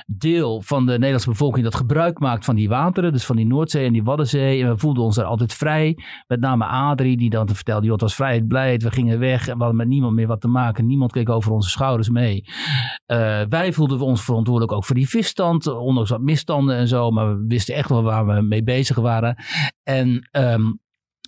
deel 0.05 0.61
van 0.61 0.85
de 0.85 0.91
Nederlandse 0.91 1.29
bevolking 1.29 1.63
dat 1.63 1.75
gebruik 1.75 2.19
maakt 2.19 2.45
van 2.45 2.55
die 2.55 2.69
wateren, 2.69 3.11
dus 3.11 3.25
van 3.25 3.35
die 3.35 3.45
Noordzee 3.45 3.85
en 3.85 3.93
die 3.93 4.03
Waddenzee. 4.03 4.63
En 4.63 4.69
we 4.69 4.77
voelden 4.77 5.03
ons 5.03 5.15
daar 5.15 5.25
altijd 5.25 5.53
vrij. 5.53 5.97
Met 6.27 6.39
name 6.39 6.65
Adrie, 6.65 7.17
die 7.17 7.29
dan 7.29 7.47
vertelde, 7.47 7.83
joh, 7.83 7.91
het 7.91 8.01
was 8.01 8.15
vrijheid, 8.15 8.47
blijheid, 8.47 8.83
we 8.83 8.91
gingen 8.91 9.19
weg 9.19 9.47
en 9.47 9.53
we 9.53 9.63
hadden 9.63 9.75
met 9.75 9.87
niemand 9.87 10.15
meer 10.15 10.27
wat 10.27 10.41
te 10.41 10.47
maken. 10.47 10.85
Niemand 10.85 11.11
keek 11.11 11.29
over 11.29 11.51
onze 11.51 11.69
schouders 11.69 12.09
mee. 12.09 12.43
Uh, 13.07 13.41
wij 13.49 13.73
voelden 13.73 13.99
ons 13.99 14.23
verantwoordelijk 14.23 14.71
ook 14.71 14.85
voor 14.85 14.95
die 14.95 15.09
visstand, 15.09 15.67
ondanks 15.67 16.09
wat 16.09 16.21
misstanden 16.21 16.75
en 16.75 16.87
zo, 16.87 17.11
maar 17.11 17.37
we 17.37 17.45
wisten 17.47 17.75
echt 17.75 17.89
wel 17.89 18.03
waar 18.03 18.25
we 18.25 18.41
mee 18.41 18.63
bezig 18.63 18.97
waren. 18.97 19.35
En 19.83 20.29
um, 20.31 20.79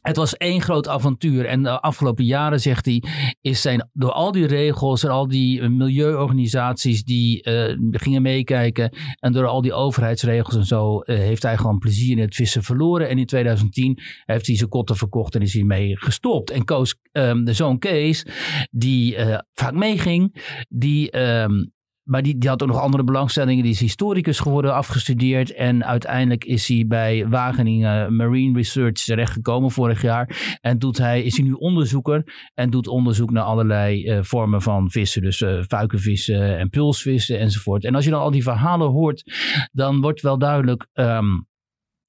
het 0.10 0.18
was 0.18 0.38
één 0.38 0.62
groot 0.62 0.88
avontuur. 0.88 1.46
En 1.46 1.64
de 1.64 1.82
afgelopen 1.82 2.26
jaren, 2.26 2.60
zegt 2.60 2.86
hij, 2.86 3.04
is 3.42 3.62
zijn 3.62 3.90
door 3.94 4.12
al 4.12 4.32
die 4.32 4.48
regels 4.48 5.04
en 5.04 5.10
al 5.10 5.28
die 5.28 5.70
milieuorganisaties 5.70 7.04
die 7.04 7.50
uh, 7.50 7.78
gingen 7.92 8.22
meekijken. 8.22 8.96
En 9.20 9.32
door 9.32 9.46
al 9.46 9.62
die 9.62 9.74
overheidsregels 9.74 10.56
en 10.56 10.66
zo, 10.66 11.02
uh, 11.02 11.18
heeft 11.18 11.44
hij 11.44 11.58
gewoon 11.58 11.78
plezier 11.78 12.12
in 12.12 12.24
het 12.24 12.36
vissen 12.36 12.64
verloren. 12.64 13.10
En 13.10 13.18
in 13.18 13.26
2010 13.26 14.00
heeft 14.26 14.48
hij 14.48 14.56
zijn 14.56 14.70
kotten 14.70 14.96
verkocht 14.96 15.36
en 15.36 15.42
is 15.42 15.54
hij 15.54 15.64
mee 15.64 15.98
gestopt. 15.98 16.50
En 16.50 16.66
Koos, 16.66 16.96
um, 17.12 17.46
de 17.46 17.54
zoon 17.54 17.80
Kees, 17.80 18.26
die 18.72 19.18
vaak 19.54 19.74
meeging, 19.74 20.42
die 20.70 21.20
um, 21.20 21.72
maar 22.10 22.22
die, 22.22 22.38
die 22.38 22.50
had 22.50 22.62
ook 22.62 22.68
nog 22.68 22.80
andere 22.80 23.04
belangstellingen. 23.04 23.64
Die 23.64 23.72
is 23.72 23.80
historicus 23.80 24.40
geworden, 24.40 24.74
afgestudeerd. 24.74 25.54
En 25.54 25.86
uiteindelijk 25.86 26.46
is 26.46 26.68
hij 26.68 26.86
bij 26.88 27.28
Wageningen 27.28 28.16
Marine 28.16 28.58
Research 28.58 29.04
terechtgekomen 29.04 29.72
vorig 29.72 30.02
jaar. 30.02 30.58
En 30.62 30.80
doet 30.80 30.98
hij, 30.98 31.24
is 31.24 31.38
hij 31.38 31.46
nu 31.46 31.52
onderzoeker. 31.52 32.50
En 32.54 32.70
doet 32.70 32.88
onderzoek 32.88 33.32
naar 33.32 33.44
allerlei 33.44 34.04
uh, 34.04 34.20
vormen 34.22 34.62
van 34.62 34.92
vissen. 34.92 35.22
Dus 35.22 35.44
vuikenvissen 35.68 36.58
en 36.58 36.70
pulsvissen 36.70 37.40
enzovoort. 37.40 37.84
En 37.84 37.96
als 37.96 38.06
je 38.06 38.12
dan 38.12 38.22
al 38.22 38.32
die 38.32 38.44
verhalen 38.44 38.90
hoort, 38.90 39.24
dan 39.72 40.02
wordt 40.02 40.22
wel 40.22 40.38
duidelijk. 40.38 40.88
Um, 40.94 41.48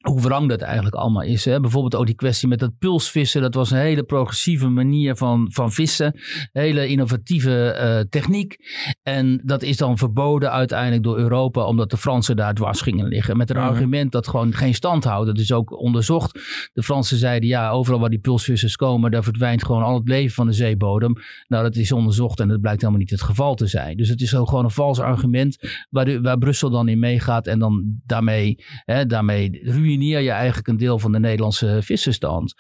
hoe 0.01 0.21
wrang 0.21 0.49
dat 0.49 0.61
eigenlijk 0.61 0.95
allemaal 0.95 1.23
is. 1.23 1.45
Hè? 1.45 1.61
Bijvoorbeeld 1.61 1.95
ook 1.95 2.07
die 2.07 2.15
kwestie 2.15 2.49
met 2.49 2.59
dat 2.59 2.79
pulsvissen. 2.79 3.43
Dat 3.43 3.55
was 3.55 3.71
een 3.71 3.79
hele 3.79 4.03
progressieve 4.03 4.69
manier 4.69 5.17
van, 5.17 5.49
van 5.53 5.73
vissen. 5.73 6.21
Hele 6.53 6.87
innovatieve 6.87 7.79
uh, 7.81 8.01
techniek. 8.11 8.57
En 9.03 9.43
dat 9.45 9.63
is 9.63 9.77
dan 9.77 9.99
verboden 9.99 10.53
uiteindelijk 10.53 11.03
door 11.03 11.19
Europa. 11.19 11.65
Omdat 11.65 11.91
de 11.91 11.97
Fransen 11.97 12.37
daar 12.37 12.55
dwars 12.55 12.81
gingen 12.81 13.07
liggen. 13.07 13.37
Met 13.37 13.51
een 13.51 13.57
argument 13.57 14.13
dat 14.13 14.29
gewoon 14.29 14.55
geen 14.55 14.75
stand 14.75 15.05
houdt. 15.05 15.27
Dat 15.27 15.39
is 15.39 15.53
ook 15.53 15.79
onderzocht. 15.81 16.41
De 16.73 16.83
Fransen 16.83 17.17
zeiden 17.17 17.49
ja, 17.49 17.71
overal 17.71 18.01
waar 18.01 18.11
die 18.11 18.19
pulsvissers 18.19 18.77
komen. 18.77 19.11
Daar 19.11 19.23
verdwijnt 19.23 19.65
gewoon 19.65 19.83
al 19.83 19.95
het 19.95 20.09
leven 20.09 20.35
van 20.35 20.47
de 20.47 20.53
zeebodem. 20.53 21.13
Nou, 21.49 21.63
dat 21.63 21.77
is 21.77 21.93
onderzocht 21.93 22.41
en 22.41 22.49
dat 22.49 22.61
blijkt 22.61 22.81
helemaal 22.81 23.01
niet 23.01 23.11
het 23.11 23.23
geval 23.23 23.55
te 23.55 23.67
zijn. 23.67 23.97
Dus 23.97 24.09
het 24.09 24.21
is 24.21 24.35
ook 24.35 24.49
gewoon 24.49 24.65
een 24.65 24.71
vals 24.71 24.99
argument. 24.99 25.59
Waar, 25.91 26.05
de, 26.05 26.21
waar 26.21 26.39
Brussel 26.39 26.71
dan 26.71 26.89
in 26.89 26.99
meegaat. 26.99 27.47
En 27.47 27.59
dan 27.59 28.01
daarmee, 28.07 28.65
hè, 28.85 29.07
daarmee 29.07 29.61
ruïneer 29.91 30.21
je 30.21 30.31
eigenlijk 30.31 30.69
een 30.69 30.77
deel 30.77 30.99
van 30.99 31.13
de 31.13 31.19
Nederlandse 31.19 31.79
vissenstand. 31.83 32.55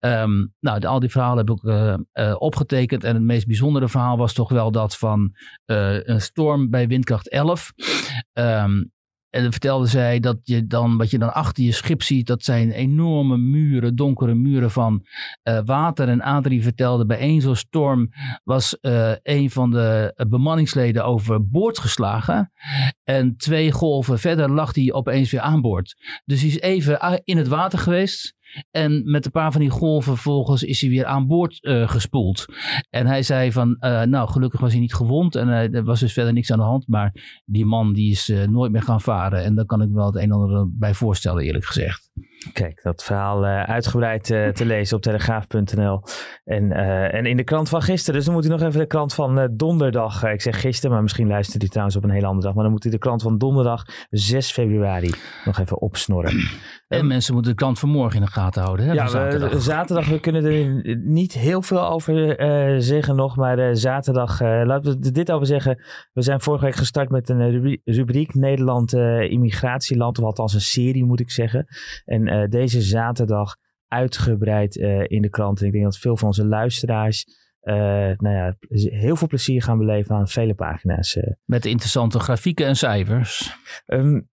Um, 0.00 0.54
nou, 0.60 0.86
al 0.86 1.00
die 1.00 1.10
verhalen 1.10 1.46
heb 1.46 1.56
ik 1.56 1.62
uh, 1.62 1.94
uh, 2.14 2.34
opgetekend. 2.38 3.04
En 3.04 3.14
het 3.14 3.24
meest 3.24 3.46
bijzondere 3.46 3.88
verhaal 3.88 4.16
was 4.16 4.32
toch 4.32 4.48
wel 4.48 4.72
dat 4.72 4.96
van 4.96 5.34
uh, 5.66 6.06
een 6.06 6.20
storm 6.20 6.70
bij 6.70 6.86
windkracht 6.86 7.28
11. 7.28 7.72
Um, 8.32 8.92
en 9.34 9.42
dan 9.42 9.50
vertelde 9.50 9.86
zij 9.86 10.20
dat 10.20 10.36
je 10.42 10.66
dan, 10.66 10.96
wat 10.96 11.10
je 11.10 11.18
dan 11.18 11.34
achter 11.34 11.64
je 11.64 11.72
schip 11.72 12.02
ziet, 12.02 12.26
dat 12.26 12.44
zijn 12.44 12.70
enorme 12.70 13.36
muren, 13.36 13.96
donkere 13.96 14.34
muren 14.34 14.70
van 14.70 15.06
uh, 15.44 15.58
water. 15.64 16.08
En 16.08 16.20
Adrie 16.20 16.62
vertelde 16.62 17.06
bij 17.06 17.18
één 17.18 17.40
zo'n 17.40 17.56
storm 17.56 18.08
was 18.44 18.78
uh, 18.80 19.12
een 19.22 19.50
van 19.50 19.70
de 19.70 20.14
bemanningsleden 20.28 21.04
overboord 21.04 21.78
geslagen. 21.78 22.52
En 23.04 23.36
twee 23.36 23.72
golven 23.72 24.18
verder 24.18 24.50
lag 24.50 24.74
hij 24.74 24.92
opeens 24.92 25.30
weer 25.30 25.40
aan 25.40 25.60
boord. 25.60 25.94
Dus 26.24 26.40
hij 26.40 26.48
is 26.48 26.60
even 26.60 27.22
in 27.24 27.36
het 27.36 27.48
water 27.48 27.78
geweest. 27.78 28.34
En 28.70 29.10
met 29.10 29.24
een 29.24 29.30
paar 29.30 29.52
van 29.52 29.60
die 29.60 29.70
golven 29.70 30.12
vervolgens 30.12 30.62
is 30.62 30.80
hij 30.80 30.90
weer 30.90 31.04
aan 31.04 31.26
boord 31.26 31.58
uh, 31.62 31.88
gespoeld. 31.88 32.44
En 32.90 33.06
hij 33.06 33.22
zei 33.22 33.52
van, 33.52 33.76
uh, 33.80 34.02
nou 34.02 34.28
gelukkig 34.28 34.60
was 34.60 34.72
hij 34.72 34.80
niet 34.80 34.94
gewond 34.94 35.34
en 35.34 35.48
uh, 35.48 35.74
er 35.74 35.84
was 35.84 36.00
dus 36.00 36.12
verder 36.12 36.32
niks 36.32 36.52
aan 36.52 36.58
de 36.58 36.64
hand. 36.64 36.88
Maar 36.88 37.42
die 37.44 37.64
man 37.64 37.92
die 37.92 38.10
is 38.10 38.32
nooit 38.46 38.72
meer 38.72 38.82
gaan 38.82 39.00
varen. 39.00 39.44
En 39.44 39.54
daar 39.54 39.66
kan 39.66 39.82
ik 39.82 39.88
wel 39.92 40.06
het 40.06 40.14
een 40.14 40.22
en 40.22 40.32
ander 40.32 40.66
bij 40.70 40.94
voorstellen 40.94 41.44
eerlijk 41.44 41.64
gezegd. 41.64 42.10
Kijk, 42.52 42.80
dat 42.82 43.04
verhaal 43.04 43.44
uh, 43.44 43.62
uitgebreid 43.62 44.30
uh, 44.30 44.48
te 44.48 44.64
lezen 44.64 44.96
op 44.96 45.02
telegraaf.nl 45.02 46.02
en, 46.44 46.64
uh, 46.64 47.14
en 47.14 47.26
in 47.26 47.36
de 47.36 47.44
krant 47.44 47.68
van 47.68 47.82
gisteren. 47.82 48.14
Dus 48.14 48.24
dan 48.24 48.34
moet 48.34 48.44
u 48.44 48.48
nog 48.48 48.62
even 48.62 48.80
de 48.80 48.86
krant 48.86 49.14
van 49.14 49.48
donderdag, 49.52 50.24
ik 50.24 50.40
zeg 50.40 50.60
gisteren, 50.60 50.90
maar 50.90 51.02
misschien 51.02 51.28
luistert 51.28 51.62
u 51.62 51.68
trouwens 51.68 51.96
op 51.96 52.04
een 52.04 52.10
hele 52.10 52.26
andere 52.26 52.46
dag. 52.46 52.54
Maar 52.54 52.62
dan 52.62 52.72
moet 52.72 52.84
u 52.84 52.90
de 52.90 52.98
krant 52.98 53.22
van 53.22 53.38
donderdag 53.38 53.84
6 54.10 54.52
februari 54.52 55.14
nog 55.44 55.58
even 55.58 55.80
opsnorren. 55.80 56.48
En 56.88 57.06
mensen 57.06 57.34
moeten 57.34 57.50
de 57.50 57.56
krant 57.56 57.78
van 57.78 57.88
morgen 57.88 58.20
in 58.20 58.24
de 58.24 58.30
gaten 58.30 58.62
houden. 58.62 58.86
Hè, 58.86 58.92
ja, 58.92 59.06
zaterdag. 59.06 59.52
We, 59.52 59.60
zaterdag, 59.60 60.08
we 60.08 60.20
kunnen 60.20 60.44
er 60.44 60.98
niet 60.98 61.32
heel 61.32 61.62
veel 61.62 61.88
over 61.88 62.36
zeggen 62.82 63.16
nog, 63.16 63.36
maar 63.36 63.76
zaterdag, 63.76 64.40
laten 64.40 65.00
we 65.00 65.10
dit 65.10 65.30
over 65.30 65.46
zeggen. 65.46 65.82
We 66.12 66.22
zijn 66.22 66.40
vorige 66.40 66.64
week 66.64 66.74
gestart 66.74 67.10
met 67.10 67.28
een 67.28 67.78
rubriek 67.84 68.34
Nederland 68.34 68.92
immigratieland, 69.28 70.18
of 70.18 70.24
althans 70.24 70.54
een 70.54 70.60
serie 70.60 71.04
moet 71.04 71.20
ik 71.20 71.30
zeggen. 71.30 71.66
En 72.04 72.28
uh, 72.42 72.48
deze 72.48 72.82
zaterdag 72.82 73.56
uitgebreid 73.88 74.76
uh, 74.76 75.04
in 75.06 75.22
de 75.22 75.30
krant. 75.30 75.60
En 75.60 75.66
ik 75.66 75.72
denk 75.72 75.84
dat 75.84 75.98
veel 75.98 76.16
van 76.16 76.26
onze 76.26 76.46
luisteraars 76.46 77.26
uh, 77.62 77.74
nou 78.16 78.34
ja, 78.34 78.56
heel 78.98 79.16
veel 79.16 79.28
plezier 79.28 79.62
gaan 79.62 79.78
beleven 79.78 80.16
aan 80.16 80.28
vele 80.28 80.54
pagina's. 80.54 81.18
Met 81.44 81.66
interessante 81.66 82.18
grafieken 82.18 82.66
en 82.66 82.76
cijfers. 82.76 83.56
Um, 83.86 84.28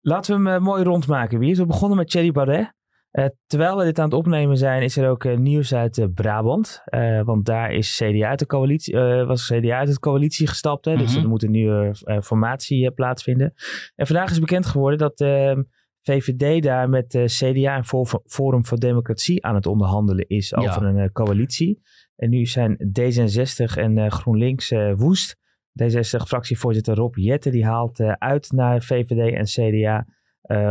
laten 0.00 0.42
we 0.42 0.50
hem 0.50 0.62
mooi 0.62 0.82
rondmaken, 0.82 1.38
Wiert. 1.38 1.58
We 1.58 1.66
begonnen 1.66 1.98
met 1.98 2.10
Thierry 2.10 2.32
Baudet. 2.32 2.76
Uh, 3.12 3.26
terwijl 3.46 3.76
we 3.76 3.84
dit 3.84 3.98
aan 3.98 4.04
het 4.04 4.14
opnemen 4.14 4.56
zijn, 4.56 4.82
is 4.82 4.96
er 4.96 5.08
ook 5.08 5.24
uh, 5.24 5.36
nieuws 5.36 5.74
uit 5.74 5.98
uh, 5.98 6.06
Brabant. 6.14 6.82
want 7.24 7.44
daar 7.44 7.72
is 7.72 7.96
CDA 7.96 8.28
uit 8.28 8.38
de 8.38 8.46
coalitie, 8.46 8.96
was 9.26 9.46
CDA 9.46 9.78
uit 9.78 9.88
de 9.88 9.98
coalitie 9.98 10.46
gestapt. 10.46 10.84
Hè, 10.84 10.90
mm 10.90 10.96
-hmm. 10.96 11.06
Dus 11.06 11.14
mhm. 11.14 11.24
er 11.24 11.30
moet 11.30 11.42
een 11.42 11.50
nieuwe 11.50 11.94
formatie 12.22 12.90
plaatsvinden. 12.90 13.54
En 13.96 14.06
vandaag 14.06 14.30
is 14.30 14.38
bekend 14.38 14.66
geworden 14.66 14.98
dat 14.98 15.20
ehm, 15.20 15.62
VVD 16.02 16.62
daar 16.62 16.88
met 16.88 17.14
uh, 17.14 17.24
CDA 17.24 17.76
en 17.76 17.84
Forum 18.24 18.66
voor 18.66 18.78
Democratie 18.78 19.44
aan 19.44 19.54
het 19.54 19.66
onderhandelen 19.66 20.28
is 20.28 20.54
over 20.54 20.84
een 20.84 21.12
coalitie. 21.12 21.82
En 22.16 22.30
nu 22.30 22.46
zijn 22.46 22.92
D66 23.00 23.74
en 23.74 24.10
GroenLinks 24.10 24.74
woest. 24.94 25.36
D66-fractievoorzitter 25.82 26.94
Rob 26.94 27.16
Jette 27.16 27.50
die 27.50 27.64
haalt 27.64 28.00
uit 28.00 28.52
naar 28.52 28.82
VVD 28.82 29.34
en 29.34 29.44
CDA. 29.44 30.06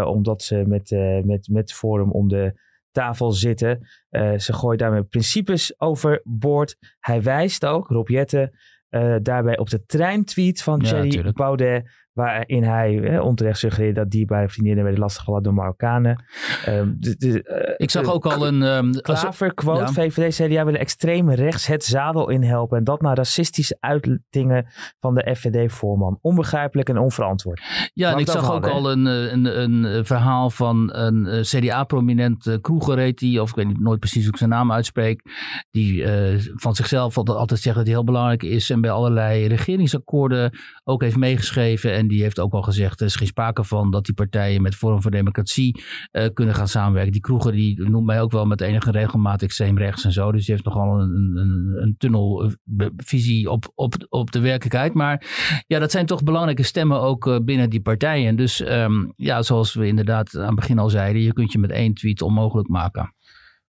omdat 0.06 0.44
ze 0.44 0.64
met, 0.68 0.92
met, 1.26 1.48
met 1.52 1.74
Forum 1.74 2.12
om 2.12 2.28
de 2.28 2.60
tafel 2.92 3.32
zitten. 3.32 3.88
ze 4.38 4.54
gooit 4.54 4.80
daarmee 4.80 5.04
principes 5.04 5.80
overboord. 5.80 6.78
Hij 7.00 7.22
wijst 7.22 7.66
ook, 7.66 7.88
Rob 7.88 8.08
Jette, 8.08 8.54
daarbij 9.22 9.58
op 9.58 9.70
de 9.70 9.86
treintweet 9.86 10.62
van 10.62 10.80
ja, 10.84 11.02
Thierry 11.02 11.32
Baudet 11.32 12.07
Waarin 12.18 12.64
hij 12.64 12.94
hè, 12.94 13.22
onterecht 13.22 13.60
suggereerde 13.60 14.00
dat 14.00 14.12
dierbare 14.12 14.50
vriendinnen 14.50 14.84
werden 14.84 15.02
lastiggevallen 15.02 15.44
door 15.44 15.54
Marokkanen. 15.54 16.26
Um, 16.68 16.96
de, 17.00 17.16
uh, 17.20 17.74
ik 17.78 17.90
zag 17.90 18.14
ook 18.14 18.26
al 18.26 18.48
een... 18.48 18.62
Um, 18.62 19.02
Klaver 19.02 19.54
quote, 19.54 19.80
ja. 19.80 19.88
VVD, 19.92 20.36
CDA 20.36 20.66
willen 20.66 20.80
extreem 20.80 21.32
rechts 21.32 21.68
het 21.68 21.84
zadel 21.84 22.30
inhelpen. 22.30 22.78
En 22.78 22.84
dat 22.84 23.02
naar 23.02 23.16
racistische 23.16 23.78
uitingen 23.80 24.66
van 25.00 25.16
de 25.16 25.36
FVD-voorman. 25.36 26.18
Onbegrijpelijk 26.22 26.90
en 26.90 26.98
onverantwoord. 26.98 27.62
Ja, 27.94 28.12
en 28.12 28.18
ik 28.18 28.30
zag 28.30 28.52
ook 28.52 28.68
al 28.68 28.92
een, 28.92 29.08
eh, 29.08 29.32
een, 29.32 29.62
een, 29.62 30.06
verhaal 30.06 30.50
van 30.50 30.90
een 30.94 31.26
eh, 31.26 31.42
CDA-prominent 31.42 32.58
Kroegereet, 32.62 33.18
die, 33.18 33.42
of 33.42 33.50
ik 33.50 33.56
weet 33.56 33.68
niet, 33.68 33.80
nooit 33.80 34.00
precies 34.00 34.24
hoe 34.24 34.32
ik 34.32 34.38
zijn 34.38 34.50
naam 34.50 34.72
uitspreek, 34.72 35.22
die 35.72 35.94
uh, 35.94 36.40
van 36.56 36.76
zichzelf 36.76 37.18
altijd, 37.18 37.38
altijd 37.38 37.60
zegt 37.60 37.76
dat 37.76 37.86
hij 37.86 37.94
heel 37.94 38.04
belangrijk 38.04 38.44
is 38.44 38.70
en 38.70 38.82
bij 38.82 38.92
allerlei 38.92 39.48
regeringsakkoorden 39.48 40.58
ook 40.84 41.02
heeft 41.02 41.18
meegeschreven 41.18 41.94
en 41.94 42.07
die 42.08 42.22
heeft 42.22 42.40
ook 42.40 42.54
al 42.54 42.62
gezegd, 42.62 43.00
er 43.00 43.06
is 43.06 43.16
geen 43.16 43.28
sprake 43.28 43.64
van 43.64 43.92
dat 43.92 44.06
die 44.06 44.14
partijen 44.14 44.62
met 44.62 44.76
Forum 44.76 45.02
voor 45.02 45.12
Democratie 45.12 45.84
uh, 46.12 46.26
kunnen 46.34 46.56
gaan 46.56 46.68
samenwerken. 46.68 47.12
Die 47.12 47.22
kroegen 47.22 47.52
die 47.52 47.90
noemt 47.90 48.06
mij 48.06 48.22
ook 48.22 48.32
wel 48.32 48.46
met 48.46 48.62
enige 48.62 48.92
regelmaat 48.92 49.42
extreem 49.42 49.78
rechts 49.78 50.06
en 50.06 50.12
zo. 50.12 50.32
Dus 50.32 50.46
die 50.46 50.54
heeft 50.54 50.66
nogal 50.66 51.00
een, 51.00 51.36
een, 51.36 51.78
een 51.82 51.96
tunnelvisie 51.98 53.50
op, 53.52 53.72
op, 53.76 54.06
op 54.10 54.32
de 54.32 54.40
werkelijkheid. 54.40 54.94
Maar 54.94 55.26
ja, 55.68 55.80
dat 55.80 55.92
zijn 55.92 56.06
toch 56.06 56.24
belangrijke 56.24 56.64
stemmen 56.64 57.02
ook 57.02 57.28
uh, 57.28 57.38
binnen 57.40 57.70
die 57.70 57.82
partijen. 57.82 58.36
Dus 58.36 58.60
um, 58.60 59.14
ja, 59.16 59.42
zoals 59.42 59.74
we 59.74 59.88
inderdaad 59.88 60.36
aan 60.36 60.46
het 60.46 60.56
begin 60.56 60.80
al 60.80 60.90
zeiden, 60.90 61.22
je 61.22 61.34
kunt 61.34 61.52
je 61.52 61.60
met 61.60 61.72
één 61.72 61.94
tweet 61.94 62.22
onmogelijk 62.22 62.68
maken. 62.68 63.16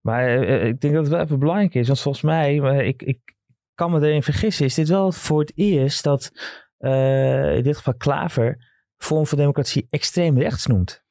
Maar 0.00 0.42
ik 0.42 0.80
denk 0.80 0.94
dat 0.94 1.02
het 1.02 1.12
wel 1.12 1.22
even 1.22 1.38
belangrijk 1.38 1.74
is. 1.74 1.86
Want 1.86 2.00
volgens 2.00 2.24
mij, 2.24 2.56
ik, 2.86 3.02
ik 3.02 3.18
kan 3.74 3.90
me 3.90 4.06
erin 4.06 4.22
vergissen, 4.22 4.64
is 4.64 4.74
dit 4.74 4.88
wel 4.88 5.12
voor 5.12 5.40
het 5.40 5.52
eerst 5.54 6.04
dat 6.04 6.32
uh, 6.84 7.56
in 7.56 7.62
dit 7.62 7.76
geval 7.76 7.94
Klaver, 7.94 8.56
Vorm 8.96 9.26
voor 9.26 9.38
Democratie 9.38 9.86
extreem 9.90 10.38
rechts 10.38 10.66
noemt. 10.66 11.02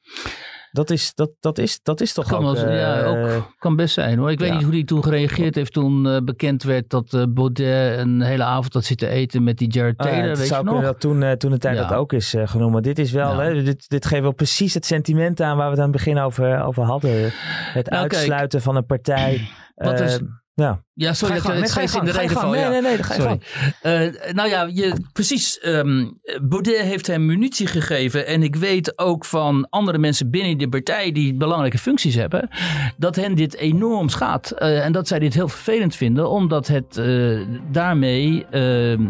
Dat 0.71 0.89
is, 0.89 1.13
dat, 1.13 1.31
dat 1.39 1.57
is, 1.57 1.79
dat 1.83 2.01
is 2.01 2.13
toch 2.13 2.27
kan 2.27 2.45
ook... 2.45 2.55
Wel, 2.55 2.71
ja, 2.71 3.03
uh, 3.03 3.09
ook 3.09 3.53
kan 3.57 3.75
best 3.75 3.93
zijn 3.93 4.17
hoor. 4.17 4.31
Ik 4.31 4.39
weet 4.39 4.51
niet 4.51 4.63
hoe 4.63 4.73
hij 4.73 4.83
toen 4.83 5.03
gereageerd 5.03 5.55
heeft 5.55 5.73
toen 5.73 6.05
uh, 6.05 6.17
bekend 6.17 6.63
werd 6.63 6.89
dat 6.89 7.13
uh, 7.13 7.23
Baudet 7.29 7.99
een 7.99 8.21
hele 8.21 8.43
avond 8.43 8.73
had 8.73 8.83
zitten 8.83 9.09
eten 9.09 9.43
met 9.43 9.57
die 9.57 9.67
Jared 9.67 9.97
ah, 9.97 10.07
Taylor. 10.07 10.37
Weet 10.37 10.47
zou 10.47 10.65
je 10.65 10.71
nog? 10.71 10.81
dat 10.81 10.99
toen, 10.99 11.37
toen 11.37 11.51
de 11.51 11.57
tijd 11.57 11.77
dat 11.77 11.93
ook 11.93 12.13
is 12.13 12.35
genoemd. 12.37 12.71
Maar 12.71 12.81
dit 12.81 12.99
is 12.99 13.11
wel, 13.11 13.37
hè, 13.37 13.63
dit, 13.63 13.89
dit 13.89 14.05
geeft 14.05 14.21
wel 14.21 14.33
precies 14.33 14.73
het 14.73 14.85
sentiment 14.85 15.41
aan 15.41 15.57
waar 15.57 15.65
we 15.65 15.71
het 15.71 15.79
aan 15.79 15.91
het 15.91 16.03
begin 16.03 16.17
over, 16.17 16.63
over 16.63 16.83
hadden. 16.83 17.31
Het 17.73 17.89
nou, 17.89 18.01
uitsluiten 18.01 18.49
kijk, 18.49 18.63
van 18.63 18.75
een 18.75 18.85
partij. 18.85 19.49
Wat 19.75 19.99
is, 19.99 20.19
ja, 20.55 20.83
ja 20.93 21.13
sorry 21.13 21.41
dat 21.41 21.53
het 21.53 21.69
steeds 21.69 21.95
in 21.95 22.05
de 22.05 22.11
reden 22.11 22.37
van. 22.37 22.51
Nee, 22.51 22.65
nee, 22.65 22.81
nee, 22.81 22.97
dat 22.97 23.05
ga 23.05 23.13
je 23.13 23.21
sorry. 23.21 23.39
Uh, 23.83 24.33
nou 24.33 24.49
ja, 24.49 24.69
je, 24.73 24.93
precies. 25.13 25.59
Um, 25.65 26.19
Baudet 26.41 26.81
heeft 26.81 27.07
hem 27.07 27.25
munitie 27.25 27.67
gegeven. 27.67 28.27
En 28.27 28.43
ik 28.43 28.55
weet 28.55 28.97
ook 28.97 29.25
van 29.25 29.67
andere 29.69 29.97
mensen 29.97 30.29
binnen 30.29 30.57
de 30.57 30.69
partij 30.69 31.11
die 31.11 31.33
belangrijke 31.33 31.77
functies 31.77 32.15
hebben. 32.15 32.49
Dat 32.97 33.15
hen 33.15 33.35
dit 33.35 33.55
enorm 33.55 34.09
schaadt. 34.09 34.53
Uh, 34.53 34.85
en 34.85 34.91
dat 34.91 35.07
zij 35.07 35.19
dit 35.19 35.33
heel 35.33 35.47
vervelend 35.47 35.95
vinden. 35.95 36.29
Omdat 36.29 36.67
het 36.67 36.97
uh, 36.97 37.47
daarmee 37.71 38.45
ehm, 38.49 39.07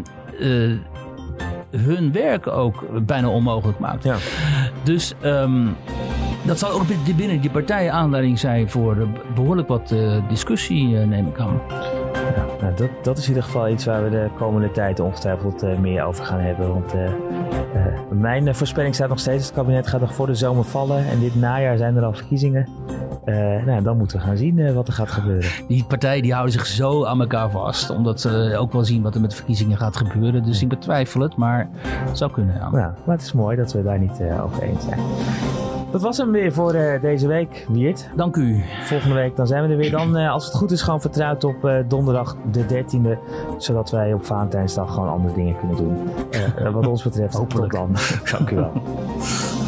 hun 1.72 2.12
werk 2.12 2.48
ook 2.48 3.06
bijna 3.06 3.30
onmogelijk 3.30 3.80
maakt. 3.80 4.04
Ja. 4.04 4.18
Dus... 4.84 5.14
Um, 5.24 5.76
dat 6.46 6.60
zal 6.60 6.72
ook 6.72 6.84
binnen 7.18 7.42
die 7.42 7.50
partijen 7.50 7.92
aanleiding 7.94 8.40
zijn 8.40 8.70
voor 8.70 9.08
behoorlijk 9.36 9.68
wat 9.68 9.92
uh, 9.92 10.30
discussie, 10.30 10.90
uh, 10.90 11.06
neem 11.06 11.28
ik 11.28 11.40
aan. 11.40 11.62
Ja, 12.36 12.46
nou 12.62 12.76
dat, 12.76 12.90
dat 13.02 13.18
is 13.18 13.24
in 13.24 13.30
ieder 13.30 13.44
geval 13.44 13.70
iets 13.70 13.86
waar 13.86 14.04
we 14.04 14.10
de 14.10 14.30
komende 14.38 14.72
tijd 14.72 15.00
ongetwijfeld 15.00 15.64
uh, 15.64 15.78
meer 15.78 16.04
over 16.04 16.26
gaan 16.26 16.40
hebben. 16.40 16.70
Want 16.74 16.94
mijn 18.10 18.56
voorspelling 18.56 18.96
staat 18.96 19.10
nog 19.10 19.20
steeds: 19.20 19.46
het 19.46 19.56
kabinet 19.56 19.88
gaat 19.88 20.00
nog 20.00 20.14
voor 20.14 20.28
de 20.28 20.36
zomer 20.36 20.64
vallen. 20.64 21.08
En 21.08 21.20
dit 21.20 21.36
najaar 21.36 21.78
zijn 21.78 21.96
er 21.96 22.04
al 22.04 22.14
verkiezingen. 22.14 22.68
nou, 23.66 23.84
dan 23.84 23.98
moeten 23.98 24.18
we 24.18 24.24
gaan 24.24 24.38
zien 24.38 24.74
wat 24.74 24.88
er 24.88 24.94
gaat 24.94 25.12
gebeuren. 25.12 25.50
Die 25.68 25.84
partijen 25.84 26.22
die 26.22 26.32
houden 26.32 26.54
zich 26.54 26.66
zo 26.66 27.06
aan 27.06 27.22
elkaar 27.22 27.50
vast. 27.50 27.90
Omdat 27.90 28.22
ze 28.22 28.56
ook 28.58 28.72
wel 28.72 28.84
zien 28.84 29.02
wat 29.02 29.16
er 29.16 29.22
met 29.22 29.30
de 29.30 29.36
verkiezingen 29.36 29.78
gaat 29.78 29.98
gebeuren. 29.98 30.44
Dus 30.44 30.62
ik 30.62 30.70
betwijfel 30.70 31.22
het, 31.22 31.36
maar 31.36 31.70
het 31.84 32.18
zou 32.18 32.32
kunnen. 32.32 32.56
Ja. 32.56 32.70
Nou, 32.70 32.92
maar 33.06 33.16
het 33.16 33.22
is 33.22 33.34
mooi 33.34 33.58
dat 33.58 33.74
we 33.74 33.84
daar 33.84 34.00
niet 34.00 34.20
over 34.44 34.64
eens 34.64 34.84
zijn. 34.84 35.00
Dat 35.94 36.02
was 36.02 36.18
hem 36.18 36.32
weer 36.32 36.54
voor 36.54 36.76
uh, 36.76 37.02
deze 37.02 37.28
week, 37.28 37.66
Wiert. 37.70 38.10
Dank 38.16 38.36
u. 38.36 38.64
Volgende 38.84 39.16
week 39.16 39.36
dan 39.36 39.48
zijn 39.48 39.64
we 39.64 39.70
er 39.70 39.78
weer. 39.78 39.92
Dan, 39.92 40.18
uh, 40.18 40.32
als 40.32 40.46
het 40.46 40.54
goed 40.54 40.72
is, 40.72 40.82
gewoon 40.82 41.02
vertrouwd 41.02 41.44
op 41.44 41.66
uh, 41.66 41.76
donderdag 41.88 42.36
de 42.52 42.66
13e. 42.66 43.18
Zodat 43.58 43.92
wij 43.92 44.14
op 44.14 44.26
Valentijnsdag 44.26 44.94
gewoon 44.94 45.10
andere 45.10 45.34
dingen 45.34 45.58
kunnen 45.58 45.78
doen. 45.78 46.10
wat 46.74 46.88
ons 46.88 47.04
betreft, 47.04 47.34
Hopelijk. 47.34 47.72
tot 47.72 47.80
dan. 47.80 47.96
Dank 48.38 48.50
u 48.50 48.56
wel. 48.56 48.72